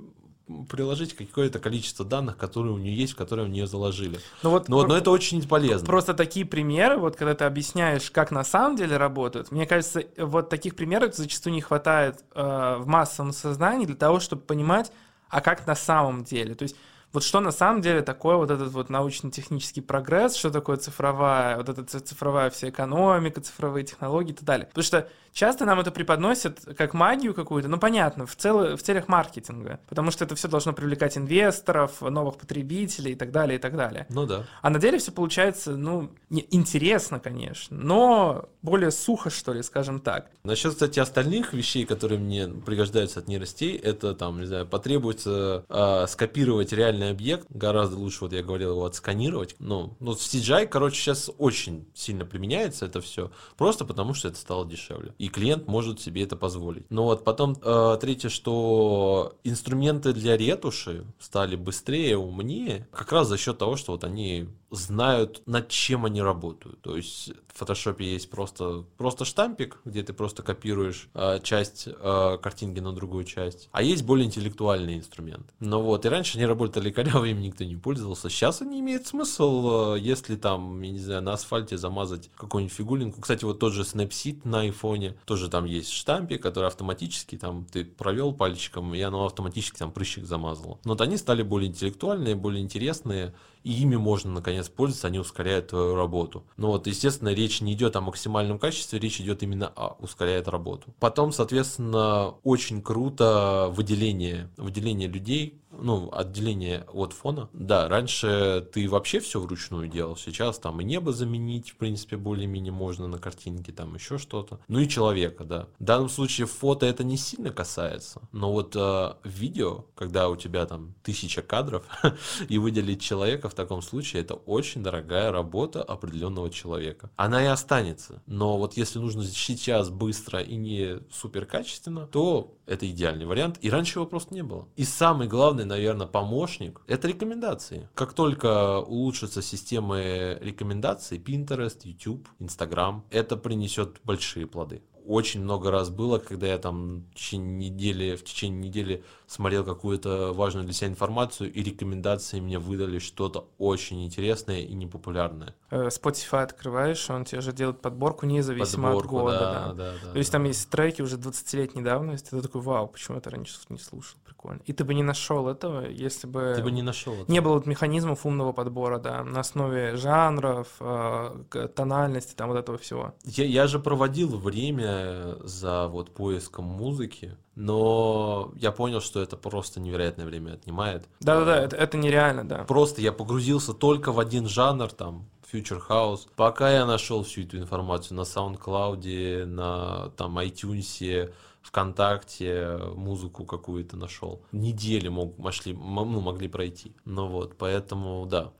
приложить 0.70 1.14
какое-то 1.14 1.58
количество 1.58 2.04
данных, 2.04 2.36
которые 2.38 2.72
у 2.72 2.78
нее 2.78 2.96
есть, 2.96 3.14
которые 3.14 3.46
у 3.46 3.50
нее 3.50 3.66
заложили. 3.66 4.18
Ну 4.42 4.50
вот, 4.50 4.68
Но, 4.68 4.80
про- 4.80 4.88
но 4.88 4.96
это 4.96 5.10
очень 5.10 5.46
полезно. 5.46 5.86
Просто 5.86 6.14
такие 6.14 6.46
примеры, 6.46 6.96
вот 6.96 7.16
когда 7.16 7.34
ты 7.34 7.44
объясняешь, 7.44 8.10
как 8.10 8.30
на 8.30 8.44
самом 8.44 8.76
деле 8.76 8.96
работают, 8.96 9.52
мне 9.52 9.66
кажется, 9.66 10.04
вот 10.16 10.48
таких 10.48 10.74
примеров 10.74 11.14
зачастую 11.14 11.52
не 11.54 11.60
хватает 11.60 12.24
э, 12.34 12.76
в 12.78 12.86
массовом 12.86 13.32
сознании 13.32 13.84
для 13.86 13.96
того, 13.96 14.20
чтобы 14.20 14.42
понимать, 14.42 14.90
а 15.28 15.40
как 15.42 15.66
на 15.66 15.74
самом 15.74 16.24
деле. 16.24 16.54
То 16.54 16.62
есть 16.62 16.76
вот 17.12 17.22
что 17.24 17.40
на 17.40 17.52
самом 17.52 17.80
деле 17.82 18.02
такое 18.02 18.36
вот 18.36 18.50
этот 18.50 18.72
вот 18.72 18.90
научно-технический 18.90 19.80
прогресс, 19.80 20.36
что 20.36 20.50
такое 20.50 20.76
цифровая, 20.76 21.56
вот 21.56 21.68
эта 21.68 21.84
цифровая 22.00 22.50
вся 22.50 22.68
экономика, 22.68 23.40
цифровые 23.40 23.84
технологии 23.84 24.30
и 24.32 24.34
так 24.34 24.44
далее. 24.44 24.66
Потому 24.66 24.84
что 24.84 25.08
часто 25.32 25.64
нам 25.64 25.78
это 25.80 25.90
преподносят 25.90 26.60
как 26.76 26.94
магию 26.94 27.32
какую-то, 27.34 27.68
ну 27.68 27.78
понятно, 27.78 28.26
в, 28.26 28.34
цел- 28.36 28.76
в 28.76 28.82
целях 28.82 29.08
маркетинга, 29.08 29.80
потому 29.88 30.10
что 30.10 30.24
это 30.24 30.34
все 30.34 30.48
должно 30.48 30.72
привлекать 30.72 31.16
инвесторов, 31.16 32.00
новых 32.00 32.36
потребителей 32.36 33.12
и 33.12 33.14
так 33.14 33.30
далее, 33.30 33.58
и 33.58 33.60
так 33.60 33.76
далее. 33.76 34.06
Ну 34.08 34.26
да. 34.26 34.44
А 34.62 34.70
на 34.70 34.78
деле 34.78 34.98
все 34.98 35.12
получается, 35.12 35.76
ну, 35.76 36.10
не- 36.30 36.46
интересно, 36.50 37.20
конечно, 37.20 37.76
но 37.76 38.48
более 38.62 38.90
сухо, 38.90 39.30
что 39.30 39.52
ли, 39.52 39.62
скажем 39.62 40.00
так. 40.00 40.26
Насчет, 40.44 40.72
кстати, 40.72 40.98
остальных 40.98 41.52
вещей, 41.52 41.84
которые 41.86 42.18
мне 42.18 42.48
пригождаются 42.48 43.20
от 43.20 43.28
нейростей, 43.28 43.76
это 43.76 44.14
там, 44.14 44.40
не 44.40 44.46
знаю, 44.46 44.66
потребуется 44.66 45.64
э, 45.68 46.06
скопировать 46.08 46.72
реальный 46.98 47.10
объект, 47.10 47.46
гораздо 47.50 47.96
лучше, 47.96 48.18
вот 48.22 48.32
я 48.32 48.42
говорил, 48.42 48.72
его 48.72 48.84
отсканировать. 48.84 49.56
Ну, 49.58 49.96
ну, 50.00 50.12
в 50.12 50.18
CGI, 50.18 50.66
короче, 50.66 51.00
сейчас 51.00 51.30
очень 51.38 51.86
сильно 51.94 52.24
применяется 52.24 52.86
это 52.86 53.00
все, 53.00 53.30
просто 53.56 53.84
потому 53.84 54.14
что 54.14 54.28
это 54.28 54.38
стало 54.38 54.66
дешевле. 54.66 55.14
И 55.18 55.28
клиент 55.28 55.66
может 55.66 56.00
себе 56.00 56.22
это 56.22 56.36
позволить. 56.36 56.90
Но 56.90 57.04
вот 57.04 57.24
потом, 57.24 57.56
э, 57.62 57.98
третье, 58.00 58.28
что 58.28 59.36
инструменты 59.44 60.12
для 60.12 60.36
ретуши 60.36 61.04
стали 61.18 61.56
быстрее, 61.56 62.16
умнее, 62.16 62.88
как 62.92 63.12
раз 63.12 63.28
за 63.28 63.38
счет 63.38 63.58
того, 63.58 63.76
что 63.76 63.92
вот 63.92 64.04
они 64.04 64.48
знают, 64.70 65.42
над 65.46 65.68
чем 65.68 66.04
они 66.04 66.22
работают. 66.22 66.80
То 66.82 66.96
есть 66.96 67.32
в 67.52 67.58
фотошопе 67.58 68.04
есть 68.04 68.30
просто, 68.30 68.84
просто 68.96 69.24
штампик, 69.24 69.78
где 69.84 70.02
ты 70.02 70.12
просто 70.12 70.42
копируешь 70.42 71.08
э, 71.14 71.40
часть 71.42 71.88
э, 71.88 72.38
картинки 72.40 72.80
на 72.80 72.92
другую 72.92 73.24
часть. 73.24 73.68
А 73.72 73.82
есть 73.82 74.04
более 74.04 74.26
интеллектуальные 74.26 74.98
инструменты. 74.98 75.52
Ну 75.60 75.80
вот, 75.80 76.04
и 76.04 76.08
раньше 76.08 76.36
они 76.36 76.46
работали 76.46 76.90
коряво, 76.90 77.24
им 77.24 77.40
никто 77.40 77.64
не 77.64 77.76
пользовался. 77.76 78.28
Сейчас 78.28 78.62
они 78.62 78.80
имеют 78.80 79.06
смысл, 79.06 79.94
э, 79.94 80.00
если 80.00 80.36
там, 80.36 80.80
я 80.82 80.90
не 80.90 80.98
знаю, 80.98 81.22
на 81.22 81.32
асфальте 81.32 81.78
замазать 81.78 82.30
какую-нибудь 82.36 82.74
фигулинку. 82.74 83.20
Кстати, 83.20 83.44
вот 83.44 83.58
тот 83.58 83.72
же 83.72 83.82
Snapseed 83.82 84.42
на 84.44 84.60
айфоне, 84.60 85.16
тоже 85.24 85.48
там 85.48 85.64
есть 85.64 85.90
штампик, 85.90 86.42
который 86.42 86.66
автоматически 86.66 87.36
там 87.36 87.64
ты 87.64 87.84
провел 87.84 88.32
пальчиком, 88.32 88.94
и 88.94 89.00
оно 89.00 89.24
автоматически 89.24 89.78
там 89.78 89.92
прыщик 89.92 90.26
замазало. 90.26 90.78
Но 90.84 90.92
вот 90.92 91.00
они 91.00 91.16
стали 91.16 91.42
более 91.42 91.70
интеллектуальные, 91.70 92.36
более 92.36 92.62
интересные, 92.62 93.34
и 93.64 93.72
ими 93.82 93.96
можно 93.96 94.32
наконец 94.32 94.68
пользоваться, 94.68 95.08
они 95.08 95.18
ускоряют 95.18 95.68
твою 95.68 95.94
работу. 95.94 96.44
Но 96.56 96.68
вот, 96.68 96.86
естественно, 96.86 97.30
речь 97.30 97.60
не 97.60 97.74
идет 97.74 97.96
о 97.96 98.00
максимальном 98.00 98.58
качестве, 98.58 98.98
речь 98.98 99.20
идет 99.20 99.42
именно 99.42 99.68
о 99.68 99.96
ускоряет 100.00 100.48
работу. 100.48 100.94
Потом, 101.00 101.32
соответственно, 101.32 102.34
очень 102.44 102.82
круто 102.82 103.70
выделение, 103.72 104.50
выделение 104.56 105.08
людей, 105.08 105.60
ну, 105.80 106.10
отделение 106.12 106.84
от 106.92 107.12
фона. 107.12 107.48
Да, 107.52 107.88
раньше 107.88 108.68
ты 108.72 108.88
вообще 108.88 109.20
все 109.20 109.40
вручную 109.40 109.88
делал, 109.88 110.16
сейчас 110.16 110.58
там 110.58 110.80
и 110.80 110.84
небо 110.84 111.12
заменить, 111.12 111.70
в 111.70 111.76
принципе, 111.76 112.16
более-менее 112.16 112.72
можно 112.72 113.08
на 113.08 113.18
картинке, 113.18 113.72
там 113.72 113.94
еще 113.94 114.18
что-то. 114.18 114.60
Ну 114.68 114.80
и 114.80 114.88
человека, 114.88 115.44
да. 115.44 115.68
В 115.78 115.84
данном 115.84 116.08
случае 116.08 116.46
фото 116.46 116.86
это 116.86 117.04
не 117.04 117.16
сильно 117.16 117.50
касается, 117.50 118.20
но 118.32 118.52
вот 118.52 118.74
э, 118.76 119.14
видео, 119.24 119.84
когда 119.94 120.28
у 120.28 120.36
тебя 120.36 120.66
там 120.66 120.94
тысяча 121.02 121.42
кадров, 121.42 121.84
и 122.48 122.58
выделить 122.58 123.02
человека 123.02 123.48
в 123.48 123.54
таком 123.54 123.82
случае, 123.82 124.22
это 124.22 124.34
очень 124.34 124.82
дорогая 124.82 125.32
работа 125.32 125.82
определенного 125.82 126.50
человека. 126.50 127.10
Она 127.16 127.42
и 127.42 127.46
останется, 127.46 128.22
но 128.26 128.58
вот 128.58 128.76
если 128.76 128.98
нужно 128.98 129.24
сейчас 129.24 129.90
быстро 129.90 130.40
и 130.40 130.56
не 130.56 131.00
супер 131.10 131.46
качественно, 131.46 132.06
то 132.06 132.57
это 132.68 132.88
идеальный 132.88 133.26
вариант, 133.26 133.58
и 133.60 133.70
раньше 133.70 133.98
его 133.98 134.06
просто 134.06 134.34
не 134.34 134.42
было. 134.42 134.68
И 134.76 134.84
самый 134.84 135.26
главный, 135.26 135.64
наверное, 135.64 136.06
помощник— 136.06 136.80
это 136.86 137.08
рекомендации. 137.08 137.88
Как 137.94 138.12
только 138.12 138.80
улучшатся 138.80 139.42
системы 139.42 140.38
рекомендаций, 140.40 141.18
Pinterest, 141.18 141.78
YouTube, 141.82 142.28
Instagram, 142.38 143.04
это 143.10 143.36
принесет 143.36 144.00
большие 144.04 144.46
плоды. 144.46 144.82
Очень 145.08 145.40
много 145.40 145.70
раз 145.70 145.88
было, 145.88 146.18
когда 146.18 146.48
я 146.48 146.58
там 146.58 147.06
в 147.12 147.14
течение 147.14 147.70
недели, 147.70 148.14
в 148.14 148.24
течение 148.24 148.68
недели 148.68 149.02
смотрел 149.26 149.64
какую-то 149.64 150.34
важную 150.34 150.66
для 150.66 150.74
себя 150.74 150.88
информацию, 150.88 151.50
и 151.50 151.62
рекомендации 151.62 152.40
мне 152.40 152.58
выдали 152.58 152.98
что-то 152.98 153.48
очень 153.56 154.04
интересное 154.04 154.60
и 154.60 154.74
непопулярное. 154.74 155.54
Э, 155.70 155.86
Spotify 155.86 156.42
открываешь, 156.42 157.08
он 157.08 157.24
тебе 157.24 157.40
же 157.40 157.52
делает 157.52 157.80
подборку 157.80 158.26
независимо 158.26 158.88
Подборку, 158.88 159.16
от 159.16 159.22
года. 159.22 159.38
да, 159.38 159.48
да. 159.48 159.72
да, 159.72 159.92
да, 160.04 160.12
То 160.12 160.18
есть 160.18 160.30
там 160.30 160.44
есть 160.44 160.68
треки 160.68 161.00
уже 161.00 161.16
20-летней 161.16 161.80
давности, 161.80 162.28
ты 162.28 162.42
такой, 162.42 162.60
вау, 162.60 162.86
почему 162.86 163.14
я 163.14 163.20
это 163.20 163.30
раньше 163.30 163.56
не 163.70 163.78
слушал, 163.78 164.18
прикольно. 164.26 164.60
И 164.66 164.74
ты 164.74 164.84
бы 164.84 164.92
не 164.92 165.02
нашел 165.02 165.48
этого, 165.48 165.88
если 165.88 166.26
бы... 166.26 166.52
Ты 166.54 166.62
бы 166.62 166.70
не 166.70 166.82
нашел 166.82 167.14
это. 167.14 167.32
Не 167.32 167.40
было 167.40 167.54
вот 167.54 167.64
механизмов 167.64 168.26
умного 168.26 168.52
подбора, 168.52 168.98
да, 168.98 169.24
на 169.24 169.40
основе 169.40 169.96
жанров, 169.96 170.68
э, 170.80 171.68
тональности, 171.74 172.34
там 172.34 172.48
вот 172.50 172.58
этого 172.58 172.76
всего. 172.76 173.14
Я, 173.24 173.46
я 173.46 173.66
же 173.66 173.78
проводил 173.78 174.36
время 174.36 174.97
за 175.44 175.88
вот 175.88 176.14
поиском 176.14 176.64
музыки, 176.64 177.36
но 177.54 178.52
я 178.56 178.72
понял, 178.72 179.00
что 179.00 179.20
это 179.20 179.36
просто 179.36 179.80
невероятное 179.80 180.26
время 180.26 180.52
отнимает. 180.54 181.08
Да-да-да, 181.20 181.54
А, 181.54 181.60
это, 181.62 181.76
это 181.76 181.96
нереально, 181.96 182.46
да. 182.48 182.64
Просто 182.64 183.00
я 183.00 183.12
погрузился 183.12 183.74
только 183.74 184.12
в 184.12 184.20
один 184.20 184.48
жанр, 184.48 184.90
там, 184.92 185.28
Future 185.52 185.80
House. 185.88 186.28
Пока 186.36 186.70
я 186.70 186.84
нашел 186.86 187.22
всю 187.24 187.42
эту 187.42 187.56
информацию 187.58 188.16
на 188.16 188.22
SoundCloud, 188.22 189.44
на 189.46 190.10
там 190.16 190.38
iTunes, 190.38 191.32
ВКонтакте, 191.62 192.78
музыку 192.94 193.44
какую-то 193.44 193.96
нашел. 193.96 194.42
Недели 194.52 195.08
мог, 195.08 195.38
мошли, 195.38 195.72
м- 195.72 195.94
ну, 196.12 196.20
могли 196.20 196.48
пройти. 196.48 196.94
Ну 197.04 197.28
вот, 197.28 197.56
поэтому 197.56 198.26
да. 198.26 198.52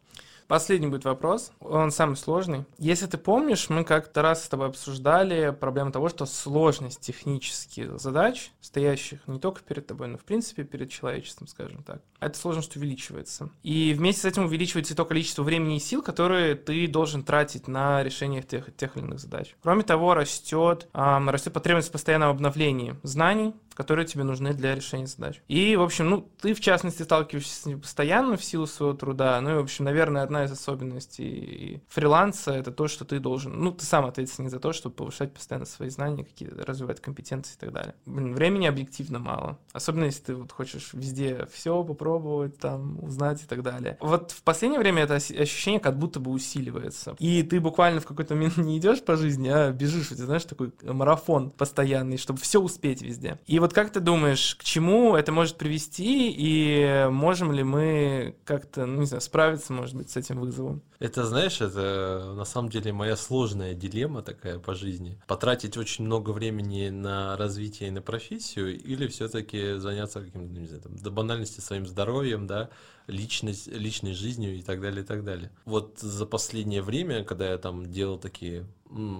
Последний 0.48 0.86
будет 0.86 1.04
вопрос, 1.04 1.52
он 1.60 1.90
самый 1.90 2.16
сложный. 2.16 2.64
Если 2.78 3.04
ты 3.04 3.18
помнишь, 3.18 3.68
мы 3.68 3.84
как-то 3.84 4.22
раз 4.22 4.44
с 4.44 4.48
тобой 4.48 4.68
обсуждали 4.68 5.50
проблему 5.50 5.92
того, 5.92 6.08
что 6.08 6.24
сложность 6.24 7.00
технических 7.02 8.00
задач, 8.00 8.50
стоящих 8.62 9.20
не 9.28 9.38
только 9.38 9.60
перед 9.60 9.86
тобой, 9.86 10.08
но 10.08 10.16
в 10.16 10.24
принципе 10.24 10.64
перед 10.64 10.90
человечеством, 10.90 11.48
скажем 11.48 11.82
так, 11.82 12.00
эта 12.18 12.38
сложность 12.38 12.74
увеличивается. 12.76 13.50
И 13.62 13.92
вместе 13.92 14.22
с 14.22 14.24
этим 14.24 14.46
увеличивается 14.46 14.94
и 14.94 14.96
то 14.96 15.04
количество 15.04 15.42
времени 15.42 15.76
и 15.76 15.80
сил, 15.80 16.00
которые 16.00 16.54
ты 16.54 16.88
должен 16.88 17.24
тратить 17.24 17.68
на 17.68 18.02
решение 18.02 18.40
тех, 18.40 18.74
тех 18.74 18.96
или 18.96 19.04
иных 19.04 19.20
задач. 19.20 19.54
Кроме 19.62 19.82
того, 19.82 20.14
растет, 20.14 20.88
ам, 20.94 21.28
растет 21.28 21.52
потребность 21.52 21.90
в 21.90 21.92
постоянном 21.92 22.30
обновлении 22.30 22.96
знаний, 23.02 23.52
которые 23.78 24.06
тебе 24.06 24.24
нужны 24.24 24.54
для 24.54 24.74
решения 24.74 25.06
задач. 25.06 25.40
И, 25.46 25.76
в 25.76 25.82
общем, 25.82 26.10
ну, 26.10 26.28
ты, 26.40 26.52
в 26.52 26.60
частности, 26.60 27.04
сталкиваешься 27.04 27.62
с 27.62 27.64
ним 27.64 27.80
постоянно 27.80 28.36
в 28.36 28.42
силу 28.42 28.66
своего 28.66 28.92
труда. 28.92 29.40
Ну 29.40 29.50
и, 29.50 29.54
в 29.54 29.60
общем, 29.60 29.84
наверное, 29.84 30.24
одна 30.24 30.42
из 30.42 30.50
особенностей 30.50 31.80
фриланса— 31.88 32.50
это 32.54 32.72
то, 32.72 32.88
что 32.88 33.04
ты 33.04 33.20
должен... 33.20 33.52
Ну, 33.56 33.70
ты 33.70 33.84
сам 33.84 34.04
ответственный 34.04 34.50
за 34.50 34.58
то, 34.58 34.72
чтобы 34.72 34.96
повышать 34.96 35.32
постоянно 35.32 35.64
свои 35.64 35.90
знания, 35.90 36.24
какие-то 36.24 36.66
развивать 36.66 37.00
компетенции 37.00 37.54
и 37.54 37.60
так 37.60 37.72
далее. 37.72 37.94
Блин, 38.04 38.34
времени 38.34 38.66
объективно 38.66 39.20
мало. 39.20 39.60
Особенно, 39.72 40.06
если 40.06 40.24
ты 40.24 40.34
вот 40.34 40.50
хочешь 40.50 40.90
везде 40.92 41.46
все 41.52 41.84
попробовать, 41.84 42.58
там, 42.58 42.98
узнать 43.00 43.44
и 43.44 43.46
так 43.46 43.62
далее. 43.62 43.96
Вот 44.00 44.32
в 44.32 44.42
последнее 44.42 44.80
время 44.80 45.04
это 45.04 45.14
ощущение 45.14 45.78
как 45.78 45.96
будто 45.96 46.18
бы 46.18 46.32
усиливается. 46.32 47.14
И 47.20 47.44
ты 47.44 47.60
буквально 47.60 48.00
в 48.00 48.06
какой-то 48.06 48.34
момент 48.34 48.56
не 48.56 48.78
идешь 48.78 49.04
по 49.04 49.14
жизни, 49.14 49.48
а 49.48 49.70
бежишь, 49.70 50.08
ты 50.08 50.16
знаешь, 50.16 50.44
такой 50.46 50.72
марафон 50.82 51.50
постоянный, 51.50 52.16
чтобы 52.16 52.40
все 52.40 52.60
успеть 52.60 53.02
везде. 53.02 53.38
И 53.46 53.60
вот 53.60 53.67
как 53.72 53.92
ты 53.92 54.00
думаешь, 54.00 54.56
к 54.56 54.64
чему 54.64 55.16
это 55.16 55.32
может 55.32 55.56
привести, 55.56 56.34
и 56.36 57.06
можем 57.10 57.52
ли 57.52 57.62
мы 57.62 58.36
как-то, 58.44 58.86
ну, 58.86 59.00
не 59.00 59.06
знаю, 59.06 59.20
справиться, 59.20 59.72
может 59.72 59.94
быть, 59.94 60.10
с 60.10 60.16
этим 60.16 60.40
вызовом? 60.40 60.82
Это, 60.98 61.24
знаешь, 61.24 61.60
это 61.60 62.34
на 62.36 62.44
самом 62.44 62.70
деле 62.70 62.92
моя 62.92 63.16
сложная 63.16 63.74
дилемма 63.74 64.22
такая 64.22 64.58
по 64.58 64.74
жизни. 64.74 65.20
Потратить 65.26 65.76
очень 65.76 66.04
много 66.04 66.30
времени 66.30 66.88
на 66.88 67.36
развитие 67.36 67.88
и 67.88 67.92
на 67.92 68.02
профессию, 68.02 68.78
или 68.78 69.06
все-таки 69.06 69.74
заняться 69.74 70.20
каким-то, 70.20 70.60
не 70.60 70.66
знаю, 70.66 70.82
там, 70.82 70.96
до 70.96 71.10
банальности 71.10 71.60
своим 71.60 71.86
здоровьем, 71.86 72.46
да, 72.46 72.70
личность, 73.06 73.68
личной 73.68 74.12
жизнью 74.12 74.56
и 74.56 74.62
так 74.62 74.80
далее, 74.80 75.02
и 75.02 75.06
так 75.06 75.24
далее. 75.24 75.50
Вот 75.64 75.98
за 75.98 76.26
последнее 76.26 76.82
время, 76.82 77.24
когда 77.24 77.50
я 77.50 77.58
там 77.58 77.90
делал 77.90 78.18
такие 78.18 78.66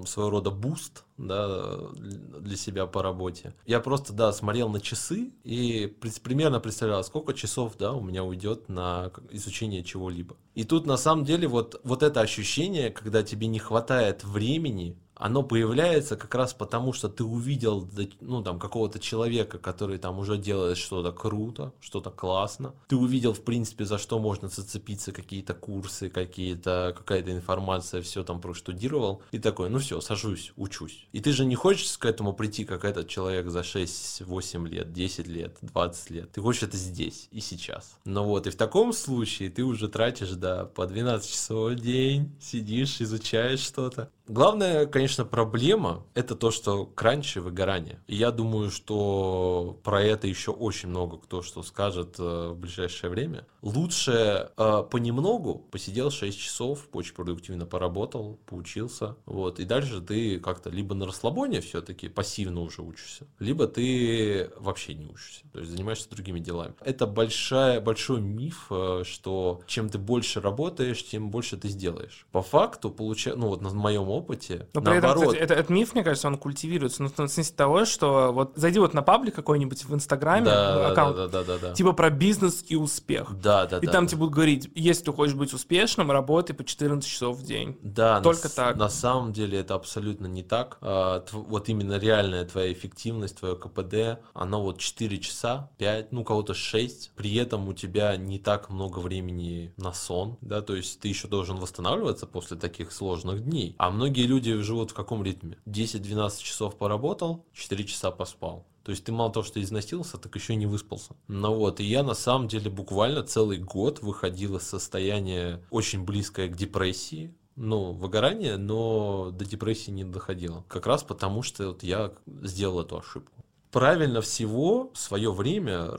своего 0.06 0.30
рода 0.30 0.50
буст 0.50 1.04
да, 1.16 1.76
для 1.92 2.56
себя 2.56 2.86
по 2.86 3.02
работе. 3.02 3.54
Я 3.66 3.80
просто, 3.80 4.12
да, 4.12 4.32
смотрел 4.32 4.68
на 4.68 4.80
часы 4.80 5.30
и 5.44 5.94
примерно 6.22 6.60
представлял, 6.60 7.04
сколько 7.04 7.34
часов, 7.34 7.76
да, 7.78 7.92
у 7.92 8.00
меня 8.00 8.24
уйдет 8.24 8.68
на 8.68 9.10
изучение 9.30 9.82
чего-либо. 9.82 10.36
И 10.54 10.64
тут 10.64 10.86
на 10.86 10.96
самом 10.96 11.24
деле 11.24 11.48
вот, 11.48 11.80
вот 11.84 12.02
это 12.02 12.20
ощущение, 12.20 12.90
когда 12.90 13.22
тебе 13.22 13.46
не 13.46 13.58
хватает 13.58 14.24
времени 14.24 14.96
оно 15.18 15.42
появляется 15.42 16.16
как 16.16 16.34
раз 16.34 16.54
потому, 16.54 16.92
что 16.92 17.08
ты 17.08 17.24
увидел, 17.24 17.88
ну, 18.20 18.42
там, 18.42 18.58
какого-то 18.58 18.98
человека, 18.98 19.58
который 19.58 19.98
там 19.98 20.18
уже 20.18 20.38
делает 20.38 20.78
что-то 20.78 21.12
круто, 21.12 21.72
что-то 21.80 22.10
классно. 22.10 22.74
Ты 22.86 22.96
увидел, 22.96 23.32
в 23.32 23.42
принципе, 23.42 23.84
за 23.84 23.98
что 23.98 24.18
можно 24.18 24.48
зацепиться, 24.48 25.12
какие-то 25.12 25.54
курсы, 25.54 26.08
какие-то, 26.08 26.94
какая-то 26.96 27.32
информация, 27.32 28.00
все 28.02 28.22
там 28.22 28.40
проштудировал. 28.40 29.22
И 29.32 29.38
такой, 29.38 29.70
ну 29.70 29.78
все, 29.78 30.00
сажусь, 30.00 30.52
учусь. 30.56 31.06
И 31.12 31.20
ты 31.20 31.32
же 31.32 31.44
не 31.44 31.56
хочешь 31.56 31.98
к 31.98 32.04
этому 32.04 32.32
прийти, 32.32 32.64
как 32.64 32.84
этот 32.84 33.08
человек 33.08 33.48
за 33.48 33.60
6-8 33.60 34.68
лет, 34.68 34.92
10 34.92 35.26
лет, 35.26 35.56
20 35.62 36.10
лет. 36.10 36.32
Ты 36.32 36.40
хочешь 36.40 36.62
это 36.62 36.76
здесь 36.76 37.28
и 37.32 37.40
сейчас. 37.40 37.98
Ну 38.04 38.24
вот, 38.24 38.46
и 38.46 38.50
в 38.50 38.56
таком 38.56 38.92
случае 38.92 39.50
ты 39.50 39.64
уже 39.64 39.88
тратишь, 39.88 40.30
да, 40.30 40.64
по 40.64 40.86
12 40.86 41.28
часов 41.28 41.72
в 41.72 41.74
день, 41.76 42.36
сидишь, 42.40 43.00
изучаешь 43.00 43.60
что-то. 43.60 44.10
Главная, 44.28 44.84
конечно, 44.84 45.24
проблема– 45.24 46.04
это 46.14 46.34
то, 46.36 46.50
что 46.50 46.84
кранч 46.84 47.38
и 47.38 47.40
выгорание. 47.40 47.98
И 48.06 48.14
я 48.14 48.30
думаю, 48.30 48.70
что 48.70 49.80
про 49.82 50.02
это 50.02 50.26
еще 50.26 50.50
очень 50.50 50.90
много 50.90 51.16
кто 51.16 51.40
что 51.40 51.62
скажет 51.62 52.16
э, 52.18 52.48
в 52.50 52.58
ближайшее 52.58 53.08
время. 53.08 53.46
Лучше 53.62 54.50
э, 54.54 54.84
понемногу 54.90 55.66
посидел 55.70 56.10
6 56.10 56.38
часов, 56.38 56.88
очень 56.92 57.14
продуктивно 57.14 57.64
поработал, 57.64 58.38
поучился, 58.44 59.16
вот, 59.24 59.60
и 59.60 59.64
дальше 59.64 60.02
ты 60.02 60.38
как-то 60.40 60.68
либо 60.68 60.94
на 60.94 61.06
расслабоне 61.06 61.62
все-таки 61.62 62.08
пассивно 62.08 62.60
уже 62.60 62.82
учишься, 62.82 63.26
либо 63.38 63.66
ты 63.66 64.50
вообще 64.56 64.92
не 64.94 65.06
учишься, 65.06 65.44
то 65.52 65.60
есть 65.60 65.72
занимаешься 65.72 66.10
другими 66.10 66.38
делами. 66.38 66.74
Это 66.80 67.06
большая, 67.06 67.80
большой 67.80 68.20
миф, 68.20 68.66
э, 68.70 69.04
что 69.06 69.62
чем 69.66 69.88
ты 69.88 69.98
больше 69.98 70.42
работаешь, 70.42 71.04
тем 71.04 71.30
больше 71.30 71.56
ты 71.56 71.68
сделаешь. 71.68 72.26
По 72.30 72.42
факту, 72.42 72.90
получается, 72.90 73.40
ну 73.40 73.48
вот 73.48 73.62
на 73.62 73.70
моем 73.70 74.08
опыте, 74.08 74.17
опыте. 74.18 74.68
Но 74.74 74.80
при 74.80 74.90
наоборот... 74.90 75.16
этом, 75.16 75.32
кстати, 75.32 75.42
это, 75.42 75.54
этот 75.54 75.70
миф, 75.70 75.94
мне 75.94 76.04
кажется, 76.04 76.28
он 76.28 76.36
культивируется. 76.36 77.02
Ну, 77.02 77.08
в 77.08 77.14
смысле 77.14 77.56
того, 77.56 77.84
что 77.84 78.32
вот 78.32 78.52
зайди 78.56 78.78
вот 78.78 78.94
на 78.94 79.02
паблик 79.02 79.34
какой-нибудь 79.34 79.84
в 79.84 79.94
Инстаграме, 79.94 80.46
да, 80.46 80.88
аккаунт, 80.88 81.16
да, 81.16 81.28
да, 81.28 81.44
да, 81.44 81.58
да, 81.58 81.72
типа 81.72 81.92
про 81.92 82.10
бизнес 82.10 82.64
и 82.68 82.76
успех. 82.76 83.38
Да, 83.40 83.66
да, 83.66 83.78
И 83.78 83.86
да, 83.86 83.92
там 83.92 84.04
да. 84.04 84.10
тебе 84.10 84.18
будут 84.18 84.34
говорить, 84.34 84.70
если 84.74 85.04
ты 85.04 85.12
хочешь 85.12 85.34
быть 85.34 85.52
успешным, 85.52 86.10
работай 86.10 86.54
по 86.54 86.64
14 86.64 87.08
часов 87.08 87.38
в 87.38 87.42
день. 87.44 87.78
Да, 87.82 88.20
только 88.20 88.44
на, 88.44 88.54
так. 88.54 88.76
На 88.76 88.88
самом 88.88 89.32
деле 89.32 89.58
это 89.58 89.74
абсолютно 89.74 90.26
не 90.26 90.42
так. 90.42 90.78
А, 90.80 91.24
вот 91.32 91.68
именно 91.68 91.98
реальная 91.98 92.44
твоя 92.44 92.72
эффективность, 92.72 93.38
твое 93.38 93.56
КПД, 93.56 94.20
оно 94.34 94.62
вот 94.62 94.78
4 94.78 95.18
часа, 95.18 95.70
5, 95.78 96.12
ну, 96.12 96.24
кого-то 96.24 96.54
6. 96.54 97.12
При 97.14 97.34
этом 97.36 97.68
у 97.68 97.72
тебя 97.72 98.16
не 98.16 98.38
так 98.38 98.70
много 98.70 98.98
времени 98.98 99.72
на 99.76 99.92
сон, 99.92 100.38
да, 100.40 100.62
то 100.62 100.74
есть 100.74 101.00
ты 101.00 101.08
еще 101.08 101.28
должен 101.28 101.56
восстанавливаться 101.56 102.26
после 102.26 102.56
таких 102.56 102.92
сложных 102.92 103.44
дней. 103.44 103.74
А 103.78 103.90
многие 103.90 104.07
люди 104.16 104.54
живут 104.60 104.90
в 104.90 104.94
каком 104.94 105.22
ритме? 105.22 105.58
10-12 105.66 106.42
часов 106.42 106.76
поработал, 106.76 107.44
4 107.52 107.84
часа 107.84 108.10
поспал. 108.10 108.66
То 108.82 108.90
есть 108.92 109.04
ты 109.04 109.12
мало 109.12 109.30
того, 109.30 109.44
что 109.44 109.60
износился, 109.60 110.16
так 110.16 110.34
еще 110.34 110.54
и 110.54 110.56
не 110.56 110.66
выспался. 110.66 111.14
Ну 111.26 111.54
вот, 111.54 111.80
и 111.80 111.84
я 111.84 112.02
на 112.02 112.14
самом 112.14 112.48
деле 112.48 112.70
буквально 112.70 113.22
целый 113.22 113.58
год 113.58 114.00
выходил 114.00 114.56
из 114.56 114.62
состояния 114.62 115.62
очень 115.70 116.04
близкое 116.04 116.48
к 116.48 116.56
депрессии, 116.56 117.34
ну, 117.54 117.92
выгорание, 117.92 118.56
но 118.56 119.30
до 119.30 119.44
депрессии 119.44 119.90
не 119.90 120.04
доходило. 120.04 120.64
Как 120.68 120.86
раз 120.86 121.02
потому, 121.02 121.42
что 121.42 121.68
вот 121.68 121.82
я 121.82 122.14
сделал 122.42 122.80
эту 122.80 122.96
ошибку 122.96 123.44
правильно 123.70 124.20
всего 124.20 124.90
свое 124.94 125.32
время 125.32 125.90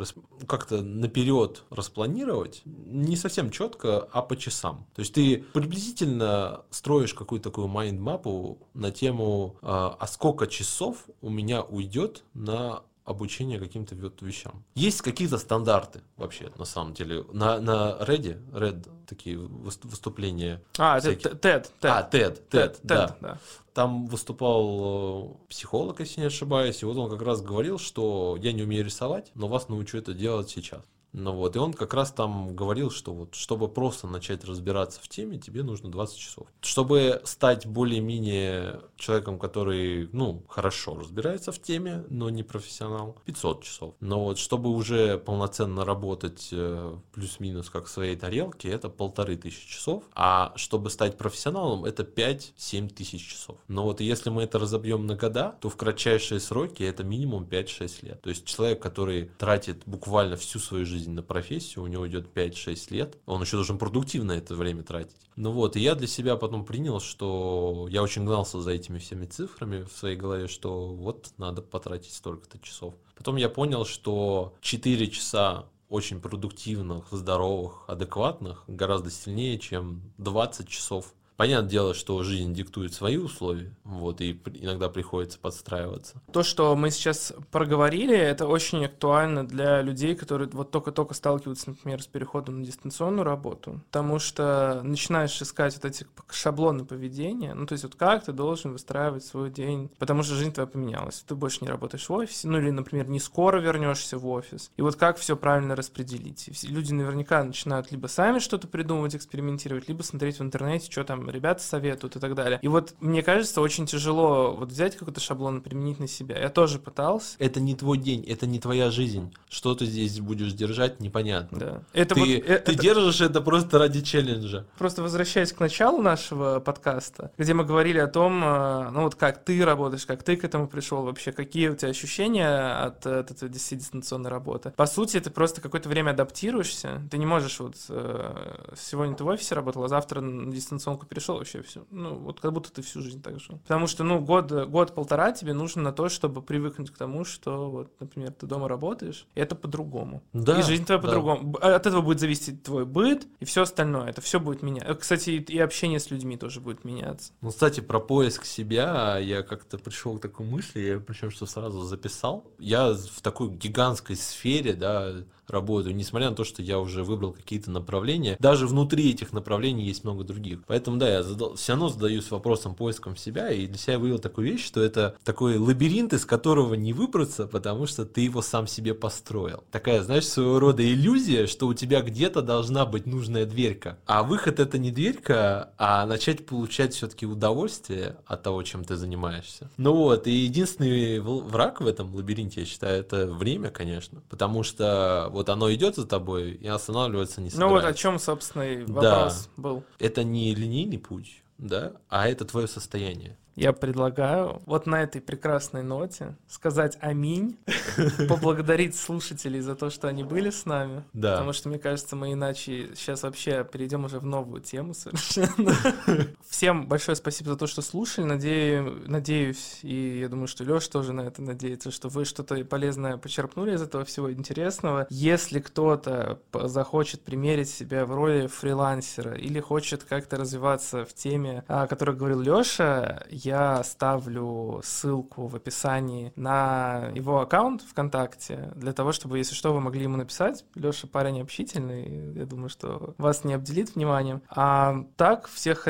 как-то 0.48 0.82
наперед 0.82 1.64
распланировать 1.70 2.62
не 2.66 3.16
совсем 3.16 3.50
четко, 3.52 4.08
а 4.12 4.22
по 4.22 4.36
часам. 4.36 4.88
То 4.96 5.02
есть 5.02 5.14
ты 5.14 5.44
приблизительно 5.54 6.62
строишь 6.70 7.14
какую-то 7.14 7.50
такую 7.50 7.68
майнд-мапу 7.68 8.60
на 8.74 8.92
тему, 8.92 9.58
а, 9.62 9.96
а 10.00 10.08
сколько 10.08 10.48
часов 10.48 11.06
у 11.22 11.30
меня 11.30 11.62
уйдет 11.64 12.24
на 12.34 12.84
обучение 13.10 13.60
каким-то 13.60 13.95
вещам. 14.22 14.64
Есть 14.76 15.01
какие-то 15.01 15.39
стандарты 15.39 16.01
вообще, 16.16 16.51
на 16.57 16.66
самом 16.66 16.93
деле. 16.93 17.26
На, 17.34 17.60
на 17.60 17.97
Reddit, 18.01 18.39
Red, 18.51 18.88
такие 19.07 19.38
выступления. 19.38 20.62
А, 20.78 20.99
это 20.99 21.12
TED. 21.12 21.68
А, 21.82 22.07
TED, 22.07 22.39
TED, 22.49 22.78
да. 22.84 23.18
да. 23.20 23.39
Там 23.74 24.05
выступал 24.07 25.41
э, 25.43 25.49
психолог, 25.49 25.99
если 26.01 26.22
не 26.22 26.28
ошибаюсь, 26.28 26.84
и 26.84 26.86
вот 26.86 26.97
он 26.97 27.10
как 27.10 27.22
раз 27.22 27.41
говорил, 27.41 27.80
что 27.80 28.38
я 28.39 28.53
не 28.53 28.62
умею 28.62 28.86
рисовать, 28.86 29.32
но 29.34 29.47
вас 29.47 29.70
научу 29.70 29.97
это 29.97 30.14
делать 30.14 30.49
сейчас. 30.49 30.84
Ну 31.14 31.34
вот, 31.34 31.55
и 31.55 31.60
он 31.60 31.74
как 31.74 31.93
раз 31.93 32.12
там 32.12 32.55
говорил, 32.55 32.91
что 32.91 33.14
вот, 33.14 33.36
чтобы 33.36 33.68
просто 33.68 34.07
начать 34.07 34.45
разбираться 34.45 34.99
в 35.01 35.07
теме, 35.07 35.39
тебе 35.39 35.64
нужно 35.64 35.91
20 35.91 36.18
часов. 36.18 36.47
Чтобы 36.62 37.22
стать 37.24 37.66
более-менее 37.66 38.82
человеком, 38.95 39.39
который, 39.39 40.10
ну, 40.14 40.43
хорошо 40.47 40.97
разбирается 40.99 41.51
в 41.51 41.60
теме, 41.62 42.03
но 42.10 42.30
не 42.30 42.43
профессионал, 42.43 43.18
500 43.26 43.64
часов. 43.64 43.93
Но 43.99 44.24
вот, 44.24 44.38
чтобы 44.38 44.70
уже 44.70 45.18
полноценно 45.18 45.84
работать 45.84 46.49
э, 46.51 46.95
плюс-минус 47.14 47.70
как 47.70 47.86
в 47.86 47.89
своей 47.89 48.16
тарелке, 48.16 48.70
это 48.70 48.89
полторы 48.89 49.36
тысячи 49.36 49.68
часов. 49.68 50.03
А 50.14 50.53
чтобы 50.55 50.89
стать 50.89 51.18
профессионалом, 51.18 51.86
это 51.86 52.03
5-7 52.03 52.89
тысяч 52.89 53.28
часов. 53.28 53.57
Но 53.68 53.84
вот 53.84 54.01
если 54.01 54.30
мы 54.30 54.43
это 54.43 54.60
разобьем 54.60 55.07
на 55.07 55.16
года, 55.16 55.55
то 55.60 55.70
в 55.70 55.76
кратчайшие 55.76 56.39
сроки 56.39 56.84
это 56.84 57.03
минимум 57.03 57.45
5-6 57.45 58.05
лет. 58.05 58.22
То 58.22 58.30
есть 58.30 58.45
человек, 58.45 58.82
который 58.82 59.32
тратит 59.38 59.82
буквально 59.86 60.36
всю 60.36 60.60
свою 60.60 60.86
жизнь 60.86 60.99
жизнь 61.00 61.12
на 61.12 61.24
профессию, 61.24 61.84
у 61.84 61.88
него 61.88 62.08
идет 62.08 62.28
5-6 62.36 62.93
лет, 62.93 63.18
он 63.26 63.41
еще 63.41 63.56
должен 63.56 63.78
продуктивно 63.78 64.34
это 64.34 64.56
время 64.56 64.84
тратить. 64.84 65.16
Ну 65.36 65.52
вот, 65.52 65.76
и 65.76 65.80
я 65.80 65.95
для 65.95 66.08
себя 66.08 66.36
потом 66.36 66.66
принял, 66.66 67.00
что 67.00 67.88
я 67.89 68.04
очень 68.04 68.26
гнался 68.26 68.62
за 68.62 68.72
этими 68.72 69.00
всеми 69.00 69.26
цифрами 69.26 69.84
в 69.84 69.91
своей 69.91 70.18
голове, 70.18 70.47
что 70.47 70.88
вот 70.88 71.32
надо 71.38 71.62
потратить 71.62 72.14
столько-то 72.14 72.60
часов. 72.60 72.95
Потом 73.16 73.38
я 73.38 73.50
понял, 73.50 73.86
что 73.86 74.54
4 74.62 75.08
часа 75.08 75.66
очень 75.88 76.22
продуктивных, 76.22 77.08
здоровых, 77.12 77.84
адекватных 77.88 78.64
гораздо 78.68 79.10
сильнее, 79.10 79.58
чем 79.58 80.02
20 80.18 80.68
часов 80.68 81.14
Понятное 81.40 81.70
дело, 81.70 81.94
что 81.94 82.22
жизнь 82.22 82.54
диктует 82.54 82.94
свои 82.94 83.16
условия, 83.16 83.74
вот, 83.86 84.20
и 84.20 84.42
иногда 84.56 84.90
приходится 84.90 85.40
подстраиваться. 85.40 86.22
То, 86.34 86.44
что 86.44 86.76
мы 86.76 86.92
сейчас 86.92 87.32
проговорили, 87.50 88.14
это 88.14 88.46
очень 88.46 88.84
актуально 88.84 89.48
для 89.48 89.82
людей, 89.82 90.16
которые 90.16 90.50
вот 90.50 90.72
только-только 90.72 91.14
сталкиваются, 91.14 91.70
например, 91.70 92.04
с 92.04 92.08
переходом 92.08 92.60
на 92.60 92.66
дистанционную 92.66 93.24
работу, 93.24 93.80
потому 93.86 94.20
что 94.20 94.82
начинаешь 94.84 95.42
искать 95.42 95.76
вот 95.76 95.86
эти 95.86 96.06
шаблоны 96.30 96.84
поведения, 96.84 97.54
ну, 97.54 97.66
то 97.66 97.72
есть 97.72 97.86
вот 97.86 97.96
как 97.96 98.26
ты 98.26 98.34
должен 98.34 98.74
выстраивать 98.74 99.24
свой 99.24 99.50
день, 99.50 99.90
потому 99.98 100.24
что 100.24 100.36
жизнь 100.36 100.52
твоя 100.52 100.68
поменялась, 100.68 101.24
ты 101.26 101.36
больше 101.36 101.60
не 101.64 101.70
работаешь 101.70 102.10
в 102.10 102.12
офисе, 102.12 102.50
ну, 102.50 102.58
или, 102.58 102.70
например, 102.70 103.08
не 103.08 103.22
скоро 103.22 103.62
вернешься 103.62 104.18
в 104.18 104.28
офис, 104.28 104.72
и 104.76 104.82
вот 104.82 104.98
как 104.98 105.16
все 105.18 105.38
правильно 105.38 105.78
распределить. 105.78 106.50
И 106.50 106.68
люди 106.68 106.92
наверняка 106.92 107.42
начинают 107.46 107.94
либо 107.94 108.08
сами 108.08 108.40
что-то 108.40 108.68
придумывать, 108.68 109.16
экспериментировать, 109.16 109.88
либо 109.88 110.02
смотреть 110.02 110.40
в 110.40 110.42
интернете, 110.42 110.92
что 110.92 111.06
там 111.06 111.29
там 111.30 111.36
ребята 111.36 111.64
советуют 111.64 112.16
и 112.16 112.20
так 112.20 112.36
далее. 112.36 112.60
И 112.62 112.68
вот 112.68 112.96
мне 113.00 113.24
кажется, 113.24 113.62
очень 113.62 113.86
тяжело 113.86 114.56
вот 114.56 114.70
взять 114.70 114.96
какой-то 114.96 115.20
шаблон 115.20 115.60
и 115.60 115.62
применить 115.62 116.00
на 116.00 116.08
себя. 116.08 116.38
Я 116.40 116.50
тоже 116.50 116.80
пытался. 116.80 117.36
Это 117.40 117.60
не 117.60 117.76
твой 117.76 117.98
день, 117.98 118.24
это 118.24 118.48
не 118.48 118.60
твоя 118.60 118.92
жизнь. 118.92 119.34
Что 119.50 119.76
ты 119.76 119.86
здесь 119.86 120.20
будешь 120.20 120.54
держать, 120.54 121.00
непонятно. 121.00 121.60
Да. 121.60 121.82
Это 121.94 122.16
ты, 122.16 122.22
вот, 122.22 122.28
ты 122.28 122.52
это- 122.52 122.76
держишь 122.76 123.22
это 123.22 123.42
просто 123.42 123.78
ради 123.80 124.02
челленджа. 124.02 124.66
Просто 124.78 125.02
возвращаясь 125.04 125.54
к 125.54 125.60
началу 125.60 126.02
нашего 126.02 126.60
подкаста, 126.60 127.32
где 127.38 127.54
мы 127.54 127.64
говорили 127.64 128.00
о 128.00 128.08
том, 128.08 128.44
э, 128.44 128.90
ну 128.92 129.04
вот 129.04 129.16
как 129.16 129.44
ты 129.44 129.64
работаешь, 129.64 130.06
как 130.06 130.24
ты 130.24 130.36
к 130.36 130.44
этому 130.44 130.68
пришел 130.68 131.04
вообще, 131.04 131.32
какие 131.32 131.70
у 131.70 131.76
тебя 131.76 131.90
ощущения 131.90 132.84
от, 132.86 133.06
э, 133.06 133.20
от 133.20 133.32
этой 133.32 133.50
дис- 133.50 133.76
дистанционной 133.76 134.30
работы. 134.30 134.72
По 134.76 134.86
сути, 134.86 135.20
ты 135.20 135.30
просто 135.30 135.62
какое-то 135.62 135.90
время 135.90 136.12
адаптируешься. 136.12 137.02
Ты 137.12 137.18
не 137.18 137.26
можешь 137.26 137.60
вот 137.60 137.76
э, 137.90 138.74
сегодня 138.78 139.16
ты 139.16 139.24
в 139.24 139.28
офисе 139.28 139.56
работал, 139.56 139.84
а 139.84 139.88
завтра 139.88 140.22
на 140.22 140.52
дистанционку 140.52 141.06
перешел 141.20 141.38
вообще 141.38 141.62
все. 141.62 141.86
Ну 141.92 142.16
вот 142.16 142.40
как 142.40 142.54
будто 142.54 142.72
ты 142.72 142.82
всю 142.82 143.02
жизнь 143.02 143.22
так 143.22 143.40
жил. 143.40 143.60
Потому 143.60 143.88
что 143.88 144.04
ну 144.04 144.20
год 144.20 144.52
год-полтора 144.52 145.32
тебе 145.32 145.54
нужно 145.54 145.82
на 145.82 145.92
то, 145.92 146.10
чтобы 146.10 146.42
привыкнуть 146.42 146.92
к 146.92 146.98
тому, 146.98 147.26
что 147.26 147.70
вот, 147.70 147.92
например, 148.00 148.32
ты 148.32 148.48
дома 148.48 148.68
работаешь, 148.68 149.28
и 149.36 149.40
это 149.40 149.56
по-другому. 149.56 150.24
Да, 150.34 150.60
и 150.60 150.64
жизнь 150.64 150.86
твоя 150.86 151.02
да. 151.02 151.08
по-другому. 151.08 151.58
От 151.58 151.86
этого 151.86 152.02
будет 152.02 152.20
зависеть 152.20 152.64
твой 152.64 152.86
быт 152.86 153.28
и 153.40 153.46
все 153.46 153.64
остальное. 153.64 154.10
Это 154.10 154.22
все 154.22 154.40
будет 154.40 154.62
меняться. 154.64 154.96
Кстати, 154.96 155.32
и 155.32 155.60
общение 155.60 156.00
с 156.00 156.10
людьми 156.10 156.38
тоже 156.38 156.62
будет 156.62 156.86
меняться. 156.86 157.34
Ну, 157.42 157.50
кстати, 157.50 157.82
про 157.82 158.00
поиск 158.00 158.46
себя 158.46 159.18
я 159.18 159.44
как-то 159.44 159.78
пришел 159.78 160.18
к 160.18 160.22
такой 160.22 160.46
мысли, 160.46 160.80
я 160.80 161.00
причем 161.00 161.32
что 161.32 161.46
сразу 161.46 161.82
записал. 161.82 162.46
Я 162.60 162.94
в 162.94 163.22
такой 163.22 163.50
гигантской 163.50 164.16
сфере, 164.16 164.74
да, 164.74 165.16
работаю, 165.50 165.95
несмотря 165.95 166.30
на 166.30 166.36
то, 166.36 166.43
что 166.43 166.62
я 166.62 166.80
уже 166.80 167.04
выбрал 167.04 167.34
какие-то 167.34 167.72
направления, 167.72 168.38
даже 168.39 168.68
внутри 168.68 169.12
этих 169.12 169.34
направлений 169.34 169.86
есть 169.86 170.04
много 170.04 170.24
других. 170.24 170.60
Поэтому, 170.68 170.97
да, 170.97 171.10
я 171.10 171.24
задал, 171.24 171.56
все 171.56 171.74
равно 171.74 171.89
задаюсь 171.89 172.30
вопросом 172.32 172.76
поиском 172.76 173.16
себя, 173.16 173.52
и 173.52 173.68
для 173.68 173.78
себя 173.78 174.00
вывел 174.00 174.20
такую 174.20 174.47
вещь, 174.52 174.66
что 174.66 174.82
это 174.82 175.16
такой 175.24 175.58
лабиринт, 175.58 176.14
из 176.14 176.26
которого 176.26 176.74
не 176.74 176.93
выбраться, 176.93 177.47
потому 177.47 177.88
что 177.88 178.06
ты 178.06 178.22
его 178.22 178.41
сам 178.41 178.68
себе 178.68 178.93
построил. 178.93 179.64
Такая, 179.72 180.04
знаешь, 180.04 180.28
своего 180.28 180.60
рода 180.60 180.84
иллюзия, 180.84 181.47
что 181.47 181.68
у 181.68 181.74
тебя 181.74 182.02
где-то 182.02 182.41
должна 182.41 182.86
быть 182.86 183.06
нужная 183.06 183.45
дверька. 183.45 183.97
А 184.06 184.24
выход 184.24 184.60
это 184.60 184.78
не 184.78 184.91
дверька, 184.91 185.70
а 185.78 186.06
начать 186.06 186.45
получать 186.45 186.93
все-таки 186.93 187.26
удовольствие 187.26 188.18
от 188.26 188.43
того, 188.43 188.64
чем 188.64 188.84
ты 188.84 188.95
занимаешься. 188.95 189.70
Ну 189.78 189.93
вот, 189.93 190.28
и 190.28 190.32
единственный 190.32 191.20
враг 191.20 191.82
в 191.82 191.88
этом 191.88 192.14
лабиринте, 192.16 192.62
я 192.62 192.66
считаю, 192.66 193.00
это 193.00 193.28
время, 193.28 193.70
конечно. 193.70 194.22
Потому 194.30 194.64
что 194.64 195.30
вот 195.40 195.48
оно 195.48 195.74
идет 195.74 195.96
за 195.96 196.06
тобой, 196.06 196.52
и 196.52 196.68
останавливаться 196.68 197.40
не 197.40 197.50
Ну 197.54 197.70
вот 197.70 197.76
о 197.76 197.78
собирается. 197.78 198.02
чем, 198.02 198.20
собственно, 198.20 198.64
и 198.64 198.84
Да. 198.86 198.92
вопрос 198.92 199.50
был. 199.56 199.84
Это 199.98 200.26
не 200.26 200.54
линейный 200.54 200.98
путь, 200.98 201.44
да, 201.58 201.94
а 202.10 202.28
это 202.28 202.44
твое 202.44 202.68
состояние. 202.68 203.38
Я 203.60 203.74
предлагаю 203.74 204.62
вот 204.66 204.86
на 204.88 205.03
этой 205.03 205.20
прекрасной 205.20 205.84
ноте 205.84 206.38
сказать 206.47 206.97
аминь, 207.01 207.57
поблагодарить 208.30 208.95
слушателей 208.95 209.60
за 209.60 209.76
то, 209.76 209.89
что 209.89 210.07
они 210.07 210.24
были 210.24 210.49
с 210.49 210.66
нами. 210.66 211.03
Да. 211.12 211.34
Потому 211.34 211.51
что, 211.51 211.68
мне 211.68 211.78
кажется, 211.78 212.16
мы 212.16 212.32
иначе 212.32 212.91
сейчас 212.95 213.24
вообще 213.24 213.68
перейдем 213.70 214.05
уже 214.05 214.20
в 214.20 214.26
новую 214.26 214.62
тему 214.62 214.93
совершенно. 214.93 215.76
Всем 216.49 216.88
большое 216.88 217.18
спасибо 217.18 217.49
за 217.49 217.57
то, 217.57 217.68
что 217.68 217.82
слушали. 217.82 218.26
Надею, 218.26 219.03
надеюсь, 219.05 219.80
и 219.82 220.20
я 220.22 220.30
думаю, 220.30 220.47
что 220.47 220.64
Леша 220.64 220.89
тоже 220.89 221.12
на 221.12 221.22
это 221.22 221.41
надеется, 221.41 221.91
что 221.91 222.07
вы 222.07 222.24
что-то 222.24 222.64
полезное 222.64 223.18
почерпнули 223.18 223.74
из 223.74 223.82
этого 223.82 224.05
всего 224.05 224.32
интересного. 224.32 225.05
Если 225.10 225.60
кто-то 225.60 226.39
захочет 226.53 227.24
примерить 227.24 227.70
себя 227.70 228.05
в 228.05 228.16
роли 228.16 228.47
фрилансера 228.47 229.34
или 229.34 229.60
хочет 229.60 230.05
как-то 230.05 230.38
развиваться 230.38 231.03
в 231.03 231.14
теме, 231.14 231.66
о 231.68 231.88
которой 231.88 232.16
говорил 232.16 232.39
Леша, 232.39 233.24
я 233.30 233.49
ставлю 233.84 234.82
ссылку 234.84 235.47
в 235.47 235.56
описании 235.56 236.32
на 236.36 237.12
его 237.16 237.41
аккаунт 237.41 237.82
ВКонтакте, 237.84 238.72
для 238.76 238.93
того, 238.93 239.12
чтобы, 239.12 239.38
если 239.38 239.56
что, 239.56 239.74
вы 239.74 239.82
могли 239.82 240.04
ему 240.04 240.18
написать. 240.18 240.66
Леша 240.76 241.08
парень 241.08 241.41
общительный, 241.41 242.34
я 242.36 242.45
думаю, 242.45 242.70
что 242.70 243.16
вас 243.18 243.43
не 243.43 243.54
обделит 243.54 243.95
вниманием. 243.95 244.41
А 244.50 245.06
так, 245.18 245.47
всех 245.47 245.88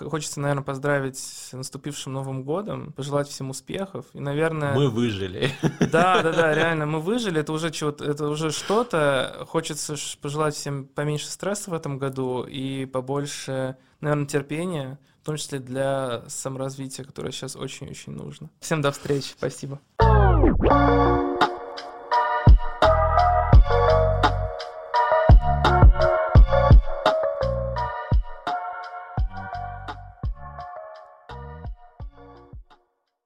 хочется, 0.00 0.40
наверное, 0.40 0.64
поздравить 0.64 1.18
с 1.18 1.52
наступившим 1.52 2.12
Новым 2.12 2.42
годом, 2.42 2.92
пожелать 2.92 3.28
всем 3.28 3.50
успехов. 3.50 4.06
И, 4.12 4.20
наверное... 4.20 4.74
Мы 4.74 4.88
выжили. 4.88 5.50
Да, 5.80 6.22
да, 6.22 6.32
да, 6.32 6.54
реально, 6.60 6.86
мы 6.86 7.00
выжили, 7.00 7.40
это 7.40 7.52
уже 7.52 7.70
чего-то, 7.70 8.04
это 8.04 8.28
уже 8.28 8.50
что-то. 8.50 9.46
Хочется 9.48 9.94
пожелать 10.20 10.54
всем 10.54 10.86
поменьше 10.86 11.26
стресса 11.26 11.70
в 11.70 11.74
этом 11.74 11.98
году 11.98 12.44
и 12.44 12.86
побольше, 12.86 13.76
наверное, 14.00 14.26
терпения, 14.26 14.98
в 15.22 15.26
том 15.26 15.36
числе 15.36 15.58
для 15.58 16.22
саморазвития, 16.28 17.04
которое 17.04 17.32
сейчас 17.32 17.56
очень-очень 17.56 18.12
нужно. 18.12 18.50
Всем 18.60 18.80
до 18.80 18.90
встречи, 18.92 19.32
спасибо. 19.36 19.80